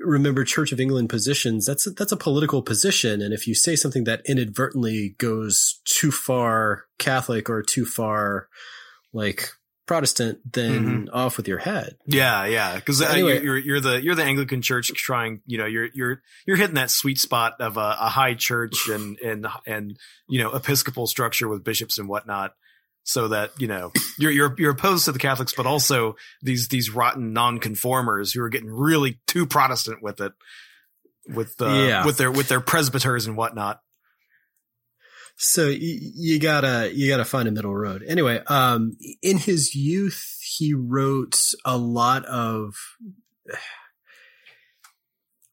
remember 0.00 0.44
Church 0.44 0.72
of 0.72 0.80
England 0.80 1.08
positions, 1.08 1.66
that's 1.66 1.86
a, 1.86 1.90
that's 1.90 2.12
a 2.12 2.16
political 2.16 2.62
position. 2.62 3.22
And 3.22 3.32
if 3.32 3.46
you 3.46 3.54
say 3.54 3.76
something 3.76 4.04
that 4.04 4.22
inadvertently 4.26 5.14
goes 5.18 5.80
too 5.84 6.10
far 6.10 6.84
Catholic 6.98 7.48
or 7.48 7.62
too 7.62 7.84
far 7.84 8.48
like 9.12 9.50
Protestant, 9.86 10.38
then 10.52 11.08
off 11.12 11.36
with 11.36 11.48
your 11.48 11.58
head. 11.58 11.96
Yeah, 12.06 12.44
yeah, 12.46 12.76
because 12.76 13.02
uh, 13.02 13.06
Anyway. 13.06 13.42
you're, 13.42 13.56
you're 13.56 13.58
you're 13.58 13.80
the 13.80 14.00
you're 14.00 14.14
the 14.14 14.22
Anglican 14.22 14.62
Church 14.62 14.86
trying, 14.94 15.40
you 15.46 15.58
know, 15.58 15.66
you're 15.66 15.88
you're 15.92 16.22
you're 16.46 16.56
hitting 16.56 16.76
that 16.76 16.92
sweet 16.92 17.18
spot 17.18 17.54
of 17.58 17.76
a, 17.76 17.96
a 18.00 18.08
high 18.08 18.34
church 18.34 18.88
and 18.88 19.18
and 19.18 19.48
and 19.66 19.98
you 20.28 20.40
know 20.40 20.52
Episcopal 20.52 21.08
structure 21.08 21.48
with 21.48 21.64
bishops 21.64 21.98
and 21.98 22.08
whatnot, 22.08 22.52
so 23.10 23.28
that 23.28 23.52
you 23.58 23.66
know 23.66 23.92
you're 24.18 24.30
you're 24.30 24.54
you're 24.58 24.70
opposed 24.72 25.04
to 25.06 25.12
the 25.12 25.18
Catholics, 25.18 25.52
but 25.56 25.66
also 25.66 26.16
these 26.42 26.68
these 26.68 26.90
rotten 26.90 27.32
nonconformers 27.32 28.32
who 28.32 28.42
are 28.42 28.48
getting 28.48 28.70
really 28.70 29.18
too 29.26 29.46
Protestant 29.46 30.02
with 30.02 30.20
it, 30.20 30.32
with 31.28 31.60
uh, 31.60 31.66
Yeah. 31.66 32.06
with 32.06 32.18
their 32.18 32.30
with 32.30 32.48
their 32.48 32.60
presbyters 32.60 33.26
and 33.26 33.36
whatnot. 33.36 33.80
So 35.42 35.68
you 35.68 36.38
gotta, 36.38 36.90
you 36.94 37.08
gotta 37.08 37.24
find 37.24 37.48
a 37.48 37.50
middle 37.50 37.74
road. 37.74 38.04
Anyway, 38.06 38.42
um, 38.46 38.98
in 39.22 39.38
his 39.38 39.74
youth, 39.74 40.36
he 40.42 40.74
wrote 40.74 41.40
a 41.64 41.78
lot 41.78 42.26
of, 42.26 42.74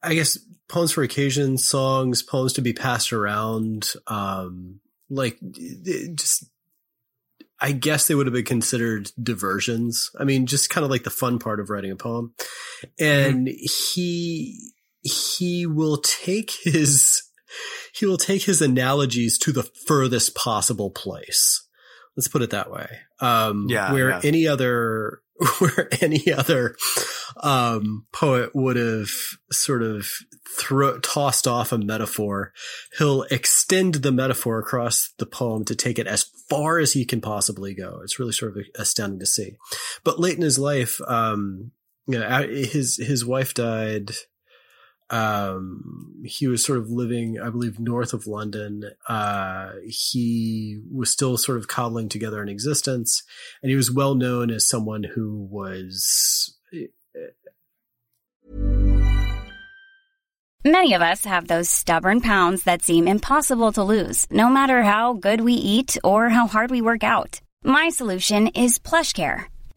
I 0.03 0.13
guess, 0.13 0.37
poems 0.67 0.91
for 0.91 1.03
occasion, 1.03 1.57
songs, 1.57 2.21
poems 2.21 2.51
to 2.53 2.61
be 2.61 2.73
passed 2.73 3.13
around, 3.13 3.93
um, 4.07 4.81
like 5.09 5.39
just, 6.15 6.43
I 7.59 7.71
guess 7.71 8.07
they 8.07 8.15
would 8.15 8.27
have 8.27 8.33
been 8.33 8.45
considered 8.45 9.11
diversions. 9.21 10.09
I 10.19 10.23
mean, 10.23 10.45
just 10.45 10.69
kind 10.69 10.85
of 10.85 10.91
like 10.91 11.03
the 11.03 11.09
fun 11.09 11.39
part 11.39 11.59
of 11.59 11.69
writing 11.69 11.91
a 11.91 11.95
poem. 11.95 12.33
And 12.99 13.47
he, 13.47 14.73
he 15.01 15.65
will 15.65 15.97
take 15.97 16.51
his, 16.63 17.21
he 17.93 18.05
will 18.05 18.17
take 18.17 18.43
his 18.43 18.61
analogies 18.61 19.37
to 19.39 19.51
the 19.51 19.63
furthest 19.87 20.35
possible 20.35 20.91
place. 20.91 21.67
Let's 22.15 22.27
put 22.27 22.41
it 22.41 22.51
that 22.51 22.71
way. 22.71 22.87
Um, 23.19 23.67
Yeah, 23.69 23.91
where 23.91 24.09
yeah. 24.09 24.21
any 24.23 24.47
other, 24.47 25.21
where 25.59 25.87
any 26.01 26.31
other, 26.31 26.75
um, 27.41 28.05
poet 28.11 28.51
would 28.55 28.75
have 28.75 29.09
sort 29.51 29.83
of 29.83 30.09
throw, 30.57 30.99
tossed 30.99 31.47
off 31.47 31.71
a 31.71 31.77
metaphor, 31.77 32.53
he'll 32.97 33.23
extend 33.23 33.95
the 33.95 34.11
metaphor 34.11 34.59
across 34.59 35.13
the 35.17 35.25
poem 35.25 35.65
to 35.65 35.75
take 35.75 35.99
it 35.99 36.07
as 36.07 36.23
far 36.49 36.79
as 36.79 36.93
he 36.93 37.05
can 37.05 37.21
possibly 37.21 37.73
go. 37.73 37.99
It's 38.03 38.19
really 38.19 38.31
sort 38.31 38.57
of 38.57 38.63
astounding 38.75 39.19
to 39.19 39.25
see. 39.25 39.57
But 40.03 40.19
late 40.19 40.35
in 40.35 40.41
his 40.41 40.57
life, 40.57 40.99
um, 41.07 41.71
you 42.07 42.19
know, 42.19 42.47
his, 42.47 42.97
his 42.97 43.25
wife 43.25 43.53
died 43.53 44.11
um 45.09 46.13
he 46.25 46.47
was 46.47 46.65
sort 46.65 46.79
of 46.79 46.89
living 46.89 47.39
i 47.39 47.49
believe 47.49 47.79
north 47.79 48.13
of 48.13 48.27
london 48.27 48.83
uh 49.07 49.71
he 49.85 50.81
was 50.91 51.09
still 51.09 51.37
sort 51.37 51.57
of 51.57 51.67
cobbling 51.67 52.09
together 52.09 52.41
an 52.41 52.49
existence 52.49 53.23
and 53.61 53.69
he 53.69 53.75
was 53.75 53.89
well 53.91 54.15
known 54.15 54.51
as 54.51 54.67
someone 54.67 55.03
who 55.03 55.47
was 55.49 56.57
Many 60.65 60.95
of 60.95 61.01
us 61.01 61.23
have 61.23 61.47
those 61.47 61.69
stubborn 61.69 62.19
pounds 62.19 62.63
that 62.63 62.81
seem 62.81 63.07
impossible 63.07 63.71
to 63.71 63.83
lose, 63.83 64.27
no 64.29 64.49
matter 64.49 64.83
how 64.83 65.13
good 65.13 65.39
we 65.39 65.53
eat 65.53 65.97
or 66.03 66.27
how 66.27 66.45
hard 66.45 66.71
we 66.71 66.81
work 66.81 67.05
out. 67.05 67.39
My 67.63 67.87
solution 67.87 68.47
is 68.47 68.77
PlushCare. 68.77 69.45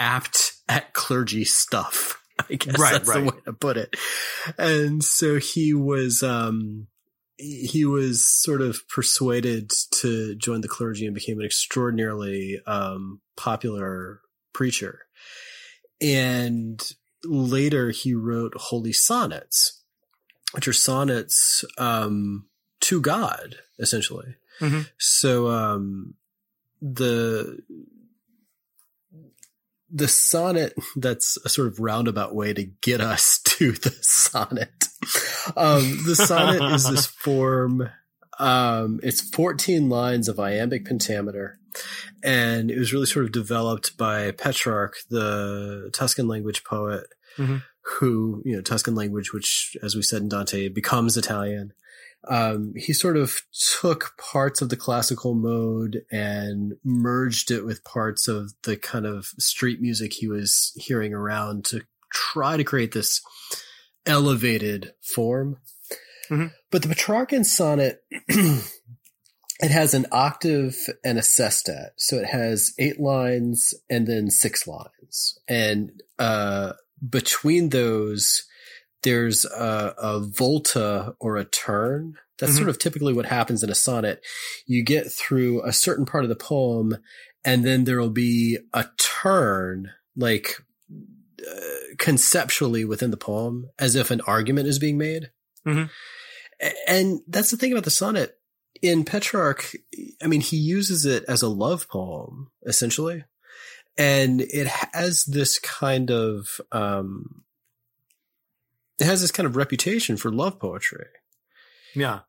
Apt 0.00 0.54
at 0.68 0.92
clergy 0.94 1.44
stuff. 1.44 2.20
I 2.50 2.54
guess 2.54 2.78
Right, 2.78 2.92
that's 2.94 3.12
the 3.12 3.22
way 3.22 3.38
to 3.44 3.52
put 3.52 3.76
it. 3.76 3.96
And 4.58 5.04
so 5.04 5.38
he 5.38 5.74
was, 5.74 6.22
um, 6.22 6.86
he 7.36 7.84
was 7.84 8.26
sort 8.26 8.62
of 8.62 8.88
persuaded 8.88 9.70
to 10.00 10.34
join 10.36 10.62
the 10.62 10.68
clergy 10.68 11.06
and 11.06 11.14
became 11.14 11.38
an 11.38 11.44
extraordinarily 11.44 12.60
um, 12.66 13.20
popular 13.36 14.20
preacher. 14.54 15.00
And 16.00 16.80
later 17.24 17.90
he 17.90 18.14
wrote 18.14 18.54
holy 18.56 18.92
sonnets, 18.92 19.82
which 20.52 20.66
are 20.66 20.72
sonnets 20.72 21.62
um, 21.76 22.46
to 22.80 23.02
God, 23.02 23.56
essentially. 23.78 24.36
Mhm. 24.60 24.88
So 24.98 25.48
um, 25.48 26.14
the 26.80 27.58
the 29.92 30.08
sonnet 30.08 30.74
that's 30.96 31.36
a 31.44 31.48
sort 31.48 31.68
of 31.68 31.80
roundabout 31.80 32.34
way 32.34 32.52
to 32.54 32.64
get 32.64 33.00
us 33.00 33.38
to 33.44 33.72
the 33.72 33.90
sonnet. 34.02 34.84
Um, 35.56 35.98
the 36.06 36.14
sonnet 36.16 36.62
is 36.74 36.88
this 36.88 37.06
form. 37.24 37.88
Um, 38.38 39.00
it's 39.02 39.20
14 39.20 39.88
lines 39.88 40.28
of 40.28 40.38
iambic 40.40 40.86
pentameter, 40.86 41.58
and 42.24 42.70
it 42.70 42.78
was 42.78 42.92
really 42.92 43.06
sort 43.06 43.26
of 43.26 43.32
developed 43.32 43.96
by 43.98 44.30
Petrarch, 44.30 44.96
the 45.10 45.90
Tuscan 45.92 46.26
language 46.28 46.64
poet, 46.64 47.06
Mhm. 47.36 47.62
who, 47.98 48.42
you 48.44 48.56
know, 48.56 48.62
Tuscan 48.62 48.94
language, 48.94 49.32
which, 49.32 49.76
as 49.82 49.94
we 49.94 50.02
said 50.02 50.22
in 50.22 50.28
Dante, 50.28 50.68
becomes 50.68 51.16
Italian. 51.16 51.72
Um, 52.28 52.74
he 52.76 52.92
sort 52.92 53.16
of 53.16 53.42
took 53.80 54.14
parts 54.18 54.60
of 54.60 54.68
the 54.68 54.76
classical 54.76 55.34
mode 55.34 56.02
and 56.10 56.74
merged 56.84 57.50
it 57.50 57.64
with 57.64 57.82
parts 57.84 58.28
of 58.28 58.52
the 58.64 58.76
kind 58.76 59.06
of 59.06 59.26
street 59.38 59.80
music 59.80 60.12
he 60.12 60.28
was 60.28 60.72
hearing 60.76 61.14
around 61.14 61.64
to 61.66 61.82
try 62.12 62.56
to 62.56 62.64
create 62.64 62.92
this 62.92 63.22
elevated 64.06 64.92
form. 65.14 65.58
Mhm. 66.28 66.52
But 66.70 66.82
the 66.82 66.88
Petrarchan 66.88 67.44
sonnet, 67.44 68.02
it 68.28 69.70
has 69.70 69.94
an 69.94 70.06
octave 70.12 70.76
and 71.04 71.18
a 71.18 71.22
sestet. 71.22 71.92
So 71.96 72.16
it 72.18 72.26
has 72.26 72.72
eight 72.78 73.00
lines 73.00 73.74
and 73.88 74.06
then 74.06 74.30
six 74.30 74.66
lines. 74.66 75.38
And, 75.48 76.02
uh, 76.18 76.74
between 77.08 77.70
those, 77.70 78.44
there's 79.02 79.44
a, 79.44 79.94
a 79.98 80.20
volta 80.20 81.14
or 81.20 81.36
a 81.36 81.44
turn. 81.44 82.14
That's 82.38 82.52
Mhm. 82.52 82.56
sort 82.56 82.68
of 82.70 82.78
typically 82.78 83.12
what 83.12 83.26
happens 83.26 83.62
in 83.62 83.70
a 83.70 83.74
sonnet. 83.74 84.22
You 84.66 84.82
get 84.82 85.10
through 85.12 85.62
a 85.64 85.72
certain 85.72 86.06
part 86.06 86.24
of 86.24 86.30
the 86.30 86.36
poem 86.36 86.96
and 87.44 87.64
then 87.64 87.84
there 87.84 87.98
will 87.98 88.10
be 88.10 88.58
a 88.72 88.86
turn, 88.98 89.90
like 90.16 90.56
uh, 91.40 91.94
conceptually 91.98 92.84
within 92.84 93.10
the 93.10 93.16
poem, 93.16 93.70
as 93.78 93.94
if 93.94 94.10
an 94.10 94.20
argument 94.22 94.68
is 94.68 94.78
being 94.78 94.98
made. 94.98 95.30
Mhm. 95.66 95.88
And 96.86 97.20
that's 97.26 97.50
the 97.50 97.56
thing 97.56 97.72
about 97.72 97.84
the 97.84 97.90
sonnet. 97.90 98.38
In 98.82 99.04
Petrarch, 99.04 99.74
I 100.22 100.26
mean, 100.26 100.40
he 100.42 100.56
uses 100.56 101.04
it 101.06 101.24
as 101.28 101.40
a 101.42 101.48
love 101.48 101.88
poem, 101.88 102.50
essentially. 102.66 103.24
And 103.96 104.40
it 104.42 104.66
has 104.66 105.24
this 105.24 105.58
kind 105.58 106.10
of, 106.10 106.60
um, 106.72 107.42
it 109.00 109.06
has 109.06 109.20
this 109.20 109.32
kind 109.32 109.46
of 109.46 109.56
reputation 109.56 110.16
for 110.16 110.30
love 110.30 110.58
poetry. 110.58 111.06
Yeah. 111.94 112.20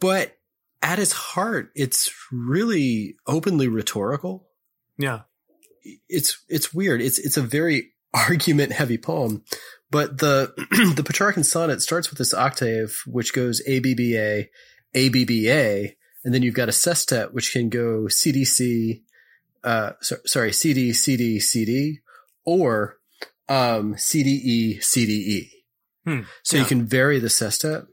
But 0.00 0.36
at 0.82 0.98
its 0.98 1.12
heart, 1.12 1.70
it's 1.74 2.10
really 2.32 3.16
openly 3.26 3.68
rhetorical 3.68 4.48
Yeah. 4.96 5.22
it's 6.08 6.42
it's 6.48 6.72
weird. 6.72 7.00
It's 7.02 7.18
it's 7.18 7.36
a 7.36 7.42
very 7.42 7.92
argument 8.14 8.72
heavy 8.72 8.98
poem, 8.98 9.44
but 9.90 10.18
the 10.18 10.52
the 10.96 11.02
Petrarchan 11.02 11.44
sonnet 11.44 11.82
starts 11.82 12.10
with 12.10 12.18
this 12.18 12.34
octave 12.34 13.02
which 13.06 13.32
goes 13.32 13.62
A 13.66 13.78
B 13.80 13.94
B 13.94 14.16
A 14.16 14.48
A 14.94 15.08
B 15.10 15.24
B 15.24 15.50
A, 15.50 15.96
and 16.24 16.34
then 16.34 16.42
you've 16.42 16.54
got 16.54 16.68
a 16.68 16.72
sestet 16.72 17.32
which 17.34 17.52
can 17.52 17.68
go 17.68 18.08
C 18.08 18.32
D 18.32 18.44
C, 18.44 19.02
uh, 19.64 19.92
so, 20.00 20.16
sorry 20.26 20.52
C 20.52 20.72
D 20.72 20.92
C 20.92 21.16
D 21.16 21.38
C 21.40 21.64
D, 21.64 21.98
or 22.44 22.96
um, 23.48 23.96
C 23.98 24.22
D 24.22 24.30
E 24.30 24.80
C 24.80 25.06
D 25.06 25.12
E. 25.12 25.59
Hmm. 26.10 26.20
So 26.42 26.56
Yeah. 26.56 26.62
you 26.62 26.68
can 26.68 26.86
vary 26.86 27.18
the 27.18 27.28
sestet. 27.30 27.84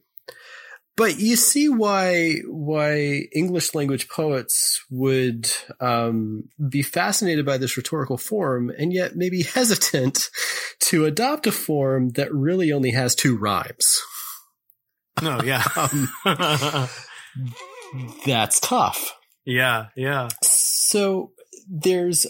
But 0.96 1.20
you 1.20 1.36
see 1.36 1.70
why 1.70 2.38
why 2.48 3.28
English 3.32 3.76
language 3.76 4.10
poets 4.10 4.84
would 4.90 5.48
um, 5.80 6.46
be 6.70 6.82
fascinated 6.82 7.46
by 7.46 7.60
this 7.60 7.78
rhetorical 7.78 8.18
form, 8.18 8.72
and 8.76 8.92
yet 8.92 9.16
maybe 9.16 9.44
hesitant 9.56 10.30
to 10.80 11.06
adopt 11.06 11.46
a 11.46 11.52
form 11.52 12.10
that 12.14 12.34
really 12.34 12.72
only 12.72 12.92
has 12.92 13.14
two 13.14 13.38
rhymes. 13.38 13.96
No, 15.22 15.40
yeah. 15.44 15.64
Um, 15.76 16.10
that's 18.26 18.60
tough. 18.60 19.14
yeah, 19.46 19.88
yeah. 19.96 20.30
So 20.44 21.32
there's 21.70 22.26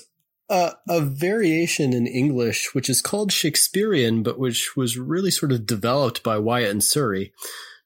a, 0.50 0.74
a 0.88 1.02
variation 1.02 1.94
in 1.94 2.08
English 2.08 2.74
which 2.74 2.90
is 2.90 3.02
called 3.02 3.32
Shakespearean, 3.32 4.24
but 4.24 4.40
which 4.40 4.76
was 4.76 4.98
really 4.98 5.32
sort 5.32 5.52
of 5.52 5.66
developed 5.66 6.24
by 6.24 6.38
Wyatt 6.38 6.72
and 6.72 6.84
Surrey, 6.84 7.34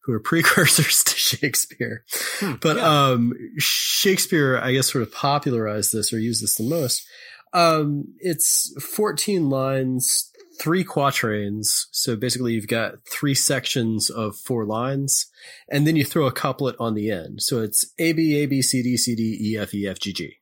who 0.03 0.13
are 0.13 0.19
precursors 0.23 1.03
to 1.03 1.15
Shakespeare. 1.15 2.03
Hmm, 2.39 2.53
but 2.61 2.77
yeah. 2.77 3.09
um, 3.09 3.33
Shakespeare, 3.57 4.57
I 4.57 4.73
guess, 4.73 4.91
sort 4.91 5.03
of 5.03 5.11
popularized 5.11 5.93
this 5.93 6.13
or 6.13 6.19
used 6.19 6.43
this 6.43 6.55
the 6.55 6.63
most. 6.63 7.05
Um, 7.53 8.13
it's 8.19 8.73
14 8.81 9.49
lines, 9.49 10.31
three 10.59 10.83
quatrains. 10.83 11.87
So 11.91 12.15
basically, 12.15 12.53
you've 12.53 12.67
got 12.67 13.05
three 13.09 13.35
sections 13.35 14.09
of 14.09 14.35
four 14.35 14.65
lines, 14.65 15.25
and 15.69 15.85
then 15.85 15.95
you 15.95 16.05
throw 16.05 16.27
a 16.27 16.31
couplet 16.31 16.75
on 16.79 16.93
the 16.93 17.11
end. 17.11 17.41
So 17.41 17.61
it's 17.61 17.91
A 17.99 18.13
B 18.13 18.37
A 18.37 18.45
B 18.45 18.61
C 18.61 18.81
D 18.81 18.95
C 18.95 19.15
D 19.15 19.37
E 19.41 19.57
F 19.57 19.73
E 19.73 19.87
F 19.87 19.99
G 19.99 20.13
G. 20.13 20.37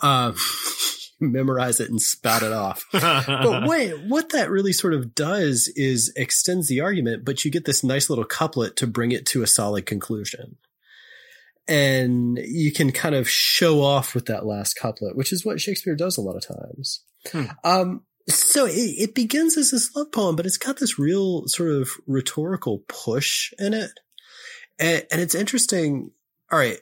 Um, 0.00 0.36
memorize 1.20 1.80
it 1.80 1.90
and 1.90 2.00
spout 2.00 2.42
it 2.42 2.52
off. 2.52 2.84
but 2.92 3.68
wait, 3.68 3.94
what 4.06 4.30
that 4.30 4.50
really 4.50 4.72
sort 4.72 4.94
of 4.94 5.14
does 5.14 5.72
is 5.76 6.12
extends 6.16 6.68
the 6.68 6.80
argument, 6.80 7.24
but 7.24 7.44
you 7.44 7.50
get 7.50 7.64
this 7.64 7.84
nice 7.84 8.10
little 8.10 8.24
couplet 8.24 8.76
to 8.76 8.86
bring 8.86 9.12
it 9.12 9.26
to 9.26 9.42
a 9.42 9.46
solid 9.46 9.86
conclusion. 9.86 10.56
And 11.68 12.38
you 12.44 12.72
can 12.72 12.92
kind 12.92 13.14
of 13.14 13.28
show 13.28 13.82
off 13.82 14.14
with 14.14 14.26
that 14.26 14.46
last 14.46 14.74
couplet, 14.74 15.16
which 15.16 15.32
is 15.32 15.44
what 15.44 15.60
Shakespeare 15.60 15.96
does 15.96 16.16
a 16.16 16.20
lot 16.20 16.36
of 16.36 16.46
times. 16.46 17.02
Hmm. 17.32 17.44
Um, 17.64 18.02
so 18.28 18.66
it, 18.66 18.72
it 18.72 19.14
begins 19.14 19.56
as 19.56 19.70
this 19.70 19.94
love 19.96 20.12
poem, 20.12 20.36
but 20.36 20.46
it's 20.46 20.58
got 20.58 20.78
this 20.78 20.98
real 20.98 21.46
sort 21.46 21.70
of 21.70 21.90
rhetorical 22.06 22.84
push 22.88 23.52
in 23.58 23.74
it. 23.74 23.90
And, 24.78 25.04
and 25.10 25.20
it's 25.20 25.34
interesting. 25.34 26.12
All 26.52 26.58
right. 26.58 26.78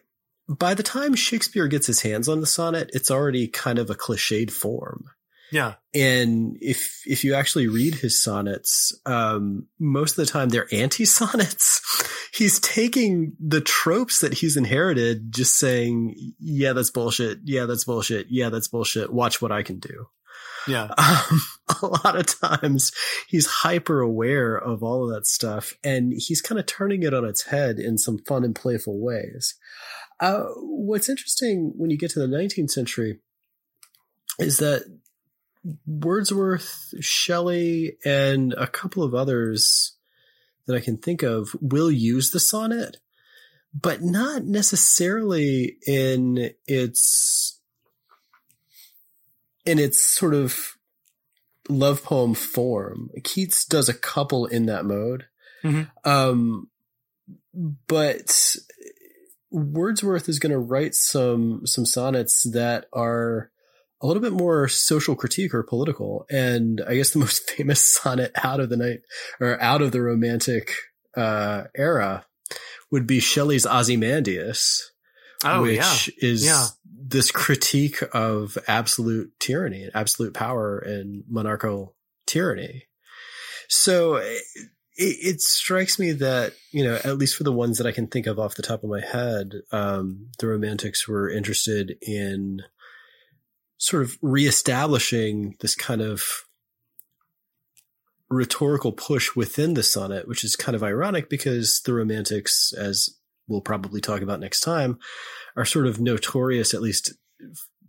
By 0.48 0.74
the 0.74 0.82
time 0.82 1.14
Shakespeare 1.14 1.68
gets 1.68 1.86
his 1.86 2.02
hands 2.02 2.28
on 2.28 2.40
the 2.40 2.46
sonnet, 2.46 2.90
it's 2.92 3.10
already 3.10 3.48
kind 3.48 3.78
of 3.78 3.90
a 3.90 3.94
cliched 3.94 4.50
form. 4.50 5.04
yeah. 5.50 5.74
And 5.94 6.56
if 6.60 7.00
if 7.06 7.24
you 7.24 7.34
actually 7.34 7.68
read 7.68 7.94
his 7.94 8.22
sonnets, 8.22 8.92
um, 9.06 9.68
most 9.78 10.18
of 10.18 10.26
the 10.26 10.30
time 10.30 10.48
they're 10.50 10.68
anti 10.72 11.04
sonnets. 11.04 11.80
he's 12.34 12.58
taking 12.58 13.34
the 13.38 13.60
tropes 13.60 14.20
that 14.20 14.34
he's 14.34 14.56
inherited, 14.56 15.32
just 15.32 15.56
saying, 15.56 16.14
"Yeah, 16.38 16.72
that's 16.72 16.90
bullshit. 16.90 17.38
Yeah, 17.44 17.66
that's 17.66 17.84
bullshit. 17.84 18.26
Yeah, 18.28 18.50
that's 18.50 18.68
bullshit. 18.68 19.12
Watch 19.12 19.40
what 19.40 19.52
I 19.52 19.62
can 19.62 19.78
do." 19.78 20.08
Yeah. 20.66 20.88
Um, 20.98 21.40
a 21.82 21.86
lot 21.86 22.16
of 22.16 22.40
times 22.40 22.92
he's 23.28 23.46
hyper 23.46 24.00
aware 24.00 24.56
of 24.56 24.82
all 24.82 25.04
of 25.04 25.14
that 25.14 25.26
stuff 25.26 25.72
and 25.82 26.12
he's 26.14 26.42
kind 26.42 26.58
of 26.58 26.66
turning 26.66 27.02
it 27.02 27.14
on 27.14 27.24
its 27.24 27.44
head 27.44 27.78
in 27.78 27.96
some 27.96 28.18
fun 28.18 28.44
and 28.44 28.54
playful 28.54 29.00
ways. 29.02 29.54
Uh, 30.20 30.44
what's 30.56 31.08
interesting 31.08 31.72
when 31.76 31.90
you 31.90 31.98
get 31.98 32.10
to 32.10 32.20
the 32.20 32.26
19th 32.26 32.70
century 32.70 33.18
is 34.38 34.58
that 34.58 34.84
Wordsworth, 35.86 36.94
Shelley, 37.00 37.96
and 38.04 38.52
a 38.54 38.66
couple 38.66 39.02
of 39.02 39.14
others 39.14 39.96
that 40.66 40.76
I 40.76 40.80
can 40.80 40.98
think 40.98 41.22
of 41.22 41.56
will 41.60 41.90
use 41.90 42.30
the 42.30 42.40
sonnet, 42.40 42.98
but 43.72 44.02
not 44.02 44.44
necessarily 44.44 45.76
in 45.86 46.50
its 46.66 47.60
in 49.64 49.78
its 49.78 50.02
sort 50.02 50.34
of 50.34 50.76
love 51.68 52.04
poem 52.04 52.34
form. 52.34 53.10
Keats 53.22 53.64
does 53.64 53.88
a 53.88 53.94
couple 53.94 54.44
in 54.44 54.66
that 54.66 54.84
mode. 54.84 55.24
Mhm. 55.62 55.90
Um, 56.04 56.68
but 57.54 58.56
Wordsworth 59.54 60.28
is 60.28 60.38
going 60.38 60.52
to 60.52 60.58
write 60.58 60.94
some, 60.94 61.66
some 61.66 61.86
sonnets 61.86 62.42
that 62.52 62.86
are 62.92 63.50
a 64.02 64.06
little 64.06 64.22
bit 64.22 64.32
more 64.32 64.68
social 64.68 65.14
critique 65.14 65.54
or 65.54 65.62
political. 65.62 66.26
And 66.30 66.82
I 66.86 66.96
guess 66.96 67.10
the 67.10 67.18
most 67.26 67.48
famous 67.50 67.94
sonnet 67.94 68.32
out 68.42 68.60
of 68.60 68.68
the 68.68 68.76
night 68.76 69.00
or 69.40 69.60
out 69.62 69.80
of 69.80 69.92
the 69.92 70.02
romantic, 70.02 70.72
uh, 71.16 71.64
era 71.76 72.26
would 72.90 73.06
be 73.06 73.20
Shelley's 73.20 73.64
Ozymandias 73.66 74.90
Oh, 75.44 75.62
which 75.62 75.76
yeah. 75.76 76.28
is 76.28 76.44
Yeah. 76.44 76.66
this 76.84 77.30
critique 77.30 78.02
of 78.12 78.56
absolute 78.66 79.32
tyranny, 79.38 79.82
and 79.82 79.92
absolute 79.94 80.32
power, 80.32 80.78
and 80.78 81.22
monarchical 81.28 81.94
tyranny. 82.26 82.84
So 83.68 84.16
it, 84.96 85.34
it 85.34 85.40
strikes 85.40 85.98
me 85.98 86.12
that 86.12 86.54
you 86.72 86.84
know, 86.84 86.96
at 87.04 87.18
least 87.18 87.36
for 87.36 87.44
the 87.44 87.52
ones 87.52 87.78
that 87.78 87.86
I 87.86 87.92
can 87.92 88.06
think 88.06 88.26
of 88.26 88.38
off 88.38 88.56
the 88.56 88.62
top 88.62 88.82
of 88.82 88.90
my 88.90 89.00
head, 89.00 89.52
um, 89.72 90.28
the 90.38 90.48
Romantics 90.48 91.08
were 91.08 91.30
interested 91.30 91.96
in 92.02 92.62
sort 93.78 94.02
of 94.02 94.16
reestablishing 94.22 95.56
this 95.60 95.74
kind 95.74 96.00
of 96.00 96.44
rhetorical 98.30 98.92
push 98.92 99.36
within 99.36 99.74
the 99.74 99.82
sonnet, 99.82 100.26
which 100.26 100.44
is 100.44 100.56
kind 100.56 100.74
of 100.74 100.82
ironic 100.82 101.28
because 101.28 101.80
the 101.84 101.92
Romantics, 101.92 102.72
as 102.72 103.10
we'll 103.46 103.60
probably 103.60 104.00
talk 104.00 104.22
about 104.22 104.40
next 104.40 104.60
time, 104.60 104.98
are 105.56 105.64
sort 105.64 105.86
of 105.86 106.00
notorious, 106.00 106.74
at 106.74 106.82
least 106.82 107.12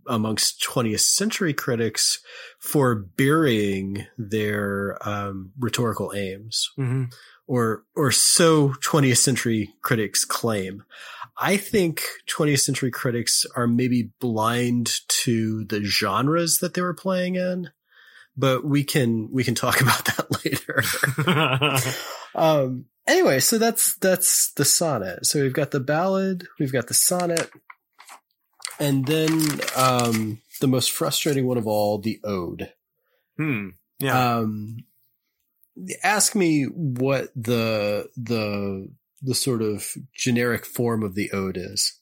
amongst 0.08 0.64
20th 0.64 1.00
century 1.02 1.54
critics, 1.54 2.20
for 2.60 2.96
burying 2.96 4.06
their 4.18 4.98
um, 5.08 5.52
rhetorical 5.60 6.14
aims, 6.16 6.70
Mhm. 6.78 7.12
or 7.48 7.84
or 7.96 8.12
so 8.12 8.70
20th 8.82 9.18
century 9.18 9.74
critics 9.82 10.26
claim. 10.26 10.84
I 11.38 11.58
think 11.58 12.04
20th 12.28 12.62
century 12.62 12.92
critics 12.92 13.46
are 13.56 13.68
maybe 13.68 14.12
blind 14.20 14.92
to 15.24 15.66
the 15.66 15.84
genres 15.84 16.60
that 16.60 16.74
they 16.76 16.82
were 16.82 16.94
playing 16.94 17.36
in, 17.36 17.70
but 18.38 18.64
we 18.66 18.84
can 18.84 19.30
we 19.32 19.44
can 19.44 19.54
talk 19.56 19.82
about 19.82 20.06
that 20.06 20.46
later. 20.46 20.82
um 22.36 22.86
anyway 23.08 23.40
so 23.40 23.58
that's 23.58 23.96
that's 23.98 24.52
the 24.54 24.66
sonnet 24.66 25.26
so 25.26 25.42
we've 25.42 25.54
got 25.54 25.72
the 25.72 25.80
ballad 25.80 26.48
we've 26.60 26.72
got 26.74 26.88
the 26.88 26.94
sonnet 26.94 27.50
and 28.80 29.06
then 29.06 29.32
um 29.76 30.42
the 30.62 30.68
most 30.68 30.92
frustrating 30.92 31.46
one 31.46 31.58
of 31.58 31.68
all 31.68 31.98
the 31.98 32.20
ode 32.24 32.74
hmm. 33.38 33.70
Yeah. 34.00 34.38
um 34.38 34.78
ask 36.04 36.36
me 36.36 36.64
what 36.64 37.30
the 37.36 38.10
the 38.16 38.90
the 39.22 39.36
sort 39.36 39.62
of 39.62 39.94
generic 40.14 40.66
form 40.66 41.04
of 41.04 41.16
the 41.16 41.32
ode 41.32 41.58
is 41.58 42.00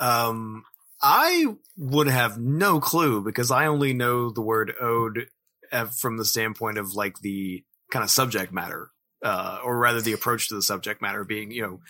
Um, 0.00 0.64
I 1.02 1.46
would 1.76 2.08
have 2.08 2.38
no 2.38 2.80
clue 2.80 3.22
because 3.22 3.50
I 3.50 3.66
only 3.66 3.92
know 3.92 4.30
the 4.30 4.42
word 4.42 4.72
ode 4.80 5.28
uh, 5.72 5.86
from 5.86 6.16
the 6.16 6.24
standpoint 6.24 6.78
of 6.78 6.94
like 6.94 7.20
the 7.20 7.64
kind 7.90 8.02
of 8.02 8.10
subject 8.10 8.52
matter, 8.52 8.90
uh, 9.22 9.60
or 9.62 9.78
rather 9.78 10.00
the 10.00 10.12
approach 10.14 10.48
to 10.48 10.54
the 10.54 10.62
subject 10.62 11.00
matter 11.02 11.24
being, 11.24 11.50
you 11.50 11.62
know, 11.62 11.80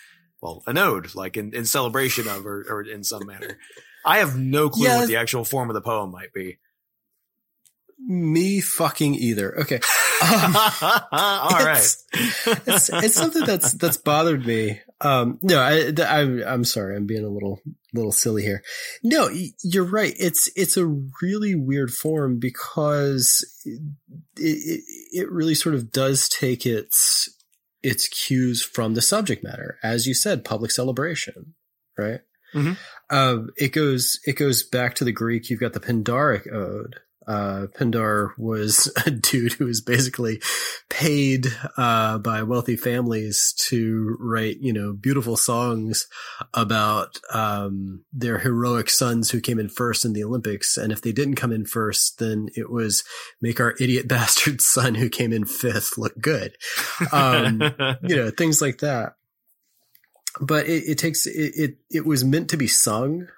well, 0.42 0.62
an 0.66 0.78
ode, 0.78 1.14
like 1.14 1.36
in, 1.36 1.54
in 1.54 1.64
celebration 1.64 2.26
of 2.28 2.46
or, 2.46 2.64
or 2.68 2.82
in 2.82 3.04
some 3.04 3.26
manner. 3.26 3.58
I 4.04 4.18
have 4.18 4.38
no 4.38 4.68
clue 4.70 4.86
Yeah. 4.86 4.98
what 5.00 5.08
the 5.08 5.16
actual 5.16 5.44
form 5.44 5.70
of 5.70 5.74
the 5.74 5.80
poem 5.80 6.10
might 6.10 6.32
be. 6.32 6.58
me 7.98 8.60
fucking 8.60 9.14
either 9.14 9.60
okay 9.60 9.80
Um, 10.22 10.56
All 11.12 11.64
right. 11.64 11.78
it's, 11.78 12.06
it's 12.66 12.90
it's 12.92 13.14
something 13.14 13.44
that's 13.44 13.72
that's 13.72 13.96
bothered 13.96 14.44
me. 14.46 14.80
Um, 15.00 15.38
no, 15.40 15.58
I, 15.58 15.92
I'm 16.06 16.42
I'm 16.46 16.64
sorry, 16.64 16.94
I'm 16.94 17.06
being 17.06 17.24
a 17.24 17.28
little 17.30 17.60
little 17.94 18.12
silly 18.12 18.42
here. 18.42 18.62
No, 19.02 19.30
you're 19.64 19.84
right. 19.84 20.14
It's 20.18 20.50
it's 20.56 20.76
a 20.76 20.86
really 21.22 21.54
weird 21.54 21.90
form 21.90 22.38
because 22.38 23.46
it, 23.64 23.80
it 24.36 24.82
it 25.12 25.30
really 25.30 25.54
sort 25.54 25.74
of 25.74 25.90
does 25.90 26.28
take 26.28 26.66
its 26.66 27.28
its 27.82 28.06
cues 28.08 28.62
from 28.62 28.92
the 28.92 29.00
subject 29.02 29.42
matter, 29.42 29.78
as 29.82 30.06
you 30.06 30.12
said, 30.12 30.44
public 30.44 30.70
celebration, 30.70 31.54
right? 31.96 32.20
Mhm. 32.54 32.76
Um, 33.10 33.50
it 33.56 33.72
goes 33.72 34.20
it 34.24 34.36
goes 34.36 34.62
back 34.62 34.94
to 34.96 35.04
the 35.04 35.12
Greek. 35.12 35.50
You've 35.50 35.60
got 35.60 35.72
the 35.72 35.80
Pindaric 35.80 36.52
ode. 36.52 36.96
Uh, 37.26 37.66
Pindar 37.78 38.30
was 38.38 38.92
a 39.06 39.10
dude 39.10 39.52
who 39.52 39.66
was 39.66 39.80
basically 39.80 40.40
paid 40.88 41.46
uh, 41.76 42.18
by 42.18 42.42
wealthy 42.42 42.76
families 42.76 43.54
to 43.68 44.16
write, 44.18 44.56
you 44.60 44.72
know, 44.72 44.92
beautiful 44.92 45.36
songs 45.36 46.08
about 46.54 47.20
um, 47.32 48.04
their 48.12 48.38
heroic 48.38 48.90
sons 48.90 49.30
who 49.30 49.40
came 49.40 49.60
in 49.60 49.68
first 49.68 50.04
in 50.04 50.12
the 50.12 50.24
Olympics. 50.24 50.76
And 50.76 50.92
if 50.92 51.02
they 51.02 51.12
didn't 51.12 51.36
come 51.36 51.52
in 51.52 51.66
first, 51.66 52.18
then 52.18 52.48
it 52.56 52.68
was 52.68 53.04
make 53.40 53.60
our 53.60 53.74
idiot 53.78 54.08
bastard 54.08 54.60
son 54.60 54.96
who 54.96 55.08
came 55.08 55.32
in 55.32 55.44
fifth 55.44 55.96
look 55.98 56.18
good. 56.20 56.56
Um, 57.12 57.60
you 58.02 58.14
know, 58.16 58.30
things 58.30 58.60
like 58.60 58.78
that. 58.78 59.14
But 60.40 60.66
it, 60.66 60.84
it 60.86 60.98
takes 60.98 61.26
it, 61.26 61.52
it. 61.54 61.76
It 61.90 62.06
was 62.06 62.24
meant 62.24 62.50
to 62.50 62.56
be 62.56 62.66
sung, 62.66 63.28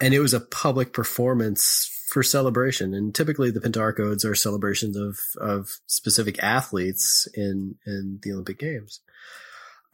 and 0.00 0.12
it 0.12 0.20
was 0.20 0.34
a 0.34 0.40
public 0.40 0.92
performance 0.92 1.90
for 2.08 2.22
celebration. 2.22 2.94
And 2.94 3.14
typically, 3.14 3.50
the 3.50 3.60
Pindaric 3.60 4.00
odes 4.00 4.24
are 4.24 4.34
celebrations 4.34 4.96
of 4.96 5.18
of 5.40 5.78
specific 5.86 6.42
athletes 6.42 7.28
in 7.34 7.76
in 7.86 8.18
the 8.22 8.32
Olympic 8.32 8.58
Games. 8.58 9.00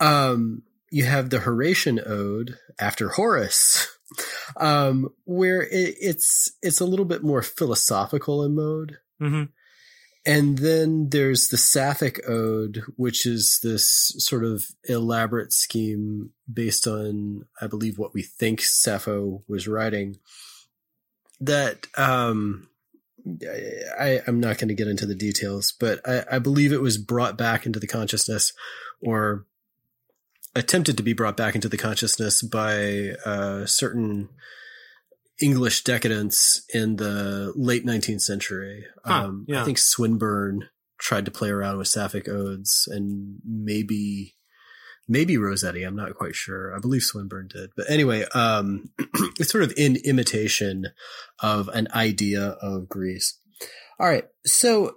Um, 0.01 0.63
you 0.91 1.05
have 1.05 1.31
the 1.31 1.41
Horatian 1.41 2.01
ode 2.05 2.57
after 2.79 3.11
Horace, 3.11 3.87
um, 4.57 5.11
where 5.25 5.63
it, 5.63 5.97
it's 6.01 6.51
it's 6.63 6.81
a 6.81 6.87
little 6.87 7.05
bit 7.05 7.23
more 7.23 7.43
philosophical 7.43 8.43
in 8.45 8.55
mode. 8.55 8.99
Mhm. 9.21 9.51
And 10.27 10.59
then 10.59 11.09
there's 11.09 11.49
the 11.49 11.57
Sapphic 11.57 12.21
Ode, 12.29 12.83
which 12.97 13.25
is 13.25 13.59
this 13.63 14.15
sort 14.19 14.45
of 14.45 14.65
elaborate 14.85 15.53
scheme 15.53 16.31
based 16.53 16.87
on, 16.87 17.47
I 17.61 17.67
believe, 17.67 17.99
what 17.99 18.13
we 18.13 18.23
think 18.23 18.61
Sappho 18.61 19.43
was 19.49 19.67
writing. 19.67 20.19
That 21.41 21.87
um, 21.97 22.69
I, 23.99 24.21
I'm 24.27 24.41
not 24.41 24.59
going 24.59 24.69
to 24.69 24.75
get 24.75 24.89
into 24.89 25.07
the 25.07 25.15
details, 25.15 25.73
but 25.73 26.07
I, 26.07 26.25
I 26.33 26.39
believe 26.39 26.73
it 26.73 26.83
was 26.83 26.99
brought 26.99 27.39
back 27.39 27.65
into 27.65 27.81
the 27.81 27.87
consciousness, 27.87 28.53
or 29.01 29.47
attempted 30.55 30.99
to 30.99 31.03
be 31.03 31.15
brought 31.15 31.37
back 31.37 31.55
into 31.55 31.69
the 31.69 31.79
consciousness 31.79 32.43
by 32.43 33.13
uh, 33.25 33.65
certain 33.65 34.29
English 35.41 35.85
decadence 35.85 36.65
in 36.73 36.97
the 36.97 37.53
late 37.57 37.85
19th 37.85 38.23
century. 38.23 38.85
Huh, 39.05 39.25
um, 39.25 39.45
yeah. 39.49 39.63
I 39.63 39.65
think 39.65 39.79
Swinburne 39.79 40.69
tried 40.99 41.25
to 41.25 41.31
play 41.31 41.51
around 41.51 41.79
with 41.79 41.89
Sapphic 41.89 42.29
odes 42.29 42.87
and 42.91 43.39
maybe, 43.45 44.37
maybe 45.09 45.37
Rossetti. 45.39 45.83
I'm 45.83 45.97
not 45.97 46.15
quite 46.15 46.35
sure. 46.35 46.75
I 46.77 46.79
believe 46.79 47.03
Swinburne 47.03 47.49
did. 47.49 47.71
But 47.77 47.91
anyway, 47.91 48.25
um, 48.35 48.91
it's 49.39 49.51
sort 49.51 49.65
of 49.65 49.73
in 49.77 49.97
imitation 50.05 50.87
of 51.41 51.69
an 51.69 51.89
idea 51.95 52.57
of 52.61 52.89
Greece. 52.89 53.39
All 53.99 54.09
right. 54.09 54.25
So, 54.47 54.95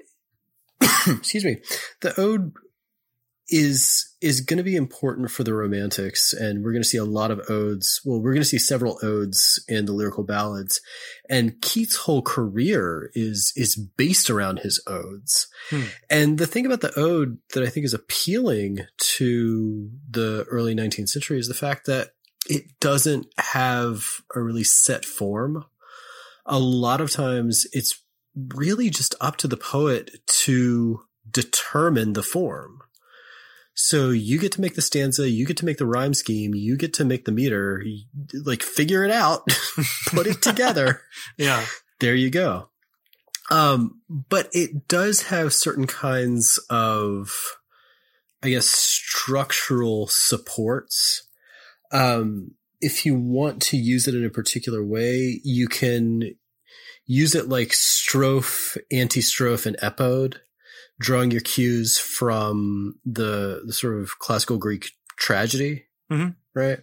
excuse 1.07 1.45
me. 1.45 1.57
The 2.01 2.19
ode 2.19 2.53
is 3.49 4.15
is 4.21 4.39
going 4.39 4.57
to 4.57 4.63
be 4.63 4.77
important 4.77 5.29
for 5.29 5.43
the 5.43 5.53
romantics 5.53 6.31
and 6.31 6.63
we're 6.63 6.71
going 6.71 6.81
to 6.81 6.87
see 6.87 6.97
a 6.97 7.03
lot 7.03 7.29
of 7.29 7.41
odes. 7.49 8.01
Well 8.05 8.21
we're 8.21 8.33
going 8.33 8.41
to 8.41 8.47
see 8.47 8.57
several 8.57 8.97
odes 9.03 9.63
in 9.67 9.85
the 9.85 9.91
lyrical 9.91 10.23
ballads 10.23 10.79
and 11.29 11.61
keats 11.61 11.97
whole 11.97 12.21
career 12.21 13.11
is 13.13 13.51
is 13.55 13.75
based 13.75 14.29
around 14.29 14.59
his 14.59 14.81
odes. 14.87 15.47
Hmm. 15.69 15.83
and 16.09 16.37
the 16.37 16.47
thing 16.47 16.65
about 16.65 16.81
the 16.81 16.97
ode 16.97 17.37
that 17.53 17.63
i 17.63 17.69
think 17.69 17.85
is 17.85 17.93
appealing 17.93 18.79
to 18.97 19.89
the 20.09 20.45
early 20.49 20.75
19th 20.75 21.09
century 21.09 21.39
is 21.39 21.47
the 21.47 21.53
fact 21.53 21.85
that 21.85 22.09
it 22.49 22.79
doesn't 22.79 23.27
have 23.37 24.21
a 24.35 24.41
really 24.41 24.63
set 24.63 25.05
form. 25.05 25.65
A 26.45 26.59
lot 26.59 27.01
of 27.01 27.11
times 27.11 27.65
it's 27.71 28.01
really 28.53 28.89
just 28.89 29.15
up 29.21 29.37
to 29.37 29.47
the 29.47 29.57
poet 29.57 30.11
to 30.27 31.01
determine 31.29 32.13
the 32.13 32.23
form 32.23 32.81
so 33.75 34.11
you 34.11 34.39
get 34.39 34.51
to 34.53 34.61
make 34.61 34.75
the 34.75 34.81
stanza, 34.81 35.29
you 35.29 35.45
get 35.45 35.57
to 35.57 35.65
make 35.65 35.77
the 35.77 35.85
rhyme 35.85 36.13
scheme, 36.13 36.53
you 36.53 36.77
get 36.77 36.93
to 36.95 37.05
make 37.05 37.25
the 37.25 37.31
meter, 37.31 37.83
like 38.33 38.61
figure 38.61 39.03
it 39.03 39.11
out, 39.11 39.47
put 40.07 40.27
it 40.27 40.41
together. 40.41 41.01
yeah. 41.37 41.65
There 41.99 42.15
you 42.15 42.29
go. 42.29 42.69
Um, 43.49 44.01
but 44.07 44.49
it 44.51 44.87
does 44.87 45.23
have 45.23 45.53
certain 45.53 45.87
kinds 45.87 46.59
of, 46.69 47.33
I 48.43 48.49
guess, 48.49 48.67
structural 48.67 50.07
supports. 50.07 51.27
Um, 51.91 52.51
if 52.79 53.05
you 53.05 53.15
want 53.15 53.61
to 53.63 53.77
use 53.77 54.07
it 54.07 54.15
in 54.15 54.25
a 54.25 54.29
particular 54.29 54.83
way, 54.83 55.39
you 55.43 55.67
can 55.67 56.35
use 57.05 57.35
it 57.35 57.49
like 57.49 57.69
strophe, 57.69 58.77
antistrophe, 58.91 59.65
and 59.65 59.77
epode 59.77 60.37
drawing 60.99 61.31
your 61.31 61.41
cues 61.41 61.97
from 61.97 62.99
the, 63.05 63.63
the 63.65 63.73
sort 63.73 63.99
of 63.99 64.19
classical 64.19 64.57
Greek 64.57 64.91
tragedy, 65.17 65.85
mm-hmm. 66.11 66.29
right? 66.53 66.79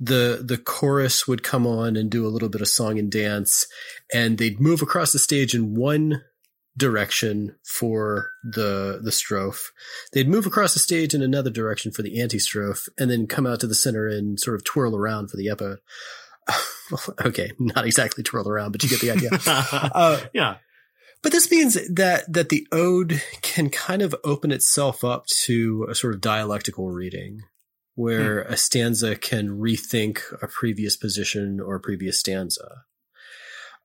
The 0.00 0.40
the 0.44 0.58
chorus 0.58 1.26
would 1.26 1.42
come 1.42 1.66
on 1.66 1.96
and 1.96 2.08
do 2.08 2.24
a 2.24 2.30
little 2.30 2.48
bit 2.48 2.60
of 2.60 2.68
song 2.68 3.00
and 3.00 3.10
dance, 3.10 3.66
and 4.14 4.38
they'd 4.38 4.60
move 4.60 4.80
across 4.80 5.12
the 5.12 5.18
stage 5.18 5.54
in 5.54 5.74
one 5.74 6.22
direction 6.76 7.56
for 7.64 8.30
the 8.44 9.00
the 9.02 9.10
strophe. 9.10 9.70
They'd 10.12 10.28
move 10.28 10.46
across 10.46 10.74
the 10.74 10.78
stage 10.78 11.14
in 11.14 11.22
another 11.22 11.50
direction 11.50 11.90
for 11.90 12.02
the 12.02 12.20
antistrophe, 12.20 12.88
and 12.96 13.10
then 13.10 13.26
come 13.26 13.44
out 13.44 13.58
to 13.60 13.66
the 13.66 13.74
center 13.74 14.06
and 14.06 14.38
sort 14.38 14.54
of 14.54 14.64
twirl 14.64 14.94
around 14.94 15.30
for 15.30 15.36
the 15.36 15.48
epode. 15.48 15.78
okay, 17.26 17.50
not 17.58 17.84
exactly 17.84 18.22
twirl 18.22 18.48
around, 18.48 18.70
but 18.70 18.84
you 18.84 18.88
get 18.88 19.00
the 19.00 19.10
idea. 19.10 19.30
uh, 19.46 20.20
yeah. 20.32 20.56
But 21.22 21.32
this 21.32 21.50
means 21.50 21.74
that 21.88 22.32
that 22.32 22.48
the 22.48 22.66
ode 22.70 23.22
can 23.42 23.70
kind 23.70 24.02
of 24.02 24.14
open 24.24 24.52
itself 24.52 25.02
up 25.04 25.26
to 25.44 25.86
a 25.90 25.94
sort 25.94 26.14
of 26.14 26.20
dialectical 26.20 26.90
reading 26.90 27.42
where 27.98 28.44
hmm. 28.44 28.52
a 28.52 28.56
stanza 28.56 29.16
can 29.16 29.48
rethink 29.48 30.20
a 30.40 30.46
previous 30.46 30.96
position 30.96 31.58
or 31.60 31.74
a 31.74 31.80
previous 31.80 32.20
stanza. 32.20 32.84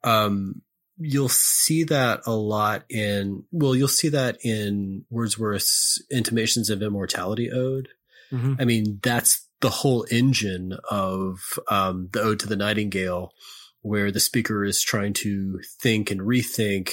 Um, 0.04 0.62
you'll 0.98 1.30
see 1.30 1.84
that 1.86 2.22
a 2.28 2.36
lot 2.36 2.84
in, 2.90 3.44
well, 3.52 3.76
you'll 3.76 3.88
see 3.88 4.10
that 4.10 4.38
in 4.44 5.06
Wordsworth's 5.10 6.00
Intimations 6.12 6.70
of 6.70 6.84
Immortality 6.84 7.52
Ode. 7.52 7.90
Mm-hmm. 8.32 8.54
I 8.60 8.66
mean, 8.66 9.00
that's 9.02 9.48
the 9.62 9.72
whole 9.72 10.06
engine 10.12 10.78
of 10.92 11.40
um, 11.68 12.10
the 12.14 12.22
Ode 12.22 12.40
to 12.42 12.48
the 12.48 12.56
Nightingale, 12.56 13.32
where 13.82 14.12
the 14.12 14.20
speaker 14.20 14.64
is 14.64 14.82
trying 14.82 15.14
to 15.14 15.60
think 15.82 16.12
and 16.12 16.22
rethink 16.22 16.92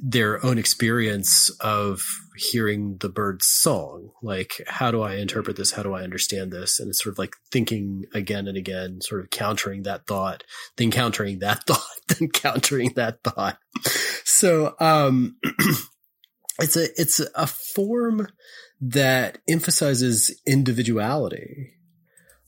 their 0.00 0.44
own 0.44 0.58
experience 0.58 1.50
of 1.60 2.02
hearing 2.36 2.98
the 2.98 3.08
bird's 3.08 3.46
song. 3.46 4.10
Like, 4.22 4.62
how 4.66 4.90
do 4.90 5.02
I 5.02 5.14
interpret 5.14 5.56
this? 5.56 5.72
How 5.72 5.82
do 5.82 5.92
I 5.94 6.02
understand 6.02 6.52
this? 6.52 6.78
And 6.78 6.90
it's 6.90 7.02
sort 7.02 7.14
of 7.14 7.18
like 7.18 7.34
thinking 7.50 8.04
again 8.14 8.46
and 8.46 8.56
again, 8.56 9.00
sort 9.00 9.20
of 9.20 9.30
countering 9.30 9.82
that 9.82 10.06
thought, 10.06 10.44
then 10.76 10.90
countering 10.90 11.40
that 11.40 11.64
thought, 11.66 11.80
then 12.08 12.28
countering 12.28 12.92
that 12.94 13.22
thought. 13.24 13.58
So, 14.24 14.74
um, 14.78 15.36
it's 16.60 16.76
a, 16.76 16.88
it's 17.00 17.20
a 17.20 17.46
form 17.46 18.28
that 18.80 19.38
emphasizes 19.48 20.40
individuality, 20.46 21.74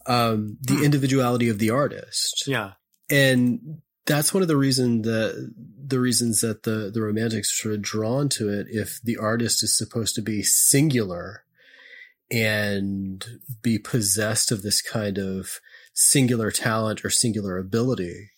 um, 0.06 0.58
the 0.62 0.74
hmm. 0.74 0.84
individuality 0.84 1.48
of 1.48 1.58
the 1.58 1.70
artist. 1.70 2.44
Yeah. 2.46 2.72
And 3.10 3.80
that's 4.06 4.34
one 4.34 4.42
of 4.42 4.48
the 4.48 4.56
reason 4.56 5.02
that 5.02 5.52
the 5.86 6.00
reasons 6.00 6.40
that 6.40 6.62
the 6.62 6.90
the 6.92 7.02
romantics 7.02 7.64
are 7.64 7.76
drawn 7.76 8.28
to 8.28 8.48
it 8.48 8.66
if 8.70 9.00
the 9.02 9.16
artist 9.16 9.62
is 9.62 9.76
supposed 9.76 10.14
to 10.14 10.22
be 10.22 10.42
singular 10.42 11.44
and 12.30 13.24
be 13.62 13.78
possessed 13.78 14.50
of 14.50 14.62
this 14.62 14.80
kind 14.80 15.18
of 15.18 15.60
singular 15.92 16.50
talent 16.50 17.04
or 17.04 17.10
singular 17.10 17.58
ability 17.58 18.30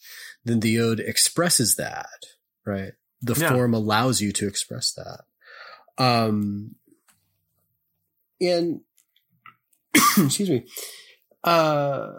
then 0.45 0.61
the 0.61 0.79
ode 0.79 1.01
expresses 1.01 1.77
that 1.77 2.27
right 2.65 2.93
the 3.23 3.35
yeah. 3.35 3.51
form 3.51 3.75
allows 3.75 4.21
you 4.21 4.33
to 4.33 4.47
express 4.47 4.93
that 4.93 5.23
um 5.99 6.75
and 8.41 8.81
excuse 10.19 10.51
me 10.51 10.65
uh 11.45 12.13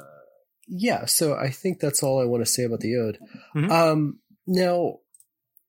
yeah, 0.68 1.06
so 1.06 1.36
I 1.36 1.50
think 1.50 1.80
that's 1.80 2.04
all 2.04 2.22
I 2.22 2.26
want 2.26 2.46
to 2.46 2.52
say 2.52 2.64
about 2.64 2.82
the 2.82 2.96
ode. 2.98 3.20
Mm-hmm. 3.56 3.72
Um, 3.72 4.20
now, 4.46 5.00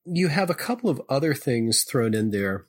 you 0.05 0.27
have 0.27 0.49
a 0.49 0.55
couple 0.55 0.89
of 0.89 1.01
other 1.09 1.33
things 1.33 1.83
thrown 1.83 2.13
in 2.13 2.31
there, 2.31 2.65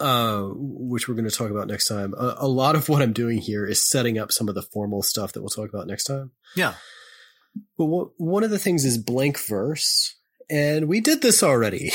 uh, 0.00 0.48
which 0.54 1.08
we're 1.08 1.14
going 1.14 1.28
to 1.28 1.34
talk 1.34 1.50
about 1.50 1.68
next 1.68 1.86
time. 1.86 2.14
A, 2.14 2.36
a, 2.38 2.48
lot 2.48 2.74
of 2.76 2.88
what 2.88 3.02
I'm 3.02 3.12
doing 3.12 3.38
here 3.38 3.66
is 3.66 3.84
setting 3.84 4.18
up 4.18 4.32
some 4.32 4.48
of 4.48 4.54
the 4.54 4.62
formal 4.62 5.02
stuff 5.02 5.32
that 5.32 5.40
we'll 5.40 5.48
talk 5.48 5.68
about 5.68 5.86
next 5.86 6.04
time. 6.04 6.32
Yeah. 6.56 6.74
But 7.76 7.84
w- 7.84 8.12
one 8.16 8.44
of 8.44 8.50
the 8.50 8.58
things 8.58 8.84
is 8.84 8.98
blank 8.98 9.38
verse, 9.38 10.16
and 10.50 10.88
we 10.88 11.00
did 11.00 11.22
this 11.22 11.42
already. 11.42 11.92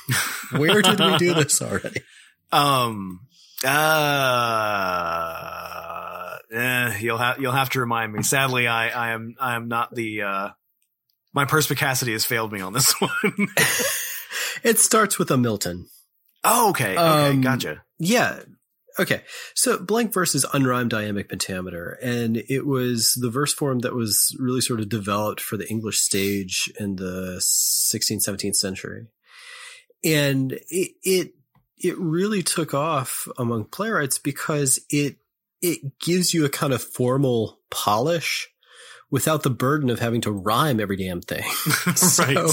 Where 0.56 0.82
did 0.82 1.00
we 1.00 1.18
do 1.18 1.34
this 1.34 1.60
already? 1.60 2.00
Um, 2.52 3.26
uh, 3.64 3.68
eh, 6.52 6.98
you'll 7.00 7.18
have 7.18 7.40
you'll 7.40 7.52
have 7.52 7.70
to 7.70 7.80
remind 7.80 8.12
me. 8.12 8.22
Sadly, 8.22 8.66
I 8.66 8.88
I 8.88 9.10
am 9.12 9.34
I 9.40 9.56
am 9.56 9.68
not 9.68 9.94
the 9.94 10.22
uh, 10.22 10.48
my 11.32 11.44
perspicacity 11.44 12.12
has 12.12 12.24
failed 12.24 12.52
me 12.52 12.60
on 12.60 12.72
this 12.72 12.92
one. 13.00 13.12
it 14.62 14.78
starts 14.78 15.18
with 15.18 15.30
a 15.30 15.36
Milton. 15.36 15.86
Oh, 16.42 16.70
okay. 16.70 16.92
Okay, 16.92 16.96
um, 16.96 17.40
gotcha. 17.40 17.82
Yeah. 17.98 18.40
Okay. 18.98 19.22
So 19.54 19.78
blank 19.78 20.12
verse 20.12 20.34
is 20.34 20.46
unrhymed 20.46 20.94
iambic 20.94 21.28
pentameter, 21.28 21.98
and 22.02 22.36
it 22.36 22.64
was 22.64 23.14
the 23.20 23.30
verse 23.30 23.52
form 23.52 23.80
that 23.80 23.94
was 23.94 24.34
really 24.38 24.60
sort 24.60 24.80
of 24.80 24.88
developed 24.88 25.40
for 25.40 25.56
the 25.56 25.68
English 25.68 26.00
stage 26.00 26.72
in 26.80 26.96
the 26.96 27.36
16th, 27.38 28.26
17th 28.26 28.56
century. 28.56 29.06
And 30.04 30.52
it, 30.52 30.92
it, 31.02 31.32
it 31.76 31.98
really 31.98 32.42
took 32.42 32.72
off 32.72 33.28
among 33.36 33.64
playwrights 33.64 34.18
because 34.18 34.78
it 34.88 35.16
it 35.62 35.98
gives 36.00 36.34
you 36.34 36.44
a 36.44 36.50
kind 36.50 36.72
of 36.72 36.82
formal 36.82 37.60
polish 37.70 38.48
without 39.10 39.44
the 39.44 39.50
burden 39.50 39.88
of 39.88 40.00
having 40.00 40.20
to 40.20 40.32
rhyme 40.32 40.80
every 40.80 40.96
damn 40.96 41.20
thing. 41.20 41.42
so 41.94 42.48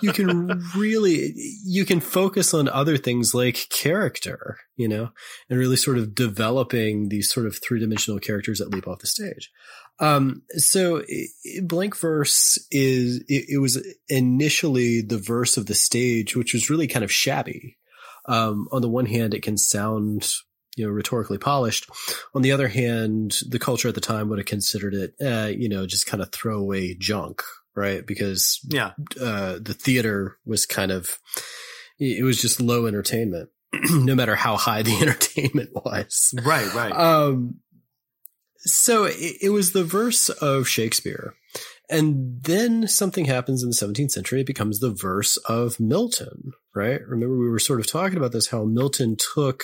you 0.00 0.12
can 0.12 0.62
really, 0.76 1.32
you 1.64 1.84
can 1.84 2.00
focus 2.00 2.54
on 2.54 2.68
other 2.68 2.96
things 2.96 3.34
like 3.34 3.68
character, 3.70 4.58
you 4.76 4.88
know, 4.88 5.10
and 5.50 5.58
really 5.58 5.76
sort 5.76 5.98
of 5.98 6.14
developing 6.14 7.08
these 7.08 7.30
sort 7.30 7.46
of 7.46 7.58
three 7.58 7.80
dimensional 7.80 8.20
characters 8.20 8.58
that 8.58 8.70
leap 8.70 8.86
off 8.86 9.00
the 9.00 9.06
stage. 9.06 9.50
Um, 9.98 10.42
so 10.56 11.02
blank 11.62 11.96
verse 11.96 12.58
is, 12.70 13.24
it, 13.28 13.46
it, 13.48 13.58
was 13.60 13.82
initially 14.08 15.00
the 15.00 15.18
verse 15.18 15.56
of 15.56 15.66
the 15.66 15.74
stage, 15.74 16.36
which 16.36 16.52
was 16.52 16.68
really 16.68 16.86
kind 16.86 17.04
of 17.04 17.10
shabby. 17.10 17.78
Um, 18.26 18.68
on 18.72 18.82
the 18.82 18.90
one 18.90 19.06
hand, 19.06 19.32
it 19.32 19.42
can 19.42 19.56
sound 19.56 20.28
you 20.76 20.86
know, 20.86 20.92
rhetorically 20.92 21.38
polished. 21.38 21.88
On 22.34 22.42
the 22.42 22.52
other 22.52 22.68
hand, 22.68 23.38
the 23.48 23.58
culture 23.58 23.88
at 23.88 23.94
the 23.94 24.00
time 24.00 24.28
would 24.28 24.38
have 24.38 24.46
considered 24.46 24.94
it, 24.94 25.14
uh, 25.20 25.48
you 25.48 25.68
know, 25.68 25.86
just 25.86 26.06
kind 26.06 26.22
of 26.22 26.30
throwaway 26.30 26.94
junk, 26.94 27.42
right? 27.74 28.06
Because 28.06 28.60
yeah, 28.68 28.92
uh, 29.20 29.58
the 29.60 29.74
theater 29.74 30.36
was 30.44 30.66
kind 30.66 30.92
of, 30.92 31.18
it 31.98 32.24
was 32.24 32.40
just 32.40 32.60
low 32.60 32.86
entertainment, 32.86 33.48
no 33.90 34.14
matter 34.14 34.36
how 34.36 34.56
high 34.56 34.82
the 34.82 34.96
entertainment 35.00 35.70
was. 35.74 36.34
Right, 36.44 36.72
right. 36.74 36.92
Um, 36.92 37.60
so 38.58 39.04
it, 39.04 39.36
it 39.42 39.50
was 39.50 39.72
the 39.72 39.84
verse 39.84 40.28
of 40.28 40.68
Shakespeare. 40.68 41.34
And 41.88 42.42
then 42.42 42.88
something 42.88 43.26
happens 43.26 43.62
in 43.62 43.70
the 43.70 43.76
17th 43.76 44.10
century. 44.10 44.40
It 44.40 44.46
becomes 44.46 44.80
the 44.80 44.90
verse 44.90 45.36
of 45.48 45.78
Milton, 45.78 46.52
right? 46.74 47.00
Remember, 47.06 47.38
we 47.38 47.48
were 47.48 47.60
sort 47.60 47.78
of 47.78 47.86
talking 47.86 48.18
about 48.18 48.32
this, 48.32 48.48
how 48.48 48.64
Milton 48.64 49.16
took 49.16 49.62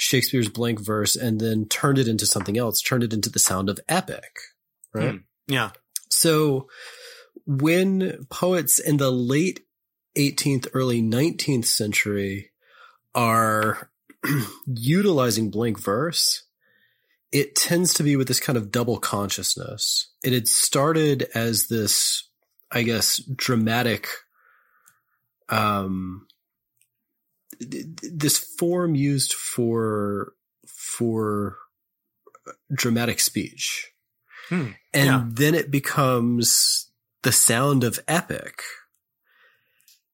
Shakespeare's 0.00 0.48
blank 0.48 0.78
verse 0.78 1.16
and 1.16 1.40
then 1.40 1.66
turned 1.66 1.98
it 1.98 2.06
into 2.06 2.24
something 2.24 2.56
else, 2.56 2.80
turned 2.80 3.02
it 3.02 3.12
into 3.12 3.28
the 3.28 3.40
sound 3.40 3.68
of 3.68 3.80
epic, 3.88 4.38
right? 4.94 5.14
Mm, 5.14 5.24
yeah. 5.48 5.70
So 6.08 6.68
when 7.44 8.24
poets 8.30 8.78
in 8.78 8.98
the 8.98 9.10
late 9.10 9.66
18th, 10.16 10.68
early 10.72 11.02
19th 11.02 11.64
century 11.64 12.52
are 13.12 13.90
utilizing 14.68 15.50
blank 15.50 15.80
verse, 15.80 16.44
it 17.32 17.56
tends 17.56 17.92
to 17.94 18.04
be 18.04 18.14
with 18.14 18.28
this 18.28 18.38
kind 18.38 18.56
of 18.56 18.70
double 18.70 18.98
consciousness. 18.98 20.12
It 20.22 20.32
had 20.32 20.46
started 20.46 21.26
as 21.34 21.66
this, 21.66 22.22
I 22.70 22.84
guess, 22.84 23.16
dramatic, 23.16 24.06
um, 25.48 26.27
this 27.60 28.38
form 28.38 28.94
used 28.94 29.32
for, 29.32 30.32
for 30.66 31.56
dramatic 32.72 33.20
speech. 33.20 33.90
Hmm. 34.48 34.68
And 34.94 35.06
Yeah. 35.06 35.24
then 35.28 35.54
it 35.54 35.70
becomes 35.70 36.90
the 37.22 37.32
sound 37.32 37.84
of 37.84 38.00
epic. 38.08 38.62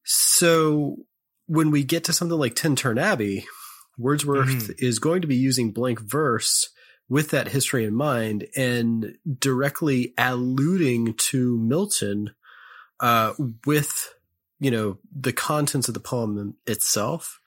So 0.05 0.97
when 1.47 1.71
we 1.71 1.85
get 1.85 2.05
to 2.05 2.13
something 2.13 2.39
like 2.39 2.55
Tintern 2.55 2.99
Abbey, 3.01 3.47
Wordsworth 3.97 4.49
Mhm. 4.49 4.75
is 4.79 4.99
going 4.99 5.23
to 5.23 5.29
be 5.29 5.37
using 5.37 5.71
blank 5.71 6.01
verse 6.01 6.71
with 7.09 7.31
that 7.31 7.49
history 7.49 7.85
in 7.85 7.95
mind 7.95 8.49
and 8.57 9.17
directly 9.39 10.15
alluding 10.19 11.15
to 11.15 11.59
Milton 11.59 12.35
uh, 13.01 13.35
with, 13.67 14.14
you 14.61 14.71
know, 14.71 14.99
the 15.15 15.33
contents 15.33 15.89
of 15.89 15.95
the 15.95 16.01
poem 16.01 16.55
itself. 16.67 17.41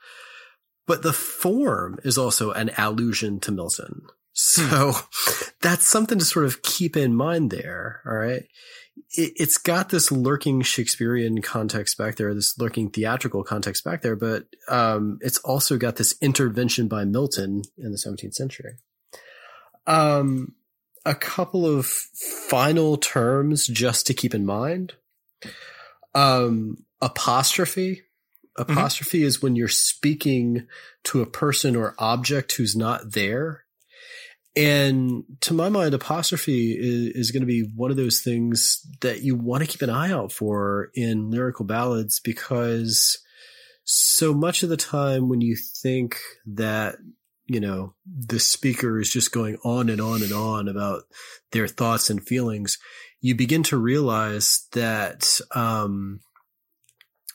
But 0.86 1.04
the 1.04 1.14
form 1.14 2.00
is 2.04 2.18
also 2.18 2.52
an 2.52 2.72
allusion 2.78 3.40
to 3.42 3.52
Milton. 3.52 4.04
So 4.34 4.94
that's 5.62 5.88
something 5.88 6.20
to 6.20 6.26
sort 6.26 6.46
of 6.46 6.62
keep 6.62 6.96
in 6.96 7.16
mind 7.16 7.52
there. 7.52 8.02
All 8.06 8.14
right. 8.14 8.44
It, 9.12 9.34
it's 9.36 9.58
got 9.58 9.90
this 9.90 10.12
lurking 10.12 10.62
Shakespearean 10.62 11.42
context 11.42 11.98
back 11.98 12.16
there, 12.16 12.34
this 12.34 12.58
lurking 12.58 12.90
theatrical 12.90 13.44
context 13.44 13.84
back 13.84 14.02
there, 14.02 14.16
but 14.16 14.46
um, 14.70 15.20
it's 15.22 15.40
also 15.40 15.78
got 15.78 15.98
this 15.98 16.16
intervention 16.22 16.88
by 16.88 17.04
Milton 17.04 17.64
in 17.78 17.92
the 17.92 17.98
17th 17.98 18.34
century. 18.34 18.78
Um, 19.86 20.54
a 21.06 21.16
couple 21.16 21.66
of 21.66 21.86
final 21.86 22.98
terms 22.98 23.66
just 23.68 24.08
to 24.08 24.14
keep 24.14 24.36
in 24.36 24.46
mind. 24.46 24.94
Um, 26.14 26.86
apostrophe. 27.02 28.04
Apostrophe 28.58 29.24
is 29.24 29.42
when 29.42 29.56
you're 29.56 29.68
speaking 29.68 30.68
to 31.04 31.22
a 31.22 31.28
person 31.28 31.76
or 31.76 31.94
object 32.00 32.54
who's 32.54 32.76
not 32.76 33.14
there. 33.14 33.66
And 34.56 35.24
to 35.42 35.54
my 35.54 35.70
mind, 35.70 35.94
apostrophe 35.94 36.72
is, 36.72 37.16
is 37.16 37.32
going 37.32 37.42
to 37.42 37.48
be 37.48 37.70
one 37.76 37.92
of 37.92 37.98
those 37.98 38.22
things 38.22 38.82
that 39.02 39.22
you 39.22 39.36
want 39.36 39.62
to 39.62 39.70
keep 39.70 39.84
an 39.84 39.92
eye 39.92 40.12
out 40.12 40.32
for 40.32 40.90
in 40.96 41.30
lyrical 41.30 41.64
ballads 41.64 42.20
because 42.20 43.20
so 43.84 44.34
much 44.34 44.64
of 44.64 44.70
the 44.70 44.78
time 44.78 45.30
when 45.30 45.42
you 45.42 45.56
think 45.56 46.20
that, 46.48 46.96
you 47.46 47.60
know, 47.60 47.94
the 48.06 48.40
speaker 48.40 49.00
is 49.00 49.12
just 49.12 49.32
going 49.32 49.58
on 49.64 49.90
and 49.90 50.02
on 50.02 50.24
and 50.24 50.34
on 50.34 50.68
about 50.68 51.04
their 51.52 51.68
thoughts 51.68 52.10
and 52.10 52.26
feelings, 52.26 52.80
you 53.22 53.36
begin 53.36 53.62
to 53.62 53.78
realize 53.78 54.68
that, 54.72 55.40
um, 55.54 56.20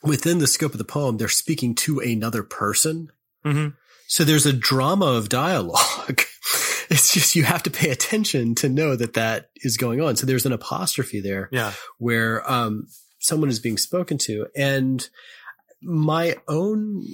within 0.03 0.39
the 0.39 0.47
scope 0.47 0.73
of 0.73 0.79
the 0.79 0.85
poem, 0.85 1.17
they're 1.17 1.29
speaking 1.29 1.75
to 1.77 2.01
another 2.01 2.43
person. 2.43 3.11
hmm 3.45 3.69
So 4.07 4.25
there's 4.25 4.47
a 4.47 4.53
drama 4.53 5.07
of 5.07 5.29
dialogue. 5.29 6.21
it's 6.91 7.13
just 7.13 7.35
you 7.37 7.45
have 7.45 7.63
to 7.65 7.71
pay 7.71 7.91
attention 7.91 8.55
to 8.57 8.69
know 8.69 8.97
that 8.97 9.15
that 9.15 9.51
is 9.57 9.77
going 9.77 10.01
on. 10.01 10.17
So 10.17 10.27
there's 10.27 10.47
an 10.47 10.53
apostrophe 10.53 11.21
there 11.21 11.49
Yeah. 11.53 11.73
where 11.99 12.49
um, 12.51 12.89
someone 13.21 13.49
is 13.49 13.61
being 13.61 13.79
spoken 13.79 14.19
to. 14.19 14.47
And 14.57 15.09
my 15.83 16.37
own 16.49 17.05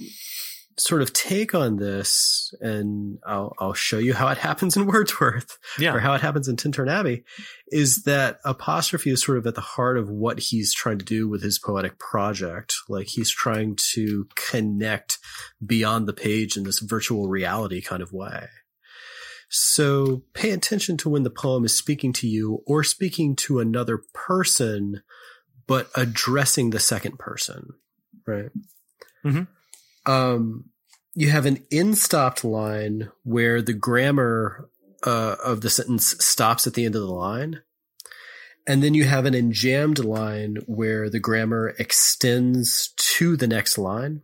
sort 0.78 1.02
of 1.02 1.12
take 1.12 1.54
on 1.54 1.76
this, 1.76 2.54
and 2.60 3.18
I'll, 3.26 3.54
I'll 3.58 3.74
show 3.74 3.98
you 3.98 4.14
how 4.14 4.28
it 4.28 4.38
happens 4.48 4.76
in 4.76 4.86
Wordsworth 4.86 5.58
or 5.94 6.00
how 6.00 6.14
it 6.14 6.20
happens 6.20 6.48
in 6.48 6.56
Tintern 6.56 6.90
Abbey, 6.90 7.24
is 7.68 8.04
that 8.04 8.38
apostrophe 8.44 9.10
is 9.10 9.22
sort 9.22 9.38
of 9.38 9.46
at 9.46 9.54
the 9.54 9.60
heart 9.60 9.98
of 9.98 10.08
what 10.08 10.38
he's 10.38 10.72
trying 10.72 10.98
to 10.98 11.04
do 11.04 11.28
with 11.28 11.42
his 11.42 11.58
poetic 11.58 11.98
project. 11.98 12.74
Like 12.88 13.08
he's 13.08 13.30
trying 13.30 13.76
to 13.94 14.28
connect 14.34 15.18
beyond 15.64 16.06
the 16.06 16.12
page 16.12 16.56
in 16.56 16.64
this 16.64 16.78
virtual 16.78 17.28
reality 17.28 17.82
kind 17.82 18.02
of 18.02 18.12
way. 18.12 18.46
So 19.50 20.24
pay 20.34 20.50
attention 20.50 20.98
to 20.98 21.08
when 21.08 21.22
the 21.22 21.30
poem 21.30 21.64
is 21.64 21.76
speaking 21.76 22.12
to 22.14 22.28
you 22.28 22.62
or 22.66 22.84
speaking 22.84 23.34
to 23.36 23.60
another 23.60 24.02
person, 24.12 25.02
but 25.66 25.88
addressing 25.94 26.70
the 26.70 26.80
second 26.80 27.18
person, 27.18 27.70
right? 28.26 28.50
Mhm. 29.24 29.48
Um, 30.08 30.70
you 31.14 31.30
have 31.30 31.46
an 31.46 31.64
end-stopped 31.70 32.44
line 32.44 33.10
where 33.24 33.60
the 33.60 33.74
grammar 33.74 34.70
uh, 35.06 35.36
of 35.44 35.60
the 35.60 35.70
sentence 35.70 36.14
stops 36.18 36.66
at 36.66 36.74
the 36.74 36.84
end 36.84 36.96
of 36.96 37.02
the 37.02 37.12
line. 37.12 37.60
And 38.66 38.82
then 38.82 38.94
you 38.94 39.04
have 39.04 39.26
an 39.26 39.34
enjambed 39.34 40.02
line 40.04 40.56
where 40.66 41.08
the 41.08 41.20
grammar 41.20 41.74
extends 41.78 42.92
to 42.96 43.36
the 43.36 43.46
next 43.46 43.78
line. 43.78 44.22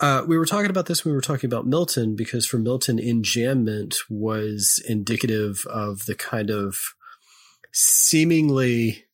Uh, 0.00 0.24
we 0.26 0.36
were 0.36 0.46
talking 0.46 0.70
about 0.70 0.86
this 0.86 1.04
when 1.04 1.12
we 1.12 1.16
were 1.16 1.22
talking 1.22 1.48
about 1.48 1.66
Milton, 1.66 2.16
because 2.16 2.46
for 2.46 2.58
Milton, 2.58 2.98
enjambment 2.98 3.96
was 4.10 4.82
indicative 4.86 5.64
of 5.70 6.06
the 6.06 6.14
kind 6.14 6.50
of 6.50 6.76
seemingly 7.72 9.04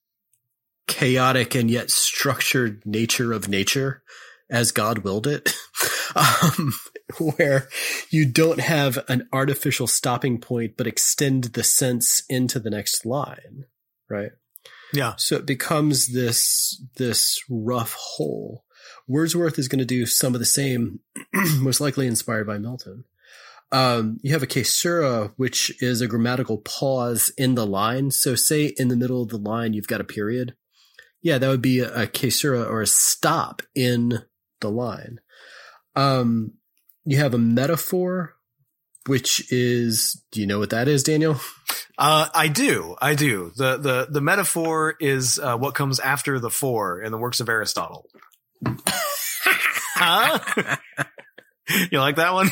chaotic 0.86 1.54
and 1.54 1.70
yet 1.70 1.90
structured 1.90 2.84
nature 2.84 3.32
of 3.32 3.48
nature 3.48 4.02
as 4.51 4.72
God 4.72 4.98
willed 4.98 5.26
it. 5.26 5.55
um, 6.16 6.72
where 7.18 7.68
you 8.11 8.26
don't 8.26 8.61
have 8.61 8.98
an 9.09 9.28
artificial 9.32 9.86
stopping 9.86 10.40
point, 10.40 10.76
but 10.76 10.86
extend 10.86 11.44
the 11.44 11.64
sense 11.64 12.22
into 12.28 12.61
the 12.61 12.70
next 12.70 13.05
line, 13.05 13.66
right? 14.09 14.32
Yeah. 14.92 15.14
So 15.16 15.36
it 15.36 15.46
becomes 15.46 16.12
this, 16.12 16.82
this 16.96 17.42
rough 17.48 17.94
hole. 17.94 18.64
Wordsworth 19.07 19.59
is 19.59 19.68
going 19.68 19.80
to 19.80 19.84
do 19.84 20.07
some 20.07 20.34
of 20.34 20.40
the 20.40 20.46
same, 20.46 21.01
most 21.59 21.80
likely 21.80 22.07
inspired 22.07 22.46
by 22.46 22.59
Milton. 22.59 23.05
Um, 23.72 24.18
you 24.22 24.32
have 24.32 24.42
a 24.42 24.48
caesura, 24.48 25.32
which 25.36 25.80
is 25.80 26.01
a 26.01 26.09
grammatical 26.09 26.59
pause 26.59 27.32
in 27.38 27.55
the 27.55 27.66
line. 27.66 28.11
So 28.11 28.34
say 28.34 28.72
in 28.76 28.88
the 28.88 28.96
middle 28.96 29.22
of 29.22 29.28
the 29.28 29.38
line, 29.38 29.74
you've 29.74 29.86
got 29.86 30.01
a 30.01 30.05
period. 30.05 30.57
Yeah, 31.22 31.38
that 31.38 31.48
would 31.48 31.62
be 31.62 31.80
a, 31.80 32.03
a 32.03 32.07
caesura 32.07 32.62
or 32.62 32.80
a 32.80 32.86
stop 32.86 33.62
in 33.74 34.24
the 34.61 34.70
line. 34.70 35.20
Um, 35.96 36.54
you 37.04 37.18
have 37.18 37.34
a 37.34 37.38
metaphor, 37.38 38.34
which 39.06 39.50
is, 39.52 40.22
do 40.32 40.40
you 40.40 40.46
know 40.46 40.58
what 40.58 40.70
that 40.70 40.88
is, 40.88 41.02
Daniel? 41.02 41.40
Uh, 41.98 42.28
I 42.34 42.48
do. 42.48 42.96
I 43.00 43.14
do. 43.14 43.52
The, 43.56 43.76
the, 43.76 44.06
the 44.11 44.20
metaphor 44.20 44.94
is, 45.00 45.38
uh, 45.38 45.56
what 45.56 45.74
comes 45.74 46.00
after 46.00 46.38
the 46.38 46.50
four 46.50 47.00
in 47.02 47.12
the 47.12 47.18
works 47.18 47.40
of 47.40 47.48
Aristotle. 47.48 48.08
huh? 49.94 50.38
you 51.90 51.98
like 51.98 52.16
that 52.16 52.32
one? 52.32 52.48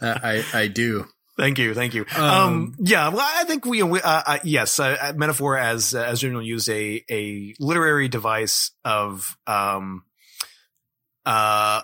I, 0.00 0.42
I, 0.54 0.60
I 0.60 0.66
do. 0.68 1.06
Thank 1.38 1.58
you, 1.58 1.74
thank 1.74 1.94
you. 1.94 2.04
Um, 2.14 2.24
Um, 2.24 2.76
yeah, 2.78 3.08
well, 3.08 3.26
I 3.26 3.44
think 3.44 3.64
we, 3.64 3.82
we 3.82 4.00
uh, 4.00 4.22
uh, 4.26 4.38
yes, 4.44 4.78
uh, 4.78 4.96
uh, 5.00 5.12
metaphor 5.16 5.56
as 5.56 5.94
as 5.94 6.20
generally 6.20 6.44
used 6.44 6.68
a 6.68 7.02
a 7.10 7.54
literary 7.58 8.08
device 8.08 8.70
of 8.84 9.36
um, 9.46 10.04
uh, 11.26 11.82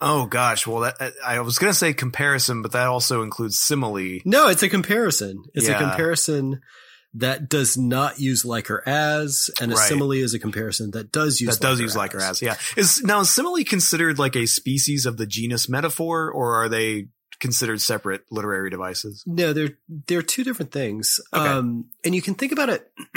oh 0.00 0.26
gosh, 0.26 0.66
well, 0.66 0.80
that 0.80 1.12
I 1.24 1.40
was 1.40 1.58
gonna 1.58 1.74
say 1.74 1.92
comparison, 1.92 2.62
but 2.62 2.72
that 2.72 2.86
also 2.86 3.22
includes 3.22 3.58
simile. 3.58 4.18
No, 4.24 4.48
it's 4.48 4.62
a 4.62 4.68
comparison. 4.68 5.42
It's 5.54 5.66
Yeah. 5.68 5.76
a 5.76 5.78
comparison 5.78 6.60
that 7.14 7.48
does 7.48 7.76
not 7.76 8.20
use 8.20 8.44
like 8.44 8.70
or 8.70 8.88
as, 8.88 9.50
and 9.60 9.72
a 9.72 9.74
Right. 9.74 9.88
simile 9.88 10.12
is 10.12 10.32
a 10.32 10.38
comparison 10.38 10.92
that 10.92 11.10
does 11.10 11.40
use 11.40 11.58
that 11.58 11.62
does 11.62 11.80
use 11.80 11.96
like 11.96 12.14
or 12.14 12.20
as, 12.20 12.40
yeah. 12.40 12.56
Is 12.76 13.02
now 13.02 13.20
is 13.20 13.30
simile 13.30 13.64
considered 13.64 14.18
like 14.18 14.36
a 14.36 14.46
species 14.46 15.06
of 15.06 15.16
the 15.16 15.26
genus 15.26 15.68
metaphor, 15.68 16.30
or 16.30 16.54
are 16.54 16.68
they 16.68 17.08
considered 17.40 17.80
separate 17.80 18.22
literary 18.30 18.70
devices? 18.70 19.24
No, 19.26 19.52
they're 19.52 19.76
they're 20.06 20.22
two 20.22 20.44
different 20.44 20.70
things. 20.70 21.18
Okay. 21.32 21.44
Um, 21.48 21.86
and 22.04 22.14
you 22.14 22.22
can 22.22 22.34
think 22.34 22.52
about 22.52 22.68
it. 22.68 22.92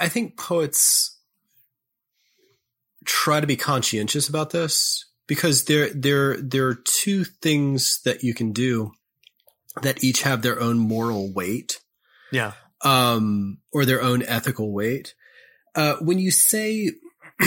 I 0.00 0.08
think 0.08 0.36
poets 0.38 1.13
try 3.04 3.40
to 3.40 3.46
be 3.46 3.56
conscientious 3.56 4.28
about 4.28 4.50
this 4.50 5.04
because 5.26 5.64
there 5.64 5.90
there 5.94 6.40
there 6.40 6.68
are 6.68 6.74
two 6.74 7.24
things 7.24 8.00
that 8.04 8.22
you 8.22 8.34
can 8.34 8.52
do 8.52 8.92
that 9.82 10.04
each 10.04 10.22
have 10.22 10.42
their 10.42 10.60
own 10.60 10.78
moral 10.78 11.32
weight. 11.32 11.80
Yeah, 12.30 12.52
um, 12.82 13.58
or 13.72 13.84
their 13.84 14.02
own 14.02 14.22
ethical 14.22 14.72
weight. 14.72 15.14
Uh, 15.74 15.96
when 16.00 16.18
you 16.18 16.30
say, 16.30 16.90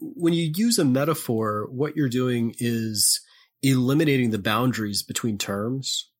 when 0.00 0.32
you 0.32 0.52
use 0.54 0.78
a 0.78 0.84
metaphor, 0.84 1.68
what 1.70 1.96
you're 1.96 2.08
doing 2.08 2.54
is 2.58 3.20
eliminating 3.62 4.30
the 4.30 4.38
boundaries 4.38 5.02
between 5.02 5.38
terms. 5.38 6.10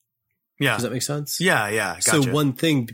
yeah, 0.59 0.75
Does 0.75 0.83
that 0.83 0.93
make 0.93 1.03
sense? 1.03 1.41
yeah, 1.41 1.69
yeah. 1.69 1.95
Gotcha. 1.95 2.23
So 2.23 2.33
one 2.33 2.53
thing 2.53 2.91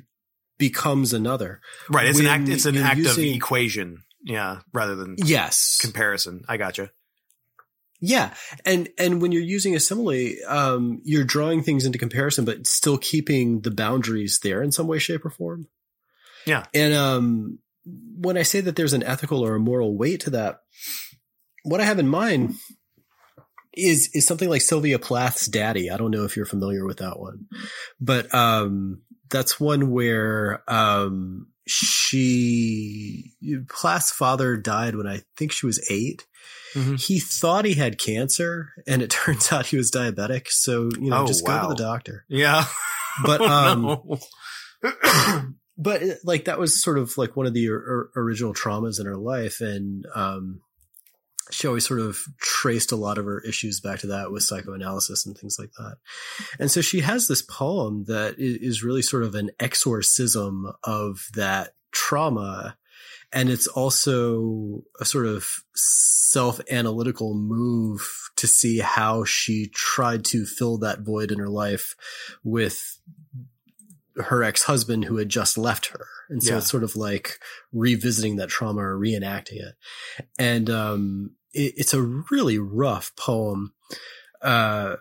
becomes 0.59 1.13
another. 1.13 1.61
right, 1.91 2.07
it's 2.07 2.21
an 2.21 2.27
act. 2.27 2.49
It's 2.49 2.67
an 2.67 2.75
you're 2.75 2.85
act 2.85 3.01
of 3.01 3.19
equation. 3.19 4.03
Yeah, 4.25 4.61
rather 4.72 4.97
than 4.97 5.16
Yes. 5.18 5.79
comparison. 5.81 6.45
I 6.49 6.57
gotcha. 6.57 6.91
Yeah, 8.01 8.35
and 8.66 8.89
and 8.99 9.22
when 9.22 9.33
you're 9.33 9.43
using 9.43 9.75
a 9.75 9.81
simile, 9.81 10.33
um, 10.49 11.01
you're 11.05 11.25
drawing 11.25 11.62
things 11.62 11.87
into 11.87 11.99
comparison, 11.99 12.45
but 12.45 12.66
still 12.66 12.99
keeping 12.99 13.61
the 13.61 13.70
boundaries 13.70 14.41
there 14.43 14.62
in 14.62 14.72
some 14.72 14.87
way, 14.87 14.99
shape, 14.99 15.25
or 15.25 15.31
form. 15.31 15.68
Yeah, 16.45 16.64
and 16.75 16.93
um, 16.93 17.59
when 17.85 18.37
I 18.37 18.43
say 18.43 18.61
that 18.61 18.77
there's 18.77 18.93
an 18.93 19.03
ethical 19.03 19.45
or 19.45 19.55
a 19.55 19.61
moral 19.61 19.97
weight 19.97 20.20
to 20.22 20.31
that, 20.31 20.61
what 21.62 21.81
I 21.81 21.85
have 21.85 21.99
in 21.99 22.09
mind 22.09 22.57
is 23.72 24.11
is 24.12 24.27
something 24.27 24.49
like 24.51 24.61
Sylvia 24.62 24.99
Plath's 24.99 25.47
Daddy. 25.47 25.91
I 25.91 25.97
don't 25.97 26.11
know 26.11 26.25
if 26.25 26.37
you're 26.37 26.47
familiar 26.47 26.85
with 26.85 26.99
that 26.99 27.18
one, 27.18 27.47
but 28.01 28.35
um, 28.35 29.03
that's 29.31 29.59
one 29.59 29.91
where 29.91 30.62
um, 30.68 31.47
she 31.67 33.33
Plath's 33.69 34.11
father 34.11 34.57
died 34.57 34.97
when 34.97 35.07
I 35.07 35.23
think 35.37 35.53
she 35.53 35.67
was 35.67 35.85
8 35.91 36.27
mm-hmm. 36.75 36.95
He 36.97 37.21
thought 37.21 37.65
he 37.65 37.75
had 37.75 37.99
cancer, 37.99 38.71
and 38.87 39.03
it 39.03 39.11
turns 39.11 39.53
out 39.53 39.67
he 39.67 39.77
was 39.77 39.91
diabetic. 39.91 40.49
So 40.49 40.91
you 40.99 41.11
know, 41.11 41.23
oh, 41.23 41.27
just 41.27 41.47
wow. 41.47 41.62
go 41.62 41.69
to 41.69 41.75
the 41.75 41.83
doctor. 41.83 42.25
Yeah, 42.29 42.65
but 43.25 43.41
um. 43.43 44.01
but 45.79 46.03
like 46.25 46.45
that 46.45 46.59
was 46.59 46.83
sort 46.83 46.99
of 46.99 47.17
like 47.17 47.37
one 47.37 47.47
of 47.47 47.55
the 47.55 47.69
or, 47.71 48.11
original 48.17 48.55
traumas 48.55 49.01
in 49.01 49.07
her 49.07 49.17
life 49.17 49.61
and 49.61 50.07
um 50.15 50.61
she 51.51 51.67
always 51.67 51.87
sort 51.87 52.01
of 52.01 52.19
traced 52.39 52.93
a 52.93 52.97
lot 52.97 53.19
of 53.19 53.25
her 53.27 53.41
issues 53.41 53.81
back 53.81 54.01
to 54.01 54.07
that 54.09 54.31
with 54.31 54.43
psychoanalysis 54.43 55.27
and 55.27 55.37
things 55.37 55.59
like 55.59 55.73
that. 55.79 55.97
And 56.59 56.71
so 56.71 56.81
she 56.81 57.01
has 57.01 57.29
this 57.29 57.43
poem 57.43 58.05
that 58.05 58.37
is 58.39 58.83
really 58.83 59.03
sort 59.03 59.25
of 59.25 59.35
an 59.35 59.51
exorcism 59.61 60.73
of 60.83 61.27
that 61.35 61.75
trauma. 61.93 62.77
And 63.33 63.51
it's 63.51 63.67
also 63.67 64.83
a 65.01 65.05
sort 65.05 65.27
of 65.27 65.49
self 65.75 66.61
analytical 66.71 67.35
move 67.35 68.31
to 68.37 68.47
see 68.47 68.79
how 68.79 69.25
she 69.25 69.71
tried 69.75 70.25
to 70.27 70.47
fill 70.47 70.79
that 70.79 71.01
void 71.01 71.31
in 71.31 71.39
her 71.39 71.49
life 71.49 71.95
with 72.43 72.99
her 74.17 74.43
ex 74.43 74.62
husband 74.62 75.05
who 75.05 75.17
had 75.17 75.29
just 75.29 75.59
left 75.59 75.87
her. 75.87 76.07
And 76.29 76.43
so 76.43 76.53
yeah. 76.53 76.59
it's 76.59 76.71
sort 76.71 76.85
of 76.85 76.97
like 76.97 77.39
revisiting 77.73 78.37
that 78.37 78.49
trauma 78.49 78.83
or 78.83 78.99
reenacting 78.99 79.61
it. 79.61 79.75
And, 80.39 80.71
um, 80.71 81.31
it, 81.53 81.75
it's 81.77 81.95
a 81.95 82.03
really 82.03 82.59
rough 82.59 83.12
poem. 83.17 83.75
Uh, 84.43 84.97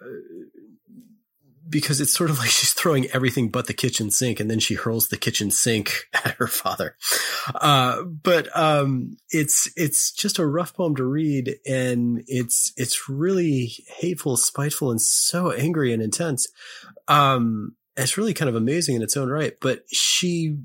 because 1.70 2.02
it's 2.02 2.14
sort 2.14 2.30
of 2.30 2.40
like 2.40 2.50
she's 2.50 2.74
throwing 2.74 3.08
everything 3.12 3.50
but 3.50 3.68
the 3.68 3.74
kitchen 3.74 4.12
sink 4.12 4.40
and 4.40 4.50
then 4.50 4.60
she 4.60 4.76
hurls 4.76 5.08
the 5.08 5.18
kitchen 5.18 5.52
sink 5.52 5.94
at 6.14 6.36
her 6.36 6.48
father. 6.48 6.96
Uh, 7.56 8.04
but, 8.04 8.56
um, 8.58 9.18
it's, 9.30 9.72
it's 9.76 10.12
just 10.12 10.40
a 10.40 10.46
rough 10.46 10.76
poem 10.76 10.96
to 10.96 11.06
read 11.06 11.56
and 11.66 12.24
it's, 12.28 12.74
it's 12.78 13.10
really 13.10 13.74
hateful, 13.98 14.38
spiteful, 14.38 14.92
and 14.92 15.02
so 15.02 15.52
angry 15.52 15.94
and 15.94 16.02
intense. 16.02 16.48
Um, 17.08 17.76
it's 17.96 18.18
really 18.18 18.34
kind 18.34 18.50
of 18.50 18.56
amazing 18.56 18.96
in 18.96 19.02
its 19.02 19.18
own 19.18 19.30
right, 19.30 19.54
but 19.60 19.84
she 19.92 20.58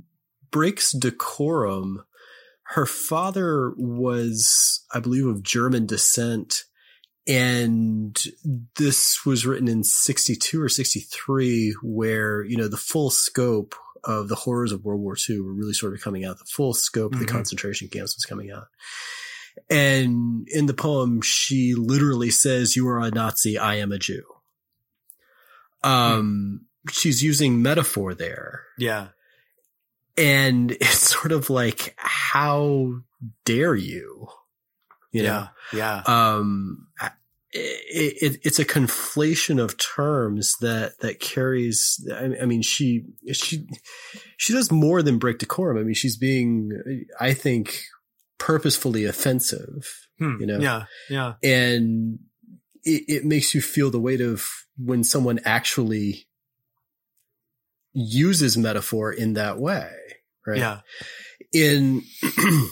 breaks 0.51 0.93
decorum. 0.93 2.05
Her 2.63 2.87
father 2.87 3.73
was, 3.77 4.85
I 4.93 5.01
believe, 5.01 5.27
of 5.27 5.43
German 5.43 5.87
descent. 5.87 6.65
And 7.27 8.19
this 8.77 9.27
was 9.27 9.45
written 9.45 9.69
in 9.69 9.85
62 9.85 10.63
or 10.63 10.69
63, 10.69 11.75
where, 11.83 12.43
you 12.43 12.57
know, 12.57 12.69
the 12.69 12.79
full 12.79 13.11
scope 13.11 13.75
of 14.05 14.29
the 14.29 14.35
horrors 14.35 14.73
of 14.73 14.85
World 14.85 15.03
War 15.03 15.17
II 15.29 15.41
were 15.41 15.53
really 15.53 15.75
sort 15.75 15.93
of 15.93 16.01
coming 16.01 16.25
out. 16.25 16.39
The 16.39 16.45
full 16.47 16.73
scope 16.73 17.13
mm-hmm. 17.13 17.15
of 17.15 17.21
the 17.21 17.27
mm-hmm. 17.27 17.37
concentration 17.37 17.89
camps 17.89 18.17
was 18.17 18.25
coming 18.25 18.51
out. 18.51 18.69
And 19.69 20.49
in 20.49 20.67
the 20.67 20.75
poem, 20.75 21.21
she 21.21 21.75
literally 21.75 22.31
says, 22.31 22.77
you 22.77 22.89
are 22.89 23.01
a 23.01 23.11
Nazi. 23.11 23.59
I 23.59 23.77
am 23.77 23.93
a 23.93 23.99
Jew. 23.99 24.25
Um, 25.83 26.67
she's 26.91 27.23
using 27.23 27.63
metaphor 27.63 28.15
there. 28.15 28.65
Yeah. 28.79 29.09
And 30.17 30.73
it's 30.81 31.11
sort 31.11 31.33
of 31.33 31.51
like, 31.51 31.95
how 31.97 33.01
dare 33.45 33.75
you? 33.75 34.29
You 35.13 35.23
know? 35.23 35.49
Yeah. 35.73 36.03
Yeah. 36.03 36.03
Um, 36.07 36.89
it, 37.53 38.23
it, 38.23 38.41
it's 38.45 38.59
a 38.59 38.65
conflation 38.65 39.63
of 39.63 39.79
terms 39.79 40.55
that 40.61 40.99
that 41.01 41.21
carries. 41.21 42.07
I, 42.13 42.43
I, 42.43 42.45
mean, 42.45 42.63
she 42.63 43.07
she 43.33 43.67
she 44.37 44.53
does 44.53 44.71
more 44.71 45.03
than 45.03 45.19
break 45.19 45.39
decorum. 45.39 45.79
I 45.79 45.83
mean, 45.83 45.95
she's 45.95 46.17
being, 46.17 46.73
I 47.19 47.33
think, 47.33 47.83
purposefully 48.39 49.05
offensive. 49.05 50.09
Hmm. 50.19 50.37
You 50.41 50.47
know, 50.47 50.59
yeah, 50.59 50.85
yeah, 51.09 51.35
and 51.43 52.19
it, 52.85 53.05
it 53.09 53.25
makes 53.25 53.55
you 53.55 53.63
feel 53.63 53.91
the 53.91 54.01
weight 54.01 54.21
of 54.21 54.47
when 54.77 55.03
someone 55.03 55.41
actually 55.45 56.28
uses 57.93 58.57
metaphor 58.57 59.13
in 59.13 59.35
that 59.35 59.59
way, 59.59 59.91
right? 60.47 60.59
Yeah. 60.59 60.81
In 61.53 62.03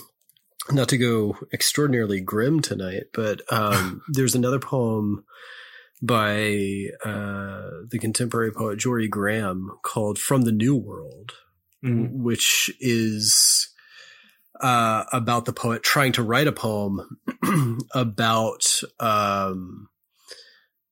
not 0.71 0.89
to 0.89 0.99
go 0.99 1.37
extraordinarily 1.53 2.21
grim 2.21 2.61
tonight, 2.61 3.05
but 3.13 3.41
um, 3.53 4.03
there's 4.09 4.35
another 4.35 4.59
poem 4.59 5.25
by 6.03 6.89
uh, 7.05 7.71
the 7.91 7.99
contemporary 8.01 8.53
poet 8.53 8.79
Jorie 8.79 9.11
Graham 9.11 9.71
called 9.83 10.19
"From 10.19 10.43
the 10.43 10.53
New 10.53 10.77
World," 10.77 11.33
mm-hmm. 11.85 12.23
which 12.23 12.71
is 12.81 13.69
uh, 14.61 15.05
about 15.13 15.45
the 15.45 15.53
poet 15.53 15.83
trying 15.83 16.13
to 16.13 16.23
write 16.23 16.47
a 16.47 16.53
poem 16.53 17.19
about 17.95 18.83
um, 19.01 19.89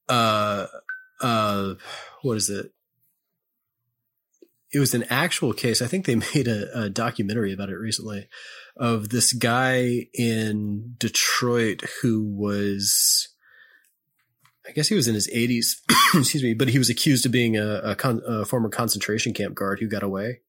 uh, 0.08 0.66
uh, 1.20 1.74
what 2.22 2.36
is 2.36 2.50
it? 2.50 2.72
It 4.74 4.80
was 4.80 4.92
an 4.92 5.04
actual 5.08 5.52
case. 5.52 5.80
I 5.80 5.86
think 5.86 6.04
they 6.04 6.14
made 6.34 6.48
a, 6.48 6.84
a, 6.84 6.90
documentary 6.90 7.52
about 7.52 7.70
it 7.70 7.76
recently 7.76 8.28
of 8.76 9.08
this 9.08 9.32
guy 9.32 10.08
in 10.12 10.96
Detroit 10.98 11.82
who 12.02 12.24
was, 12.24 13.28
I 14.68 14.72
guess 14.72 14.88
he 14.88 14.96
was 14.96 15.06
in 15.06 15.14
his 15.14 15.30
80s, 15.30 15.76
excuse 16.14 16.42
me, 16.42 16.54
but 16.54 16.68
he 16.68 16.78
was 16.78 16.90
accused 16.90 17.24
of 17.24 17.32
being 17.32 17.56
a, 17.56 17.76
a, 17.84 17.94
con, 17.94 18.20
a 18.26 18.44
former 18.44 18.68
concentration 18.68 19.32
camp 19.32 19.54
guard 19.54 19.78
who 19.78 19.86
got 19.86 20.02
away 20.02 20.40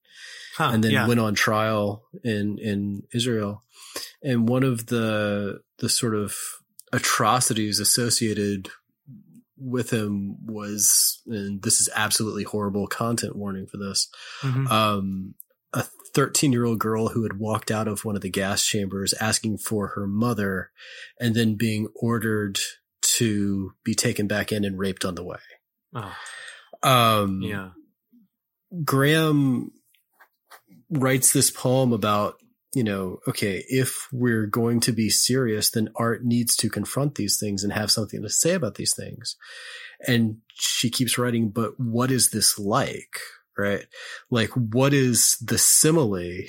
huh, 0.57 0.71
and 0.73 0.83
then 0.83 0.91
yeah. 0.91 1.07
went 1.07 1.19
on 1.19 1.35
trial 1.35 2.03
in, 2.23 2.57
in 2.57 3.03
Israel. 3.13 3.61
And 4.23 4.49
one 4.49 4.63
of 4.63 4.87
the, 4.87 5.59
the 5.77 5.87
sort 5.87 6.15
of 6.15 6.35
atrocities 6.91 7.79
associated 7.79 8.69
with 9.57 9.91
him 9.91 10.37
was, 10.45 11.21
and 11.27 11.61
this 11.61 11.79
is 11.79 11.89
absolutely 11.95 12.43
horrible 12.43 12.87
content 12.87 13.35
warning 13.35 13.67
for 13.67 13.77
this, 13.77 14.09
mm-hmm. 14.41 14.67
um, 14.67 15.35
a 15.73 15.85
13 16.13 16.51
year 16.51 16.65
old 16.65 16.79
girl 16.79 17.09
who 17.09 17.23
had 17.23 17.39
walked 17.39 17.71
out 17.71 17.87
of 17.87 18.05
one 18.05 18.15
of 18.15 18.21
the 18.21 18.29
gas 18.29 18.65
chambers 18.65 19.13
asking 19.19 19.57
for 19.57 19.89
her 19.89 20.07
mother 20.07 20.71
and 21.19 21.35
then 21.35 21.55
being 21.55 21.87
ordered 21.95 22.57
to 23.01 23.73
be 23.83 23.93
taken 23.93 24.27
back 24.27 24.51
in 24.51 24.63
and 24.63 24.79
raped 24.79 25.05
on 25.05 25.15
the 25.15 25.23
way. 25.23 25.37
Oh. 25.93 26.15
Um, 26.83 27.41
yeah. 27.41 27.69
Graham 28.83 29.71
writes 30.89 31.31
this 31.31 31.51
poem 31.51 31.93
about 31.93 32.35
you 32.75 32.83
know, 32.83 33.19
okay, 33.25 33.63
if 33.69 34.09
we're 34.11 34.45
going 34.45 34.81
to 34.81 34.91
be 34.91 35.09
serious, 35.09 35.71
then 35.71 35.89
art 35.95 36.25
needs 36.25 36.57
to 36.57 36.69
confront 36.69 37.15
these 37.15 37.39
things 37.39 37.63
and 37.63 37.71
have 37.71 37.89
something 37.89 38.21
to 38.21 38.29
say 38.29 38.53
about 38.53 38.75
these 38.75 38.93
things. 38.93 39.37
And 40.05 40.39
she 40.53 40.89
keeps 40.89 41.17
writing, 41.17 41.49
but 41.49 41.79
what 41.79 42.11
is 42.11 42.31
this 42.31 42.59
like? 42.59 43.17
Right? 43.57 43.85
Like, 44.29 44.49
what 44.49 44.93
is 44.93 45.37
the 45.41 45.57
simile? 45.57 46.43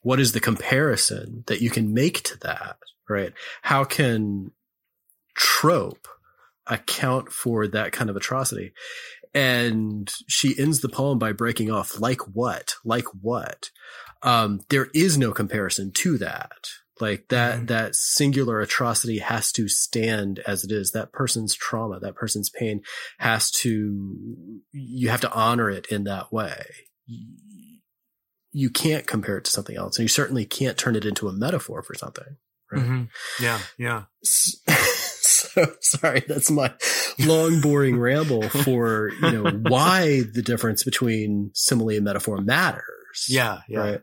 What 0.00 0.18
is 0.18 0.32
the 0.32 0.40
comparison 0.40 1.44
that 1.46 1.62
you 1.62 1.70
can 1.70 1.94
make 1.94 2.24
to 2.24 2.38
that? 2.40 2.78
Right? 3.08 3.32
How 3.62 3.84
can 3.84 4.50
trope 5.36 6.08
account 6.66 7.30
for 7.30 7.68
that 7.68 7.92
kind 7.92 8.10
of 8.10 8.16
atrocity? 8.16 8.72
And 9.32 10.12
she 10.26 10.58
ends 10.58 10.80
the 10.80 10.88
poem 10.88 11.20
by 11.20 11.30
breaking 11.30 11.70
off, 11.70 12.00
like 12.00 12.20
what? 12.34 12.74
Like 12.84 13.06
what? 13.20 13.70
Um, 14.22 14.60
there 14.68 14.88
is 14.94 15.18
no 15.18 15.32
comparison 15.32 15.92
to 15.96 16.18
that. 16.18 16.68
Like 17.00 17.28
that, 17.28 17.56
mm-hmm. 17.56 17.66
that 17.66 17.96
singular 17.96 18.60
atrocity 18.60 19.18
has 19.18 19.50
to 19.52 19.66
stand 19.68 20.38
as 20.46 20.62
it 20.62 20.70
is. 20.70 20.92
That 20.92 21.12
person's 21.12 21.54
trauma, 21.54 21.98
that 22.00 22.14
person's 22.14 22.50
pain 22.50 22.82
has 23.18 23.50
to, 23.62 24.28
you 24.72 25.08
have 25.08 25.22
to 25.22 25.32
honor 25.32 25.68
it 25.68 25.86
in 25.86 26.04
that 26.04 26.32
way. 26.32 26.64
You 28.52 28.70
can't 28.70 29.06
compare 29.06 29.38
it 29.38 29.44
to 29.46 29.50
something 29.50 29.76
else. 29.76 29.98
And 29.98 30.04
you 30.04 30.08
certainly 30.08 30.44
can't 30.44 30.78
turn 30.78 30.94
it 30.94 31.04
into 31.04 31.28
a 31.28 31.32
metaphor 31.32 31.82
for 31.82 31.94
something. 31.94 32.36
Right? 32.70 32.82
Mm-hmm. 32.82 33.42
Yeah. 33.42 33.58
Yeah. 33.78 34.02
so 35.54 35.72
sorry. 35.80 36.24
That's 36.26 36.50
my 36.50 36.72
long, 37.18 37.60
boring 37.60 37.98
ramble 37.98 38.48
for, 38.48 39.10
you 39.22 39.30
know, 39.30 39.50
why 39.68 40.22
the 40.22 40.42
difference 40.42 40.84
between 40.84 41.50
simile 41.54 41.90
and 41.90 42.04
metaphor 42.04 42.38
matters 42.38 42.84
yeah, 43.28 43.60
yeah. 43.68 43.78
Right. 43.78 44.00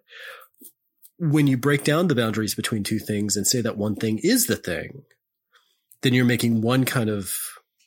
When 1.18 1.48
you 1.48 1.58
break 1.58 1.84
down 1.84 2.08
the 2.08 2.16
boundaries 2.16 2.56
between 2.56 2.84
two 2.84 3.00
things 3.00 3.36
and 3.36 3.46
say 3.46 3.62
that 3.62 3.78
one 3.78 3.96
thing 3.96 4.20
is 4.24 4.48
the 4.48 4.56
thing, 4.56 5.04
then 6.02 6.14
you're 6.14 6.26
making 6.26 6.62
one 6.62 6.86
kind 6.86 7.10
of 7.10 7.34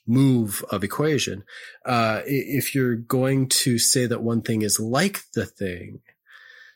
move 0.05 0.63
of 0.69 0.83
equation. 0.83 1.43
Uh, 1.85 2.21
if 2.25 2.75
you're 2.75 2.95
going 2.95 3.47
to 3.47 3.79
say 3.79 4.05
that 4.05 4.21
one 4.21 4.41
thing 4.41 4.61
is 4.61 4.79
like 4.79 5.21
the 5.33 5.45
thing, 5.45 6.01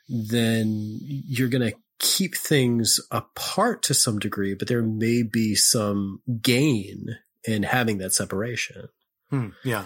then 0.09 0.97
you're 0.99 1.49
going 1.49 1.71
to 1.71 1.77
keep 1.99 2.35
things 2.35 2.99
apart 3.11 3.83
to 3.83 3.93
some 3.93 4.19
degree, 4.19 4.53
but 4.53 4.67
there 4.67 4.83
may 4.83 5.23
be 5.23 5.55
some 5.55 6.21
gain 6.41 7.17
in 7.43 7.63
having 7.63 7.97
that 7.99 8.13
separation. 8.13 8.89
Hmm, 9.29 9.49
yeah. 9.63 9.85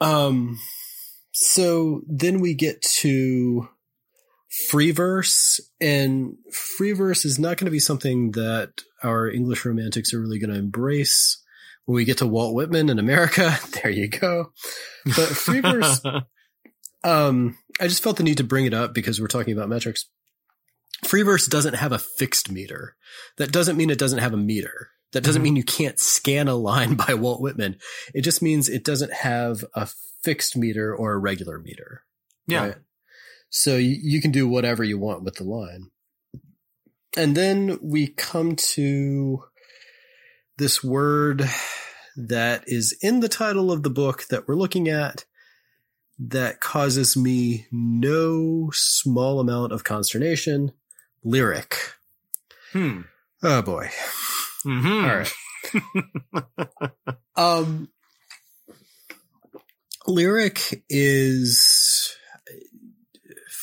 Um, 0.00 0.58
so 1.32 2.02
then 2.06 2.40
we 2.40 2.54
get 2.54 2.82
to 2.82 3.68
free 4.68 4.90
verse 4.90 5.60
and 5.80 6.36
free 6.52 6.92
verse 6.92 7.24
is 7.24 7.38
not 7.38 7.56
going 7.56 7.66
to 7.66 7.70
be 7.70 7.78
something 7.78 8.32
that 8.32 8.82
our 9.02 9.28
English 9.28 9.64
romantics 9.64 10.14
are 10.14 10.20
really 10.20 10.38
going 10.38 10.52
to 10.52 10.58
embrace. 10.58 11.42
When 11.84 11.94
we 11.94 12.04
get 12.04 12.18
to 12.18 12.26
Walt 12.26 12.54
Whitman 12.54 12.88
in 12.88 12.98
America, 12.98 13.58
there 13.82 13.90
you 13.90 14.08
go. 14.08 14.52
But 15.04 15.28
free 15.28 15.60
verse, 15.60 16.00
um, 17.04 17.58
I 17.80 17.88
just 17.88 18.02
felt 18.02 18.16
the 18.16 18.22
need 18.22 18.38
to 18.38 18.44
bring 18.44 18.66
it 18.66 18.74
up 18.74 18.94
because 18.94 19.20
we're 19.20 19.26
talking 19.26 19.54
about 19.54 19.68
metrics. 19.68 20.06
Free 21.04 21.22
verse 21.22 21.46
doesn't 21.46 21.74
have 21.74 21.92
a 21.92 21.98
fixed 21.98 22.50
meter. 22.50 22.96
That 23.36 23.52
doesn't 23.52 23.76
mean 23.76 23.90
it 23.90 23.98
doesn't 23.98 24.18
have 24.18 24.32
a 24.32 24.38
meter. 24.38 24.90
That 25.12 25.22
doesn't 25.22 25.40
mm-hmm. 25.40 25.44
mean 25.44 25.56
you 25.56 25.64
can't 25.64 25.98
scan 25.98 26.48
a 26.48 26.54
line 26.54 26.94
by 27.06 27.14
Walt 27.14 27.40
Whitman. 27.40 27.76
It 28.14 28.22
just 28.22 28.42
means 28.42 28.68
it 28.68 28.84
doesn't 28.84 29.12
have 29.12 29.64
a 29.74 29.88
fixed 30.22 30.56
meter 30.56 30.94
or 30.94 31.12
a 31.12 31.18
regular 31.18 31.58
meter. 31.58 32.02
Yeah. 32.46 32.66
Right? 32.66 32.76
So 33.50 33.76
you, 33.76 33.96
you 34.00 34.20
can 34.20 34.32
do 34.32 34.48
whatever 34.48 34.82
you 34.82 34.98
want 34.98 35.22
with 35.22 35.36
the 35.36 35.44
line. 35.44 35.90
And 37.16 37.36
then 37.36 37.78
we 37.80 38.08
come 38.08 38.56
to 38.56 39.44
this 40.58 40.82
word 40.84 41.48
that 42.16 42.64
is 42.66 42.96
in 43.00 43.20
the 43.20 43.28
title 43.28 43.70
of 43.70 43.82
the 43.82 43.90
book 43.90 44.26
that 44.28 44.48
we're 44.48 44.54
looking 44.56 44.88
at 44.88 45.24
that 46.18 46.60
causes 46.60 47.16
me 47.16 47.66
no 47.70 48.70
small 48.72 49.40
amount 49.40 49.72
of 49.72 49.84
consternation 49.84 50.72
lyric. 51.22 51.76
Hmm. 52.72 53.02
Oh 53.42 53.62
boy. 53.62 53.90
Mm-hmm. 54.64 55.04
All 55.04 55.16
right. 55.16 55.32
um, 57.36 57.88
lyric 60.06 60.84
is 60.88 62.16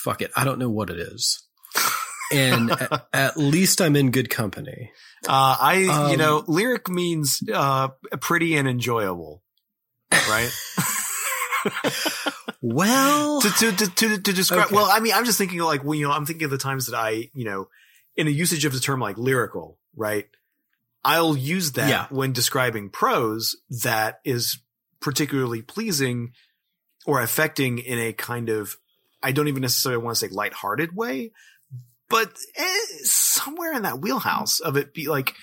fuck 0.04 0.22
it. 0.22 0.32
I 0.36 0.44
don't 0.44 0.60
know 0.60 0.70
what 0.70 0.90
it 0.90 1.00
is. 1.00 1.42
And 2.32 2.72
at, 2.72 3.08
at, 3.14 3.38
least 3.38 3.82
I'm 3.82 3.96
in 3.96 4.12
good 4.12 4.30
company. 4.30 4.92
Uh, 5.28 5.58
I, 5.60 5.86
um, 5.86 6.12
you 6.12 6.18
know, 6.18 6.44
lyric 6.48 6.90
means, 6.90 7.40
uh, 7.52 7.90
pretty 8.20 8.56
and 8.56 8.68
enjoyable, 8.68 9.42
right? 10.12 10.52
well, 12.66 13.42
to, 13.42 13.50
to, 13.50 13.72
to, 13.74 13.88
to, 13.90 14.22
to 14.22 14.34
describe, 14.34 14.68
okay. 14.68 14.76
well, 14.76 14.88
I 14.90 15.02
mean, 15.02 15.12
I'm 15.14 15.26
just 15.26 15.38
thinking 15.38 15.60
like, 15.60 15.84
well, 15.84 15.96
you 15.96 16.08
know, 16.08 16.14
I'm 16.14 16.26
thinking 16.26 16.46
of 16.46 16.52
the 16.52 16.58
times 16.58 16.86
that 16.86 16.98
I, 16.98 17.30
you 17.34 17.44
know, 17.44 17.68
in 18.16 18.28
a 18.28 18.32
usage 18.32 18.64
of 18.64 18.72
the 18.72 18.80
term 18.80 19.02
like 19.02 19.18
lyrical, 19.18 19.78
right? 19.98 20.28
I'll 21.04 21.36
use 21.36 21.74
that 21.74 21.90
yeah. 21.90 22.08
when 22.10 22.32
describing 22.32 22.90
prose 22.90 23.58
that 23.84 24.22
is 24.24 24.60
particularly 25.02 25.62
pleasing 25.62 26.32
or 27.06 27.20
affecting 27.20 27.80
in 27.80 28.00
a 28.00 28.14
kind 28.14 28.48
of 28.48 28.78
I 29.22 29.34
don't 29.34 29.50
even 29.50 29.62
necessarily 29.62 30.02
want 30.02 30.16
to 30.16 30.26
say 30.26 30.34
lighthearted 30.34 30.96
way, 30.96 31.32
but 32.10 32.32
eh, 32.56 32.78
somewhere 33.04 33.74
in 33.74 33.84
that 33.84 34.00
wheelhouse 34.00 34.62
of 34.62 34.78
it 34.78 34.94
be 34.94 35.10
like, 35.10 35.34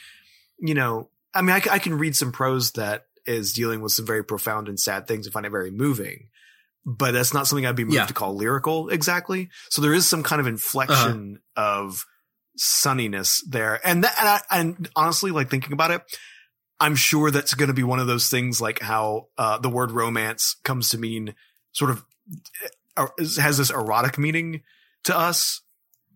you 0.59 0.73
know, 0.73 1.11
I 1.35 1.43
mean, 1.43 1.57
I, 1.57 1.75
I, 1.75 1.79
can 1.79 1.99
read 1.99 2.17
some 2.17 2.33
prose 2.33 2.73
that 2.73 3.07
is 3.27 3.53
dealing 3.53 3.81
with 3.81 3.93
some 3.93 4.07
very 4.07 4.25
profound 4.25 4.69
and 4.69 4.79
sad 4.79 5.07
things 5.07 5.27
and 5.27 5.33
find 5.33 5.47
it 5.47 5.51
very 5.51 5.71
moving, 5.71 6.29
but 6.85 7.13
that's 7.13 7.35
not 7.35 7.47
something 7.47 7.67
I'd 7.67 7.77
be 7.77 7.85
moved 7.85 7.95
yeah. 7.95 8.07
to 8.07 8.15
call 8.15 8.35
lyrical 8.35 8.89
exactly. 8.89 9.51
So 9.71 9.83
there 9.83 9.95
is 9.95 10.07
some 10.07 10.23
kind 10.23 10.41
of 10.41 10.47
inflection 10.47 11.41
uh-huh. 11.57 11.83
of 11.83 12.05
sunniness 12.59 13.43
there. 13.49 13.81
And 13.85 14.05
that, 14.05 14.15
and, 14.19 14.29
I, 14.29 14.41
and 14.51 14.89
honestly, 14.97 15.31
like 15.31 15.51
thinking 15.51 15.73
about 15.73 15.91
it, 15.91 16.03
I'm 16.79 16.95
sure 16.95 17.31
that's 17.31 17.55
going 17.55 17.69
to 17.69 17.75
be 17.75 17.83
one 17.83 17.99
of 17.99 18.07
those 18.07 18.29
things 18.29 18.61
like 18.61 18.81
how, 18.81 19.29
uh, 19.37 19.59
the 19.59 19.69
word 19.69 19.91
romance 19.91 20.57
comes 20.65 20.89
to 20.91 20.99
mean 20.99 21.35
sort 21.73 21.91
of 21.91 22.05
uh, 22.97 23.07
has 23.39 23.59
this 23.59 23.71
erotic 23.71 24.19
meaning 24.19 24.63
to 25.05 25.17
us, 25.17 25.63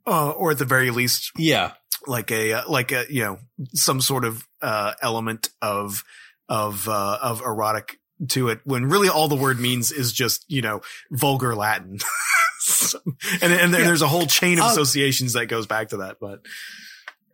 uh, 0.07 0.31
or 0.31 0.51
at 0.51 0.59
the 0.59 0.65
very 0.65 0.91
least, 0.91 1.31
yeah, 1.37 1.73
like 2.07 2.31
a 2.31 2.53
uh, 2.55 2.63
like 2.69 2.93
a 2.93 3.07
you 3.09 3.23
know 3.23 3.39
some 3.73 4.01
sort 4.01 4.25
of 4.25 4.47
uh, 4.63 4.93
element 5.01 5.51
of 5.63 6.05
of 6.49 6.89
uh, 6.89 7.19
of 7.23 7.41
erotic 7.41 7.99
to 8.29 8.49
it. 8.49 8.61
When 8.65 8.87
really 8.87 9.09
all 9.09 9.29
the 9.29 9.37
word 9.37 9.59
means 9.59 9.93
is 9.93 10.13
just 10.13 10.45
you 10.49 10.63
know 10.63 10.81
vulgar 11.11 11.55
Latin. 11.55 11.99
so, 12.59 12.99
and 13.43 13.53
and 13.53 13.73
yeah. 13.73 13.79
there's 13.85 14.03
a 14.03 14.09
whole 14.09 14.27
chain 14.27 14.59
of 14.59 14.71
associations 14.71 15.35
that 15.35 15.47
goes 15.47 15.67
back 15.67 15.89
to 15.89 15.99
that, 15.99 16.17
but 16.21 16.41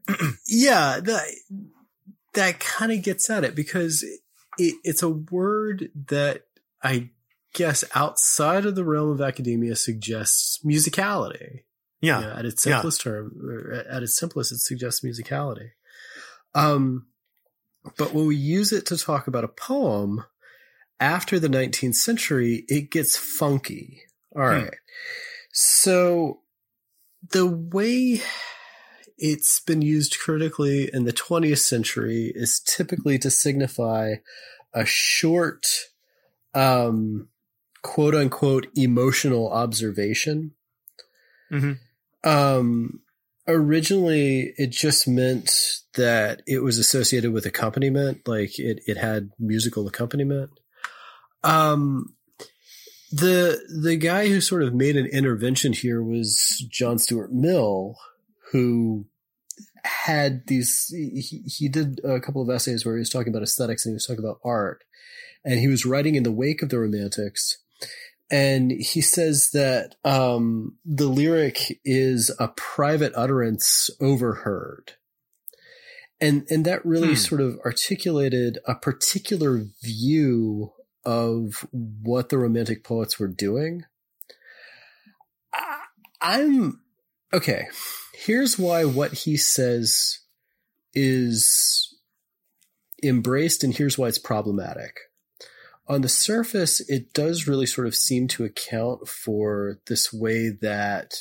yeah, 0.46 1.00
that 1.00 1.26
that 2.34 2.60
kind 2.60 2.92
of 2.92 3.02
gets 3.02 3.28
at 3.30 3.44
it 3.44 3.54
because 3.54 4.04
it, 4.58 4.74
it's 4.84 5.02
a 5.02 5.08
word 5.08 5.90
that 6.08 6.44
I 6.82 7.10
guess 7.54 7.84
outside 7.94 8.66
of 8.66 8.74
the 8.74 8.84
realm 8.84 9.10
of 9.10 9.20
academia 9.20 9.76
suggests 9.76 10.60
musicality. 10.64 11.60
Yeah. 12.00 12.20
You 12.20 12.26
know, 12.26 12.32
at 12.32 12.44
its 12.46 12.62
simplest 12.62 13.04
yeah. 13.04 13.12
term, 13.12 13.84
at 13.88 14.02
its 14.02 14.18
simplest, 14.18 14.52
it 14.52 14.58
suggests 14.58 15.04
musicality. 15.04 15.70
Um, 16.54 17.06
but 17.98 18.14
when 18.14 18.26
we 18.26 18.36
use 18.36 18.72
it 18.72 18.86
to 18.86 18.96
talk 18.96 19.26
about 19.26 19.44
a 19.44 19.48
poem 19.48 20.24
after 21.00 21.38
the 21.38 21.48
19th 21.48 21.96
century, 21.96 22.64
it 22.68 22.90
gets 22.90 23.16
funky. 23.16 24.02
All 24.36 24.42
right. 24.42 24.64
hmm. 24.64 24.68
So 25.52 26.40
the 27.30 27.46
way 27.46 28.20
it's 29.18 29.60
been 29.60 29.82
used 29.82 30.18
critically 30.18 30.88
in 30.92 31.04
the 31.04 31.12
20th 31.12 31.58
century 31.58 32.32
is 32.34 32.60
typically 32.60 33.18
to 33.18 33.30
signify 33.30 34.14
a 34.72 34.84
short, 34.86 35.66
um, 36.54 37.28
quote 37.82 38.14
unquote 38.14 38.68
emotional 38.76 39.50
observation. 39.52 40.52
Mm-hmm. 41.50 42.28
Um, 42.28 43.00
originally 43.48 44.54
it 44.56 44.70
just 44.70 45.08
meant 45.08 45.50
that 45.94 46.42
it 46.46 46.62
was 46.62 46.78
associated 46.78 47.32
with 47.32 47.46
accompaniment, 47.46 48.26
like 48.26 48.58
it, 48.58 48.80
it 48.86 48.96
had 48.96 49.30
musical 49.38 49.88
accompaniment. 49.88 50.50
Um, 51.42 52.14
the, 53.12 53.60
the 53.82 53.96
guy 53.96 54.28
who 54.28 54.40
sort 54.40 54.62
of 54.62 54.74
made 54.74 54.96
an 54.96 55.06
intervention 55.06 55.72
here 55.72 56.02
was 56.02 56.64
John 56.70 56.98
Stuart 56.98 57.32
Mill, 57.32 57.96
who 58.52 59.06
had 59.84 60.46
these, 60.46 60.88
he, 60.88 61.42
he 61.46 61.68
did 61.68 62.00
a 62.04 62.20
couple 62.20 62.42
of 62.42 62.50
essays 62.50 62.84
where 62.84 62.94
he 62.94 63.00
was 63.00 63.10
talking 63.10 63.32
about 63.32 63.42
aesthetics 63.42 63.84
and 63.84 63.92
he 63.92 63.94
was 63.94 64.06
talking 64.06 64.24
about 64.24 64.40
art. 64.44 64.84
And 65.44 65.58
he 65.58 65.68
was 65.68 65.86
writing 65.86 66.14
in 66.14 66.22
the 66.22 66.32
wake 66.32 66.62
of 66.62 66.68
the 66.68 66.78
romantics 66.78 67.58
and 68.30 68.70
he 68.70 69.00
says 69.00 69.50
that 69.52 69.96
um, 70.04 70.76
the 70.84 71.08
lyric 71.08 71.80
is 71.84 72.30
a 72.38 72.48
private 72.48 73.12
utterance 73.16 73.90
overheard 74.00 74.92
and 76.20 76.46
and 76.50 76.64
that 76.64 76.84
really 76.84 77.08
hmm. 77.08 77.14
sort 77.14 77.40
of 77.40 77.58
articulated 77.64 78.58
a 78.66 78.74
particular 78.74 79.64
view 79.82 80.72
of 81.04 81.66
what 81.72 82.28
the 82.28 82.38
romantic 82.38 82.84
poets 82.84 83.18
were 83.18 83.28
doing 83.28 83.84
i'm 86.20 86.80
okay 87.32 87.66
here's 88.14 88.58
why 88.58 88.84
what 88.84 89.12
he 89.12 89.36
says 89.36 90.18
is 90.92 91.96
embraced 93.02 93.64
and 93.64 93.76
here's 93.76 93.96
why 93.96 94.08
it's 94.08 94.18
problematic 94.18 95.00
on 95.90 96.02
the 96.02 96.08
surface, 96.08 96.80
it 96.88 97.12
does 97.12 97.48
really 97.48 97.66
sort 97.66 97.88
of 97.88 97.96
seem 97.96 98.28
to 98.28 98.44
account 98.44 99.08
for 99.08 99.80
this 99.88 100.12
way 100.12 100.50
that 100.62 101.14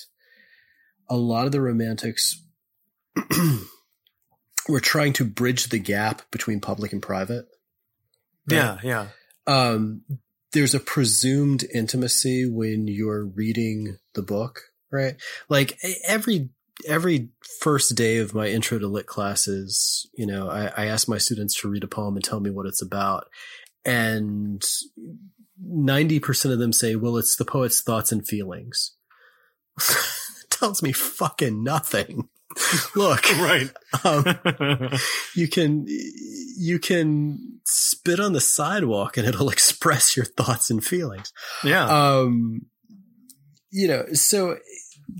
a 1.10 1.18
lot 1.18 1.47
of 1.47 1.51
the 1.51 1.60
romantics 1.60 2.39
were 4.69 4.80
trying 4.80 5.14
to 5.14 5.26
bridge 5.26 5.69
the 5.69 5.80
gap 5.80 6.22
between 6.30 6.60
public 6.60 6.93
and 6.93 7.01
private. 7.01 7.47
Yeah, 8.45 8.77
yeah. 8.84 9.07
Um, 9.49 10.01
there's 10.53 10.73
a 10.73 10.80
presumed 10.80 11.63
intimacy 11.73 12.49
when 12.49 12.88
you're 12.88 13.26
reading 13.26 13.97
the 14.13 14.21
book, 14.21 14.61
right? 14.91 15.15
Like 15.47 15.77
every 16.07 16.49
every 16.88 17.30
first 17.59 17.95
day 17.95 18.17
of 18.17 18.34
my 18.34 18.47
intro 18.47 18.80
to 18.80 18.88
lit 18.88 19.05
classes, 19.05 20.09
you 20.13 20.26
know, 20.26 20.49
I, 20.49 20.71
I 20.77 20.85
ask 20.85 21.09
my 21.09 21.17
students 21.17 21.59
to 21.59 21.69
read 21.69 21.84
a 21.84 21.88
poem 21.88 22.15
and 22.15 22.23
tell 22.23 22.39
me 22.39 22.49
what 22.49 22.65
it's 22.65 22.81
about 22.81 23.27
and 23.85 24.63
90% 25.65 26.51
of 26.51 26.59
them 26.59 26.73
say, 26.73 26.95
well, 26.95 27.17
it's 27.17 27.35
the 27.35 27.45
poet's 27.45 27.81
thoughts 27.81 28.11
and 28.11 28.26
feelings. 28.26 28.95
tells 30.49 30.84
me 30.84 30.91
fucking 30.91 31.63
nothing. 31.63 32.30
look, 32.95 33.30
right. 33.38 33.69
um, 34.03 34.99
you 35.35 35.47
can 35.47 35.85
you 35.88 36.80
can 36.80 37.59
spit 37.65 38.19
on 38.19 38.34
the 38.34 38.41
sidewalk 38.41 39.17
and 39.17 39.27
it'll 39.27 39.49
express 39.49 40.15
your 40.15 40.26
thoughts 40.26 40.69
and 40.69 40.84
feelings. 40.84 41.31
yeah. 41.63 41.85
Um, 41.85 42.65
you 43.71 43.88
know, 43.88 44.05
so 44.13 44.57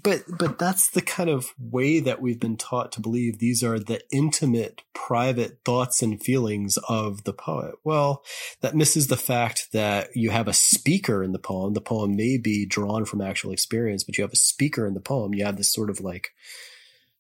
but 0.04 0.24
but 0.38 0.60
that's 0.60 0.90
the 0.90 1.02
kind 1.02 1.30
of 1.30 1.54
way 1.60 2.00
that 2.00 2.22
we've 2.22 2.40
been 2.40 2.58
taught 2.58 2.92
to 2.92 3.02
believe 3.02 3.40
these 3.40 3.64
are 3.64 3.80
the 3.80 4.02
intimate 4.12 4.82
private 4.94 5.60
thoughts 5.66 6.02
and 6.02 6.22
feelings 6.22 6.78
of 6.88 7.24
the 7.24 7.34
poet 7.34 7.76
well 7.84 8.24
that 8.62 8.76
misses 8.76 9.08
the 9.08 9.18
fact 9.18 9.68
that 9.74 10.10
you 10.16 10.30
have 10.30 10.48
a 10.48 10.54
speaker 10.54 11.24
in 11.24 11.32
the 11.32 11.40
poem 11.40 11.74
the 11.74 11.82
poem 11.82 12.16
may 12.16 12.38
be 12.38 12.66
drawn 12.66 13.06
from 13.06 13.22
actual 13.22 13.52
experience 13.52 14.04
but 14.04 14.18
you 14.18 14.24
have 14.24 14.34
a 14.34 14.38
speaker 14.38 14.86
in 14.86 14.94
the 14.94 15.00
poem 15.00 15.34
you 15.34 15.44
have 15.44 15.58
this 15.58 15.72
sort 15.72 15.90
of 15.90 16.00
like 16.00 16.30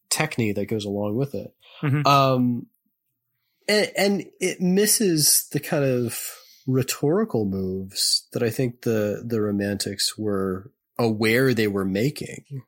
technique 0.10 0.56
that 0.56 0.66
goes 0.66 0.86
along 0.86 1.16
with 1.16 1.36
it 1.36 1.54
Mhm. 1.82 2.06
um 2.06 2.68
and, 3.68 3.92
and 3.96 4.26
it 4.40 4.60
misses 4.60 5.48
the 5.52 5.60
kind 5.60 5.84
of 5.84 6.20
rhetorical 6.66 7.46
moves 7.46 8.28
that 8.34 8.42
I 8.44 8.50
think 8.50 8.82
the 8.82 9.24
the 9.26 9.40
romantics 9.42 10.18
were 10.18 10.72
aware 10.98 11.54
they 11.54 11.68
were 11.68 11.86
making. 11.86 12.64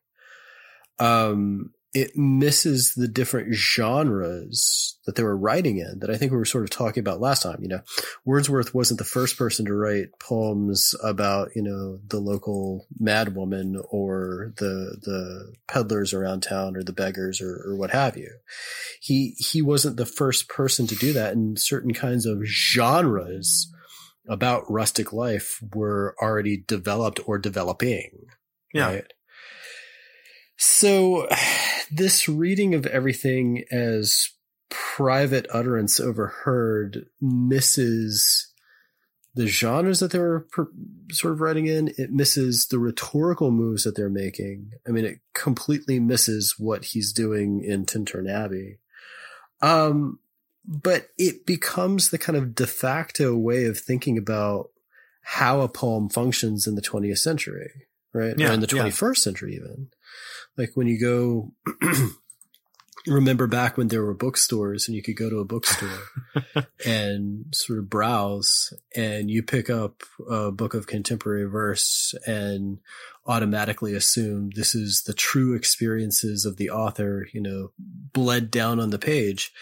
Um, 0.99 1.73
it 1.93 2.15
misses 2.15 2.93
the 2.95 3.07
different 3.07 3.53
genres 3.53 4.97
that 5.05 5.15
they 5.15 5.23
were 5.23 5.35
writing 5.35 5.77
in 5.77 5.99
that 5.99 6.09
I 6.09 6.15
think 6.15 6.31
we 6.31 6.37
were 6.37 6.45
sort 6.45 6.63
of 6.63 6.69
talking 6.69 7.01
about 7.01 7.19
last 7.19 7.43
time. 7.43 7.57
You 7.61 7.67
know, 7.67 7.81
Wordsworth 8.23 8.73
wasn't 8.73 8.97
the 8.97 9.03
first 9.03 9.37
person 9.37 9.65
to 9.65 9.73
write 9.73 10.17
poems 10.19 10.95
about, 11.03 11.49
you 11.53 11.61
know, 11.61 11.99
the 12.07 12.19
local 12.19 12.85
madwoman 13.01 13.83
or 13.89 14.53
the, 14.57 14.97
the 15.01 15.53
peddlers 15.67 16.13
around 16.13 16.43
town 16.43 16.77
or 16.77 16.83
the 16.83 16.93
beggars 16.93 17.41
or, 17.41 17.61
or 17.65 17.75
what 17.75 17.91
have 17.91 18.15
you. 18.15 18.31
He, 19.01 19.35
he 19.37 19.61
wasn't 19.61 19.97
the 19.97 20.05
first 20.05 20.47
person 20.47 20.87
to 20.87 20.95
do 20.95 21.11
that 21.13 21.33
and 21.33 21.59
certain 21.59 21.93
kinds 21.93 22.25
of 22.25 22.45
genres 22.45 23.69
about 24.29 24.69
rustic 24.71 25.11
life 25.11 25.61
were 25.73 26.15
already 26.21 26.63
developed 26.67 27.19
or 27.25 27.37
developing. 27.37 28.27
Yeah. 28.73 28.93
Right? 28.93 29.13
So 30.57 31.27
this 31.91 32.27
reading 32.27 32.73
of 32.73 32.85
everything 32.87 33.65
as 33.71 34.29
private 34.69 35.45
utterance 35.53 35.99
overheard 35.99 37.05
misses 37.19 38.47
the 39.33 39.47
genres 39.47 39.99
that 39.99 40.11
they're 40.11 40.41
per, 40.41 40.67
sort 41.11 41.33
of 41.33 41.41
writing 41.41 41.67
in. 41.67 41.93
It 41.97 42.11
misses 42.11 42.67
the 42.67 42.79
rhetorical 42.79 43.51
moves 43.51 43.83
that 43.83 43.95
they're 43.95 44.09
making. 44.09 44.71
I 44.87 44.91
mean, 44.91 45.05
it 45.05 45.19
completely 45.33 45.99
misses 45.99 46.55
what 46.57 46.85
he's 46.85 47.13
doing 47.13 47.63
in 47.63 47.85
Tintern 47.85 48.29
Abbey. 48.29 48.79
Um, 49.61 50.19
but 50.65 51.09
it 51.17 51.45
becomes 51.45 52.09
the 52.09 52.17
kind 52.17 52.37
of 52.37 52.55
de 52.55 52.67
facto 52.67 53.35
way 53.35 53.65
of 53.65 53.77
thinking 53.77 54.17
about 54.17 54.69
how 55.23 55.61
a 55.61 55.69
poem 55.69 56.09
functions 56.09 56.67
in 56.67 56.75
the 56.75 56.81
20th 56.81 57.19
century, 57.19 57.87
right? 58.13 58.37
Yeah, 58.37 58.49
or 58.49 58.53
in 58.53 58.59
the 58.59 58.75
yeah. 58.75 58.83
21st 58.83 59.17
century, 59.17 59.55
even. 59.55 59.89
Like 60.57 60.71
when 60.75 60.87
you 60.87 60.99
go, 60.99 61.53
remember 63.07 63.47
back 63.47 63.77
when 63.77 63.87
there 63.87 64.03
were 64.03 64.13
bookstores 64.13 64.87
and 64.87 64.95
you 64.95 65.01
could 65.01 65.15
go 65.15 65.29
to 65.29 65.39
a 65.39 65.45
bookstore 65.45 66.03
and 66.85 67.45
sort 67.53 67.79
of 67.79 67.89
browse 67.89 68.73
and 68.95 69.31
you 69.31 69.41
pick 69.41 69.69
up 69.69 70.03
a 70.29 70.51
book 70.51 70.73
of 70.73 70.87
contemporary 70.87 71.49
verse 71.49 72.13
and 72.27 72.79
automatically 73.25 73.93
assume 73.93 74.49
this 74.55 74.75
is 74.75 75.03
the 75.03 75.13
true 75.13 75.55
experiences 75.55 76.45
of 76.45 76.57
the 76.57 76.69
author, 76.69 77.27
you 77.33 77.41
know, 77.41 77.71
bled 77.77 78.51
down 78.51 78.79
on 78.79 78.89
the 78.89 78.99
page. 78.99 79.51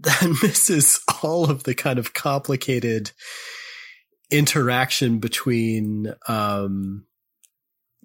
That 0.00 0.36
misses 0.42 0.98
all 1.22 1.48
of 1.48 1.62
the 1.62 1.74
kind 1.74 2.00
of 2.00 2.12
complicated 2.12 3.12
interaction 4.28 5.20
between 5.20 6.12
um, 6.26 7.04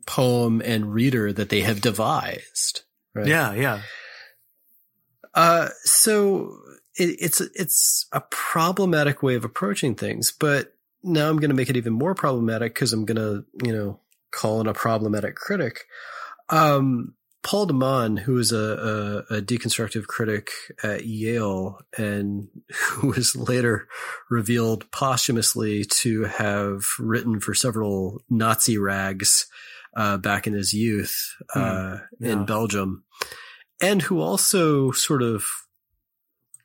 poem 0.05 0.61
and 0.63 0.93
reader 0.93 1.33
that 1.33 1.49
they 1.49 1.61
have 1.61 1.81
devised. 1.81 2.81
Right? 3.13 3.27
Yeah. 3.27 3.53
Yeah. 3.53 3.81
Uh, 5.33 5.69
so 5.83 6.57
it, 6.95 7.17
it's 7.19 7.41
it's 7.41 8.07
a 8.11 8.21
problematic 8.21 9.21
way 9.21 9.35
of 9.35 9.43
approaching 9.43 9.95
things, 9.95 10.31
but 10.31 10.73
now 11.03 11.29
I'm 11.29 11.37
going 11.37 11.49
to 11.49 11.55
make 11.55 11.69
it 11.69 11.77
even 11.77 11.93
more 11.93 12.15
problematic 12.15 12.73
because 12.73 12.93
I'm 12.93 13.05
going 13.05 13.17
to 13.17 13.45
you 13.65 13.75
know 13.75 13.99
call 14.31 14.61
in 14.61 14.67
a 14.67 14.73
problematic 14.73 15.35
critic. 15.35 15.85
Um, 16.49 17.15
Paul 17.43 17.67
de 17.67 17.73
Man, 17.73 18.17
who 18.17 18.39
is 18.39 18.51
a, 18.51 19.23
a, 19.29 19.35
a 19.35 19.41
deconstructive 19.41 20.07
critic 20.07 20.49
at 20.81 21.05
Yale 21.05 21.79
and 21.95 22.47
who 22.73 23.07
was 23.15 23.35
later 23.35 23.87
revealed 24.31 24.89
posthumously 24.91 25.85
to 25.85 26.23
have 26.23 26.85
written 26.97 27.39
for 27.39 27.53
several 27.53 28.23
Nazi 28.29 28.79
rags 28.79 29.45
uh, 29.95 30.17
back 30.17 30.47
in 30.47 30.53
his 30.53 30.73
youth 30.73 31.35
uh, 31.53 31.97
yeah. 32.19 32.31
in 32.31 32.45
Belgium, 32.45 33.03
and 33.81 34.01
who 34.01 34.21
also 34.21 34.91
sort 34.91 35.21
of 35.21 35.45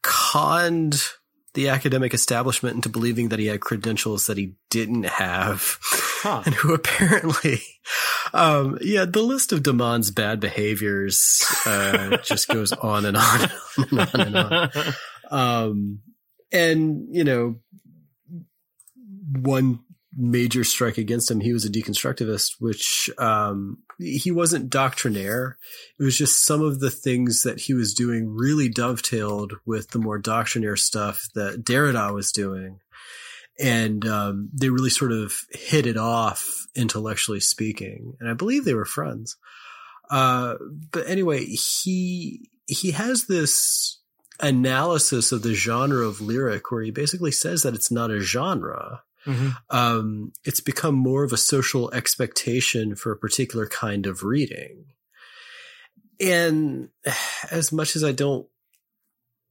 conned 0.03 1.03
the 1.55 1.69
academic 1.69 2.15
establishment 2.15 2.77
into 2.77 2.89
believing 2.89 3.29
that 3.29 3.39
he 3.39 3.47
had 3.47 3.61
credentials 3.61 4.27
that 4.27 4.37
he 4.37 4.55
didn't 4.71 5.07
have, 5.07 5.79
Huh. 6.23 6.43
and 6.47 6.55
who 6.55 6.75
apparently, 6.75 7.61
um, 8.35 8.77
yeah, 8.83 9.07
the 9.07 9.23
list 9.23 9.53
of 9.53 9.63
de 9.63 9.73
Man's 9.73 10.11
bad 10.11 10.39
behaviors 10.39 11.43
uh, 11.65 12.17
just 12.25 12.49
goes 12.49 12.73
on 12.73 13.07
and 13.07 13.17
on 13.17 13.51
and 13.77 14.01
on 14.01 14.21
and 14.21 14.37
on. 14.37 14.71
Um, 15.33 16.01
and 16.51 17.07
you 17.13 17.23
know, 17.23 17.61
one 19.31 19.79
major 20.17 20.65
strike 20.65 20.99
against 20.99 21.31
him, 21.31 21.41
he 21.41 21.53
was 21.53 21.65
a 21.65 21.71
deconstructivist, 21.71 22.55
which 22.59 23.11
um, 23.19 23.79
he 23.99 24.31
wasn't 24.31 24.71
doctrinaire. 24.71 25.59
It 25.99 26.03
was 26.03 26.17
just 26.17 26.45
some 26.45 26.63
of 26.63 26.81
the 26.81 26.91
things 26.91 27.43
that 27.43 27.61
he 27.61 27.75
was 27.75 27.95
doing 27.95 28.29
really 28.29 28.69
dovetailed 28.69 29.53
with 29.65 29.91
the 29.91 29.99
more 29.99 30.19
doctrinaire 30.19 30.77
stuff 30.77 31.29
that 31.35 31.65
Derrida 31.65 32.13
was 32.13 32.33
doing. 32.33 32.81
And 33.59 34.07
um, 34.07 34.49
they 34.53 34.71
really 34.71 34.91
sort 34.91 35.13
of 35.13 35.35
hit 35.51 35.87
it 35.87 35.99
off 35.99 36.67
intellectually 36.75 37.41
speaking. 37.41 38.15
And 38.19 38.29
I 38.29 38.33
believe 38.33 38.65
they 38.65 38.75
were 38.75 38.87
friends. 38.87 39.37
Uh, 40.11 40.55
but 40.91 41.09
anyway, 41.09 41.45
he 41.45 42.51
he 42.67 42.93
has 42.93 43.27
this 43.27 44.01
analysis 44.41 45.33
of 45.33 45.43
the 45.43 45.55
genre 45.55 46.07
of 46.07 46.21
lyric 46.21 46.71
where 46.71 46.83
he 46.83 46.91
basically 46.91 47.31
says 47.31 47.63
that 47.63 47.75
it's 47.75 47.91
not 47.91 48.11
a 48.11 48.21
genre. 48.21 49.03
Mhm. 49.27 49.55
Um, 49.69 50.33
it's 50.45 50.61
become 50.61 50.95
more 50.95 51.25
of 51.25 51.33
a 51.33 51.37
social 51.37 51.93
expectation 51.93 52.95
for 52.97 53.13
a 53.13 53.17
particular 53.19 53.67
kind 53.67 54.07
of 54.07 54.23
reading. 54.25 54.87
And 56.21 56.89
as 57.51 57.73
much 57.73 57.97
as 57.97 58.05
I 58.05 58.13
don't, 58.13 58.47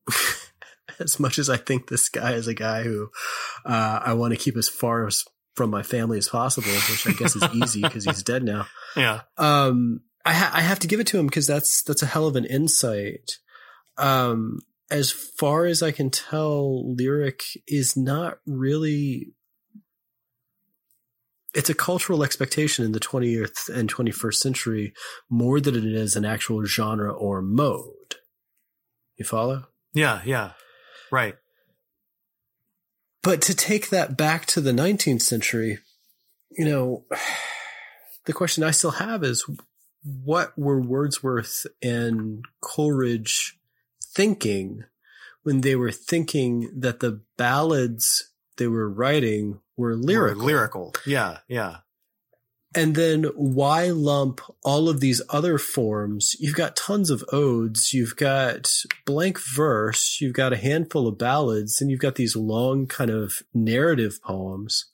as 0.99 1.19
much 1.19 1.39
as 1.39 1.49
I 1.49 1.57
think 1.57 1.87
this 1.87 2.09
guy 2.09 2.33
is 2.33 2.47
a 2.47 2.53
guy 2.53 2.83
who 2.83 3.09
uh, 3.65 3.99
I 4.03 4.13
want 4.13 4.33
to 4.33 4.39
keep 4.39 4.57
as 4.57 4.67
far 4.67 5.07
as 5.07 5.23
from 5.55 5.69
my 5.69 5.83
family 5.83 6.17
as 6.17 6.29
possible, 6.29 6.69
which 6.71 7.07
I 7.07 7.11
guess 7.11 7.35
is 7.35 7.43
easy 7.53 7.81
because 7.81 8.05
he's 8.05 8.23
dead 8.23 8.43
now 8.43 8.67
Yeah. 8.95 9.21
um, 9.37 10.01
I, 10.25 10.33
ha- 10.33 10.51
I 10.53 10.61
have 10.61 10.79
to 10.79 10.87
give 10.87 10.99
it 10.99 11.07
to 11.07 11.19
him 11.19 11.27
because 11.27 11.47
that's 11.47 11.81
that's 11.83 12.01
a 12.03 12.05
hell 12.07 12.27
of 12.27 12.35
an 12.35 12.45
insight. 12.45 13.37
Um, 13.97 14.59
as 14.91 15.11
far 15.11 15.65
as 15.65 15.83
I 15.83 15.91
can 15.91 16.09
tell, 16.09 16.93
lyric 16.95 17.41
is 17.67 17.95
not 17.97 18.39
really. 18.45 19.33
It's 21.53 21.69
a 21.69 21.75
cultural 21.75 22.23
expectation 22.23 22.85
in 22.85 22.91
the 22.91 22.99
20th 22.99 23.69
and 23.69 23.91
21st 23.91 24.35
century 24.35 24.93
more 25.29 25.59
than 25.59 25.75
it 25.75 25.85
is 25.85 26.15
an 26.15 26.25
actual 26.25 26.63
genre 26.65 27.11
or 27.11 27.41
mode. 27.41 28.15
You 29.17 29.25
follow? 29.25 29.65
Yeah. 29.93 30.21
Yeah. 30.25 30.51
Right. 31.11 31.35
But 33.23 33.41
to 33.43 33.55
take 33.55 33.89
that 33.89 34.15
back 34.15 34.45
to 34.47 34.61
the 34.61 34.71
19th 34.71 35.21
century, 35.21 35.79
you 36.51 36.65
know, 36.65 37.05
the 38.25 38.33
question 38.33 38.63
I 38.63 38.71
still 38.71 38.91
have 38.91 39.23
is 39.23 39.45
what 40.03 40.57
were 40.57 40.79
Wordsworth 40.79 41.65
and 41.81 42.45
Coleridge 42.61 43.57
thinking 44.03 44.83
when 45.43 45.61
they 45.61 45.75
were 45.75 45.91
thinking 45.91 46.71
that 46.77 46.99
the 46.99 47.21
ballads 47.37 48.31
they 48.57 48.67
were 48.67 48.89
writing 48.89 49.59
were 49.79 49.95
lyrical? 49.95 50.41
Or 50.41 50.45
lyrical. 50.45 50.95
Yeah. 51.05 51.37
Yeah. 51.47 51.77
And 52.75 52.95
then 52.95 53.23
why 53.35 53.87
lump 53.87 54.41
all 54.63 54.89
of 54.89 54.99
these 54.99 55.23
other 55.29 55.57
forms? 55.57 56.35
You've 56.39 56.55
got 56.55 56.75
tons 56.75 57.09
of 57.09 57.23
odes, 57.31 57.93
you've 57.93 58.15
got 58.15 58.71
blank 59.07 59.39
verse, 59.39 60.19
you've 60.21 60.35
got 60.35 60.53
a 60.53 60.57
handful 60.57 61.07
of 61.07 61.17
ballads, 61.17 61.81
and 61.81 61.89
you've 61.89 61.99
got 61.99 62.13
these 62.13 62.35
long 62.35 62.85
kind 62.85 63.09
of 63.09 63.41
narrative 63.55 64.19
poems. 64.23 64.85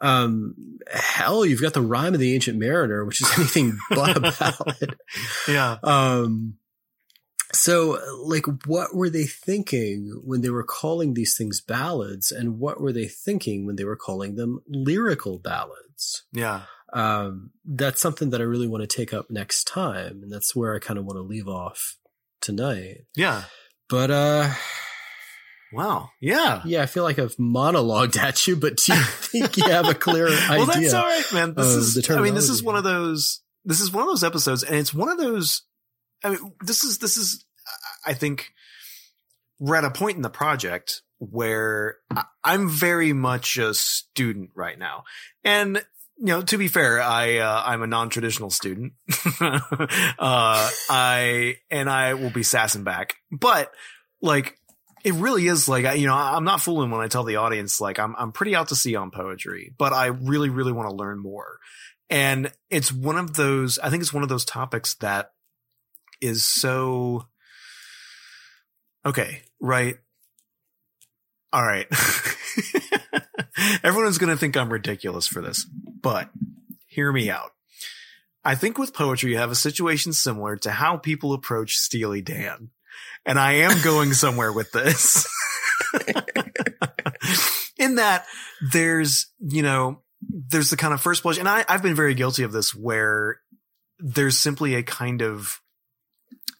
Um, 0.00 0.78
hell, 0.90 1.44
you've 1.44 1.60
got 1.60 1.74
the 1.74 1.82
rime 1.82 2.14
of 2.14 2.20
the 2.20 2.34
ancient 2.34 2.58
mariner, 2.58 3.04
which 3.04 3.20
is 3.20 3.30
anything 3.36 3.76
but 3.90 4.16
a 4.16 4.20
ballad. 4.38 4.96
Yeah. 5.46 5.76
Um, 5.82 6.54
So, 7.52 7.98
like, 8.22 8.44
what 8.66 8.94
were 8.94 9.08
they 9.08 9.24
thinking 9.24 10.20
when 10.24 10.42
they 10.42 10.50
were 10.50 10.64
calling 10.64 11.14
these 11.14 11.36
things 11.36 11.60
ballads, 11.60 12.30
and 12.30 12.58
what 12.58 12.80
were 12.80 12.92
they 12.92 13.06
thinking 13.06 13.66
when 13.66 13.76
they 13.76 13.84
were 13.84 13.96
calling 13.96 14.34
them 14.34 14.60
lyrical 14.68 15.38
ballads? 15.38 16.24
Yeah. 16.32 16.62
Um, 16.92 17.50
that's 17.64 18.00
something 18.00 18.30
that 18.30 18.40
I 18.40 18.44
really 18.44 18.66
want 18.68 18.82
to 18.82 18.96
take 18.96 19.14
up 19.14 19.30
next 19.30 19.64
time, 19.64 20.20
and 20.22 20.32
that's 20.32 20.54
where 20.54 20.74
I 20.74 20.78
kind 20.78 20.98
of 20.98 21.04
want 21.04 21.16
to 21.16 21.22
leave 21.22 21.48
off 21.48 21.96
tonight. 22.40 23.06
Yeah. 23.16 23.44
But 23.88 24.10
uh, 24.10 24.52
Wow. 25.72 26.10
Yeah. 26.20 26.62
yeah, 26.64 26.82
I 26.82 26.86
feel 26.86 27.02
like 27.02 27.18
I've 27.18 27.36
monologued 27.36 28.16
at 28.16 28.46
you, 28.46 28.56
but 28.56 28.76
do 28.76 28.94
you 28.94 29.02
think 29.04 29.56
you 29.56 29.64
have 29.64 29.88
a 29.88 29.94
clearer 29.94 30.28
idea? 30.28 30.48
well, 30.56 30.66
that's 30.66 30.94
all 30.94 31.04
right, 31.04 31.32
man. 31.32 31.54
This 31.54 31.66
is, 31.66 32.10
I 32.10 32.20
mean, 32.20 32.34
this 32.34 32.48
is 32.48 32.62
one 32.62 32.76
of 32.76 32.84
those, 32.84 33.42
this 33.64 33.80
is 33.80 33.92
one 33.92 34.02
of 34.02 34.08
those 34.08 34.24
episodes 34.24 34.62
and 34.62 34.76
it's 34.76 34.94
one 34.94 35.08
of 35.08 35.18
those, 35.18 35.62
I 36.24 36.30
mean, 36.30 36.54
this 36.60 36.84
is, 36.84 36.98
this 36.98 37.16
is, 37.16 37.44
I 38.06 38.14
think 38.14 38.50
we're 39.58 39.76
at 39.76 39.84
a 39.84 39.90
point 39.90 40.16
in 40.16 40.22
the 40.22 40.30
project 40.30 41.02
where 41.18 41.96
I'm 42.44 42.68
very 42.68 43.12
much 43.12 43.58
a 43.58 43.74
student 43.74 44.50
right 44.54 44.78
now. 44.78 45.04
And, 45.44 45.84
you 46.16 46.26
know, 46.26 46.42
to 46.42 46.58
be 46.58 46.68
fair, 46.68 47.00
I, 47.00 47.38
uh, 47.38 47.62
I'm 47.66 47.82
a 47.82 47.86
non-traditional 47.86 48.50
student. 48.50 48.92
uh, 49.40 49.58
I, 50.18 51.56
and 51.70 51.90
I 51.90 52.14
will 52.14 52.30
be 52.30 52.42
sassing 52.42 52.84
back, 52.84 53.16
but 53.30 53.72
like, 54.20 54.56
it 55.04 55.14
really 55.14 55.46
is 55.46 55.68
like, 55.68 55.98
you 55.98 56.06
know, 56.06 56.14
I'm 56.14 56.44
not 56.44 56.60
fooling 56.60 56.90
when 56.90 57.00
I 57.00 57.08
tell 57.08 57.24
the 57.24 57.36
audience, 57.36 57.80
like, 57.80 57.98
I'm, 57.98 58.16
I'm 58.18 58.32
pretty 58.32 58.56
out 58.56 58.68
to 58.68 58.76
sea 58.76 58.96
on 58.96 59.10
poetry, 59.10 59.72
but 59.78 59.92
I 59.92 60.06
really, 60.06 60.48
really 60.48 60.72
want 60.72 60.88
to 60.88 60.94
learn 60.94 61.18
more. 61.18 61.58
And 62.10 62.52
it's 62.70 62.92
one 62.92 63.16
of 63.16 63.34
those, 63.34 63.78
I 63.78 63.90
think 63.90 64.02
it's 64.02 64.12
one 64.12 64.22
of 64.22 64.28
those 64.28 64.44
topics 64.44 64.94
that 64.96 65.32
is 66.20 66.44
so, 66.44 67.26
okay, 69.04 69.42
right. 69.60 69.96
All 71.52 71.64
right. 71.64 71.86
Everyone's 73.82 74.18
going 74.18 74.30
to 74.30 74.36
think 74.36 74.56
I'm 74.56 74.72
ridiculous 74.72 75.26
for 75.26 75.40
this, 75.40 75.64
but 75.64 76.30
hear 76.86 77.10
me 77.10 77.30
out. 77.30 77.52
I 78.44 78.54
think 78.54 78.78
with 78.78 78.94
poetry, 78.94 79.32
you 79.32 79.38
have 79.38 79.50
a 79.50 79.56
situation 79.56 80.12
similar 80.12 80.56
to 80.58 80.70
how 80.70 80.96
people 80.96 81.32
approach 81.32 81.76
Steely 81.76 82.22
Dan. 82.22 82.70
And 83.26 83.38
I 83.38 83.52
am 83.52 83.82
going 83.82 84.12
somewhere 84.14 84.52
with 84.52 84.72
this. 84.72 85.26
In 87.78 87.96
that 87.96 88.26
there's, 88.72 89.26
you 89.38 89.62
know, 89.62 90.02
there's 90.20 90.70
the 90.70 90.76
kind 90.76 90.92
of 90.92 91.00
first 91.00 91.22
blush, 91.22 91.38
and 91.38 91.48
I, 91.48 91.64
I've 91.68 91.82
been 91.82 91.94
very 91.94 92.14
guilty 92.14 92.42
of 92.42 92.52
this 92.52 92.74
where 92.74 93.38
there's 93.98 94.36
simply 94.36 94.74
a 94.74 94.82
kind 94.82 95.22
of 95.22 95.60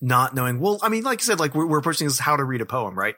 not 0.00 0.34
knowing. 0.34 0.60
Well, 0.60 0.78
I 0.82 0.88
mean, 0.88 1.04
like 1.04 1.20
you 1.20 1.24
said, 1.24 1.40
like 1.40 1.54
we're, 1.54 1.66
we're 1.66 1.78
approaching 1.78 2.06
this 2.06 2.18
how 2.18 2.36
to 2.36 2.44
read 2.44 2.60
a 2.60 2.66
poem, 2.66 2.98
right? 2.98 3.14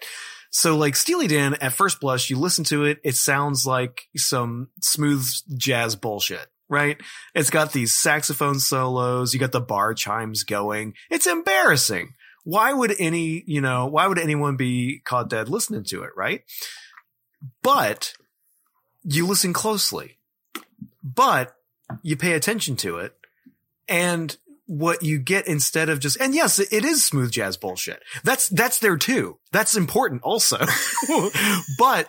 So 0.51 0.77
like 0.77 0.97
Steely 0.97 1.28
Dan, 1.28 1.55
at 1.55 1.73
first 1.73 2.01
blush, 2.01 2.28
you 2.28 2.39
listen 2.39 2.65
to 2.65 2.85
it, 2.85 2.98
it 3.05 3.16
sounds 3.16 3.66
like 3.66 4.09
some 4.16 4.69
smooth 4.82 5.24
jazz 5.57 5.94
bullshit, 5.94 6.47
right? 6.69 7.01
It's 7.35 7.51
got 7.51 7.73
these 7.73 7.94
saxophone 7.94 8.59
solos, 8.59 9.32
you 9.32 9.39
got 9.39 9.52
the 9.52 9.61
bar 9.61 9.94
chimes 9.94 10.43
going. 10.43 10.94
It's 11.09 11.27
embarrassing. 11.27 12.15
Why 12.44 12.73
would 12.73 12.94
any, 12.98 13.44
you 13.47 13.61
know, 13.61 13.86
why 13.86 14.07
would 14.07 14.19
anyone 14.19 14.57
be 14.57 15.01
caught 15.05 15.31
dead 15.31 15.48
listening 15.48 15.85
to 15.85 16.02
it, 16.02 16.11
right? 16.16 16.43
But 17.62 18.15
you 19.05 19.27
listen 19.27 19.52
closely, 19.52 20.19
but 21.02 21.55
you 22.02 22.16
pay 22.16 22.32
attention 22.32 22.77
to 22.77 22.98
it 22.98 23.15
and 23.89 24.36
what 24.70 25.02
you 25.02 25.18
get 25.18 25.48
instead 25.48 25.88
of 25.88 25.98
just, 25.98 26.16
and 26.20 26.32
yes, 26.32 26.60
it 26.60 26.84
is 26.84 27.05
smooth 27.05 27.32
jazz 27.32 27.56
bullshit. 27.56 28.01
That's, 28.22 28.48
that's 28.48 28.78
there 28.78 28.97
too. 28.97 29.38
That's 29.51 29.76
important 29.76 30.22
also, 30.22 30.59
but 31.78 32.09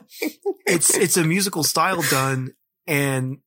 it's, 0.68 0.96
it's 0.96 1.18
a 1.18 1.24
musical 1.24 1.64
style 1.64 2.04
done 2.12 2.52
and 2.86 3.40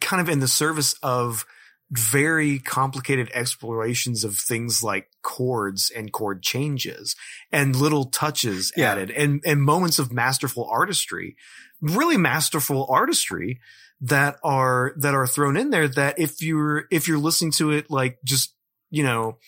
kind 0.00 0.20
of 0.20 0.28
in 0.28 0.38
the 0.38 0.46
service 0.46 0.94
of 1.02 1.44
very 1.90 2.60
complicated 2.60 3.28
explorations 3.34 4.22
of 4.22 4.38
things 4.38 4.84
like 4.84 5.08
chords 5.22 5.90
and 5.90 6.12
chord 6.12 6.42
changes 6.44 7.16
and 7.50 7.74
little 7.74 8.04
touches 8.04 8.72
Yeah. 8.76 8.92
added 8.92 9.10
and, 9.10 9.42
and 9.44 9.60
moments 9.60 9.98
of 9.98 10.12
masterful 10.12 10.68
artistry, 10.70 11.34
really 11.80 12.16
masterful 12.16 12.86
artistry 12.88 13.58
that 14.02 14.36
are, 14.42 14.92
that 14.96 15.14
are 15.14 15.26
thrown 15.26 15.56
in 15.56 15.70
there 15.70 15.88
that 15.88 16.18
if 16.18 16.42
you're, 16.42 16.84
if 16.90 17.08
you're 17.08 17.18
listening 17.18 17.52
to 17.52 17.70
it, 17.70 17.90
like 17.90 18.18
just, 18.24 18.54
you 18.90 19.02
know, 19.02 19.38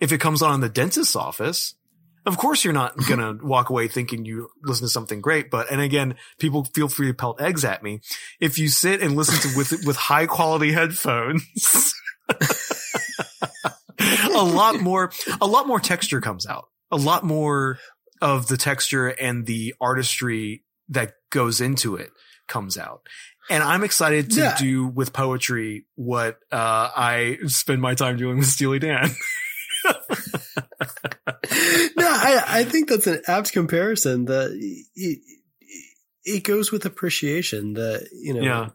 if 0.00 0.12
it 0.12 0.18
comes 0.18 0.42
on 0.42 0.54
in 0.54 0.60
the 0.60 0.68
dentist's 0.68 1.16
office, 1.16 1.74
of 2.24 2.36
course 2.38 2.64
you're 2.64 2.72
not 2.72 2.96
going 3.08 3.20
to 3.38 3.44
walk 3.44 3.70
away 3.70 3.88
thinking 3.88 4.24
you 4.24 4.48
listen 4.62 4.86
to 4.86 4.90
something 4.90 5.20
great. 5.20 5.50
But, 5.50 5.70
and 5.70 5.80
again, 5.80 6.16
people 6.38 6.64
feel 6.64 6.88
free 6.88 7.08
to 7.08 7.14
pelt 7.14 7.40
eggs 7.40 7.64
at 7.64 7.82
me. 7.82 8.00
If 8.40 8.58
you 8.58 8.68
sit 8.68 9.02
and 9.02 9.16
listen 9.16 9.50
to 9.50 9.56
with, 9.56 9.72
with 9.84 9.96
high 9.96 10.26
quality 10.26 10.72
headphones, 10.72 11.94
a 13.98 14.42
lot 14.42 14.80
more, 14.80 15.10
a 15.40 15.46
lot 15.46 15.66
more 15.66 15.80
texture 15.80 16.20
comes 16.20 16.46
out. 16.46 16.66
A 16.90 16.96
lot 16.96 17.24
more 17.24 17.78
of 18.22 18.46
the 18.46 18.56
texture 18.56 19.08
and 19.08 19.46
the 19.46 19.74
artistry 19.80 20.62
that 20.88 21.14
goes 21.30 21.60
into 21.60 21.96
it 21.96 22.10
comes 22.46 22.78
out. 22.78 23.02
And 23.50 23.62
I'm 23.62 23.84
excited 23.84 24.30
to 24.32 24.40
Yeah. 24.40 24.56
do 24.58 24.86
with 24.86 25.12
poetry 25.12 25.86
what, 25.94 26.38
uh, 26.50 26.90
I 26.96 27.38
spend 27.46 27.80
my 27.80 27.94
time 27.94 28.16
doing 28.16 28.38
with 28.38 28.48
Steely 28.48 28.78
Dan. 28.78 29.10
no, 29.84 29.92
I, 32.06 32.42
I 32.46 32.64
think 32.64 32.88
that's 32.88 33.06
an 33.06 33.22
apt 33.28 33.52
comparison. 33.52 34.24
That 34.26 34.50
it, 34.96 35.18
it 36.24 36.44
goes 36.44 36.72
with 36.72 36.84
appreciation. 36.86 37.74
That 37.74 38.08
you 38.12 38.34
know, 38.34 38.42
Yeah. 38.42 38.68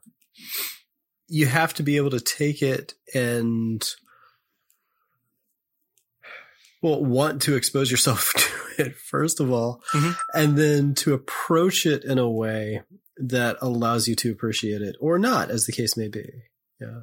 you 1.28 1.46
have 1.48 1.74
to 1.76 1.84
be 1.84 1.98
able 1.98 2.12
to 2.12 2.20
take 2.22 2.62
it 2.62 2.94
and 3.14 3.84
well, 6.82 7.04
want 7.04 7.42
to 7.44 7.56
expose 7.56 7.92
yourself 7.92 8.32
to 8.78 8.84
it 8.86 8.96
first 8.96 9.40
of 9.40 9.52
all, 9.52 9.84
Mhm. 9.94 10.18
and 10.34 10.58
then 10.58 10.94
to 10.96 11.14
approach 11.14 11.86
it 11.86 12.04
in 12.06 12.18
a 12.18 12.30
way 12.30 12.82
that 13.22 13.58
allows 13.62 14.08
you 14.08 14.16
to 14.16 14.32
appreciate 14.32 14.82
it 14.82 14.96
or 15.00 15.20
not, 15.20 15.50
as 15.50 15.66
the 15.66 15.72
case 15.72 15.96
may 15.96 16.08
be. 16.08 16.30
Yeah. 16.80 17.02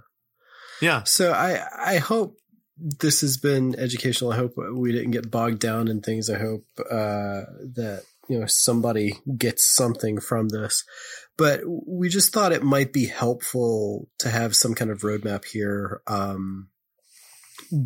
Yeah. 0.81 1.03
So 1.05 1.33
I 1.33 1.63
I 1.77 1.99
hope 1.99 2.37
this 2.77 3.21
has 3.21 3.37
been 3.37 3.75
educational. 3.79 4.33
I 4.33 4.37
hope 4.37 4.55
we 4.57 4.93
didn't 4.93 5.11
get 5.11 5.31
bogged 5.31 5.59
down 5.59 5.89
in 5.89 6.01
things. 6.01 6.31
I 6.31 6.39
hope 6.39 6.65
uh, 6.79 7.43
that 7.75 8.03
you 8.29 8.39
know 8.39 8.47
somebody 8.47 9.15
gets 9.37 9.67
something 9.67 10.21
from 10.21 10.49
this. 10.49 10.85
But 11.37 11.61
we 11.65 12.09
just 12.09 12.33
thought 12.33 12.53
it 12.53 12.65
might 12.65 12.93
be 12.93 13.07
helpful 13.07 14.09
to 14.19 14.29
have 14.29 14.57
some 14.57 14.75
kind 14.75 14.91
of 14.91 15.03
roadmap 15.03 15.45
here 15.45 16.03
um, 16.09 16.69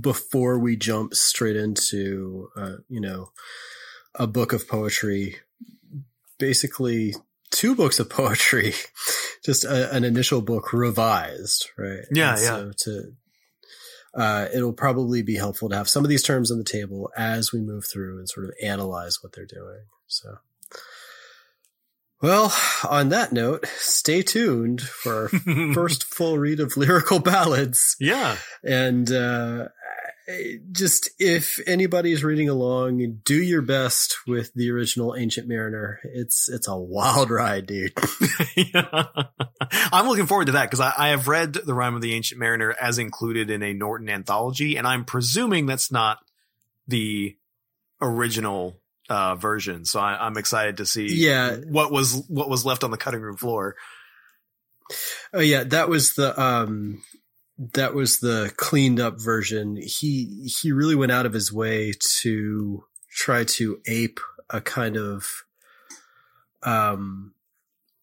before 0.01 0.59
we 0.59 0.77
jump 0.77 1.15
straight 1.15 1.57
into 1.57 2.49
uh, 2.57 2.77
you 2.89 3.01
know 3.01 3.31
a 4.15 4.27
book 4.27 4.53
of 4.53 4.69
poetry. 4.69 5.37
Basically, 6.39 7.15
two 7.53 7.77
books 7.77 8.01
of 8.01 8.11
poetry, 8.11 8.75
just 9.45 9.65
a, 9.65 9.95
an 9.95 10.03
initial 10.05 10.41
book 10.41 10.73
revised, 10.73 11.71
right? 11.79 12.05
Yeah, 12.11 12.33
And 12.33 12.41
yeah. 12.41 12.47
So 12.47 12.73
to 12.85 13.13
uh, 14.15 14.49
it'll 14.55 14.73
probably 14.73 15.23
be 15.23 15.37
helpful 15.37 15.69
to 15.71 15.77
have 15.77 15.89
some 15.89 16.05
of 16.05 16.11
these 16.11 16.23
terms 16.23 16.51
on 16.51 16.59
the 16.59 16.65
table 16.65 17.11
as 17.17 17.53
we 17.53 17.61
move 17.61 17.85
through 17.87 18.19
and 18.19 18.29
sort 18.29 18.47
of 18.47 18.53
analyze 18.63 19.23
what 19.23 19.33
they're 19.33 19.47
doing. 19.47 19.81
So, 20.07 20.37
well, 22.21 22.55
on 22.89 23.09
that 23.09 23.33
note, 23.33 23.67
stay 23.77 24.23
tuned 24.23 24.83
for 24.83 25.23
our 25.23 25.29
first 25.75 26.05
full 26.05 26.39
read 26.39 26.61
of 26.61 26.77
lyrical 26.77 27.21
ballads. 27.21 27.97
Yeah. 27.99 28.37
And 28.63 29.11
uh, 29.11 29.69
just 30.73 31.11
if 31.19 31.59
anybody's 31.67 32.23
reading 32.23 32.49
along, 32.49 33.21
do 33.25 33.35
your 33.43 33.63
best 33.63 34.17
with 34.27 34.53
the 34.55 34.71
original 34.71 35.17
Ancient 35.17 35.49
Mariner. 35.49 36.01
It's 36.05 36.49
it's 36.49 36.69
a 36.69 36.77
wild 36.77 37.31
ride, 37.31 37.67
dude. 37.67 37.93
yeah. 38.57 39.05
I'm 39.93 40.07
looking 40.09 40.27
forward 40.27 40.47
to 40.47 40.53
that 40.53 40.65
because 40.65 40.81
I, 40.81 40.93
I 40.97 41.09
have 41.09 41.29
read 41.29 41.55
The 41.55 41.75
Rime 41.75 41.95
of 41.95 42.03
the 42.03 42.15
Ancient 42.15 42.39
Mariner 42.41 42.75
as 42.81 42.99
included 42.99 43.51
in 43.51 43.63
a 43.63 43.73
Norton 43.73 44.09
anthology, 44.09 44.77
and 44.77 44.87
I'm 44.87 45.05
presuming 45.05 45.67
that's 45.67 45.91
not 45.93 46.19
the 46.89 47.37
original 48.01 48.81
uh, 49.09 49.35
version. 49.37 49.85
So 49.85 50.01
I, 50.01 50.27
I'm 50.27 50.37
excited 50.37 50.79
to 50.79 50.87
see 50.87 51.07
Yeah. 51.07 51.57
what 51.57 51.91
was 51.93 52.25
what 52.29 52.49
was 52.49 52.65
left 52.67 52.85
on 52.85 52.91
the 52.91 52.97
cutting 52.97 53.21
room 53.21 53.37
floor. 53.37 53.77
Oh 55.33 55.41
yeah, 55.41 55.65
that 55.65 55.89
was 55.89 56.15
the 56.15 56.39
um 56.41 57.03
that 57.75 57.95
was 57.95 58.19
the 58.21 58.53
cleaned 58.57 59.01
up 59.01 59.21
version. 59.21 59.77
He 59.77 60.51
he 60.61 60.73
really 60.73 60.95
went 60.97 61.13
out 61.13 61.27
of 61.27 61.33
his 61.33 61.53
way 61.53 61.93
to 62.21 62.85
try 63.11 63.45
to 63.45 63.81
ape 63.87 64.21
a 64.51 64.61
kind 64.61 64.97
of 64.97 65.27
um 66.63 67.35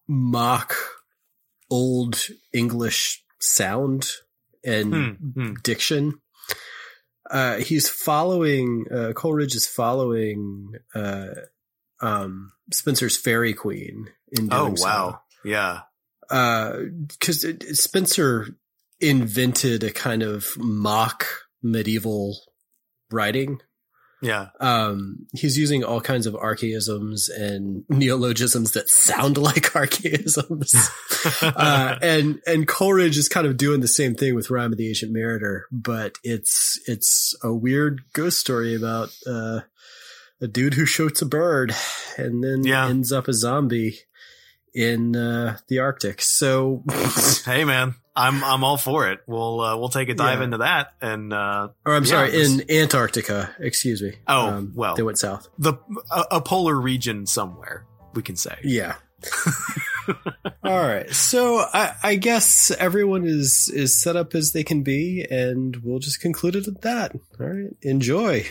mock 0.07 0.73
old 1.69 2.27
English 2.53 3.23
sound 3.39 4.07
and 4.63 4.93
Hmm, 4.93 5.09
hmm. 5.39 5.53
diction. 5.63 6.19
uh, 7.29 7.57
he's 7.57 7.87
following 7.87 8.85
uh, 8.91 9.13
Coleridge 9.13 9.55
is 9.55 9.67
following 9.67 10.73
uh, 10.95 11.27
um, 12.01 12.51
Spenser's 12.73 13.17
Faerie 13.17 13.53
Queene 13.53 14.07
in 14.31 14.49
Oh 14.51 14.65
doing 14.65 14.77
so. 14.77 14.85
wow. 14.85 15.21
Yeah. 15.45 15.81
Uh 16.29 16.77
because 17.07 17.45
Spencer 17.79 18.47
invented 19.01 19.83
a 19.83 19.91
kind 19.91 20.23
of 20.23 20.47
mock 20.57 21.25
medieval 21.61 22.37
writing. 23.11 23.61
Yeah. 24.21 24.47
Um, 24.59 25.27
he's 25.33 25.57
using 25.57 25.85
all 25.85 26.01
kinds 26.01 26.27
of 26.27 26.35
archaisms 26.35 27.29
and 27.29 27.85
neologisms 27.87 28.71
that 28.71 28.89
sound 28.89 29.37
like 29.49 29.73
archaisms. 29.75 30.75
uh, 31.41 31.95
and, 32.01 32.41
and 32.45 32.67
Coleridge 32.67 33.17
is 33.17 33.29
kind 33.29 33.47
of 33.47 33.55
doing 33.55 33.79
the 33.79 33.87
same 33.87 34.15
thing 34.15 34.35
with 34.35 34.49
Rime 34.49 34.73
of 34.73 34.77
the 34.77 34.89
Ancient 34.89 35.13
Mariner, 35.13 35.65
but 35.71 36.17
it's, 36.23 36.79
it's 36.85 37.33
a 37.43 37.53
weird 37.53 38.01
ghost 38.13 38.39
story 38.39 38.75
about, 38.75 39.09
uh, 39.25 39.61
a 40.41 40.47
dude 40.47 40.73
who 40.73 40.85
shoots 40.85 41.21
a 41.21 41.25
bird 41.25 41.73
and 42.17 42.43
then 42.43 42.63
Yeah. 42.65 42.87
ends 42.87 43.11
up 43.13 43.27
a 43.29 43.33
zombie 43.33 43.99
in, 44.73 45.15
uh, 45.15 45.57
the 45.69 45.79
Arctic. 45.79 46.21
So, 46.21 46.83
hey 47.45 47.63
man, 47.63 47.95
I'm 48.15 48.43
I'm 48.43 48.63
all 48.63 48.77
for 48.77 49.09
it. 49.09 49.19
We'll 49.27 49.61
uh, 49.61 49.77
we'll 49.77 49.89
take 49.89 50.09
a 50.09 50.13
dive 50.13 50.39
Yeah. 50.39 50.43
into 50.45 50.57
that 50.57 50.93
and 51.01 51.31
uh, 51.31 51.69
or 51.85 51.93
I'm 51.95 52.03
Yeah, 52.03 52.09
sorry, 52.09 52.41
in 52.41 52.69
Antarctica, 52.69 53.55
excuse 53.59 54.01
me. 54.01 54.13
Um, 54.27 54.71
Oh, 54.71 54.71
well. 54.75 54.95
they 54.95 55.03
went 55.03 55.17
south. 55.19 55.47
the 55.57 55.73
a, 56.11 56.23
a 56.31 56.41
polar 56.41 56.75
region 56.79 57.25
somewhere. 57.25 57.85
We 58.13 58.21
can 58.23 58.35
say. 58.35 58.55
Yeah. 58.63 58.95
All 60.63 60.81
right. 60.81 61.09
So 61.11 61.57
I, 61.57 61.93
I 62.03 62.15
guess 62.15 62.71
everyone 62.71 63.25
is 63.25 63.69
is 63.73 63.99
set 63.99 64.15
up 64.15 64.33
as 64.35 64.51
they 64.53 64.63
can 64.63 64.81
be, 64.81 65.25
and 65.29 65.75
we'll 65.83 65.99
just 65.99 66.19
conclude 66.21 66.55
it 66.55 66.67
at 66.67 66.81
that. 66.81 67.13
All 67.39 67.45
right. 67.47 67.75
Enjoy. 67.81 68.45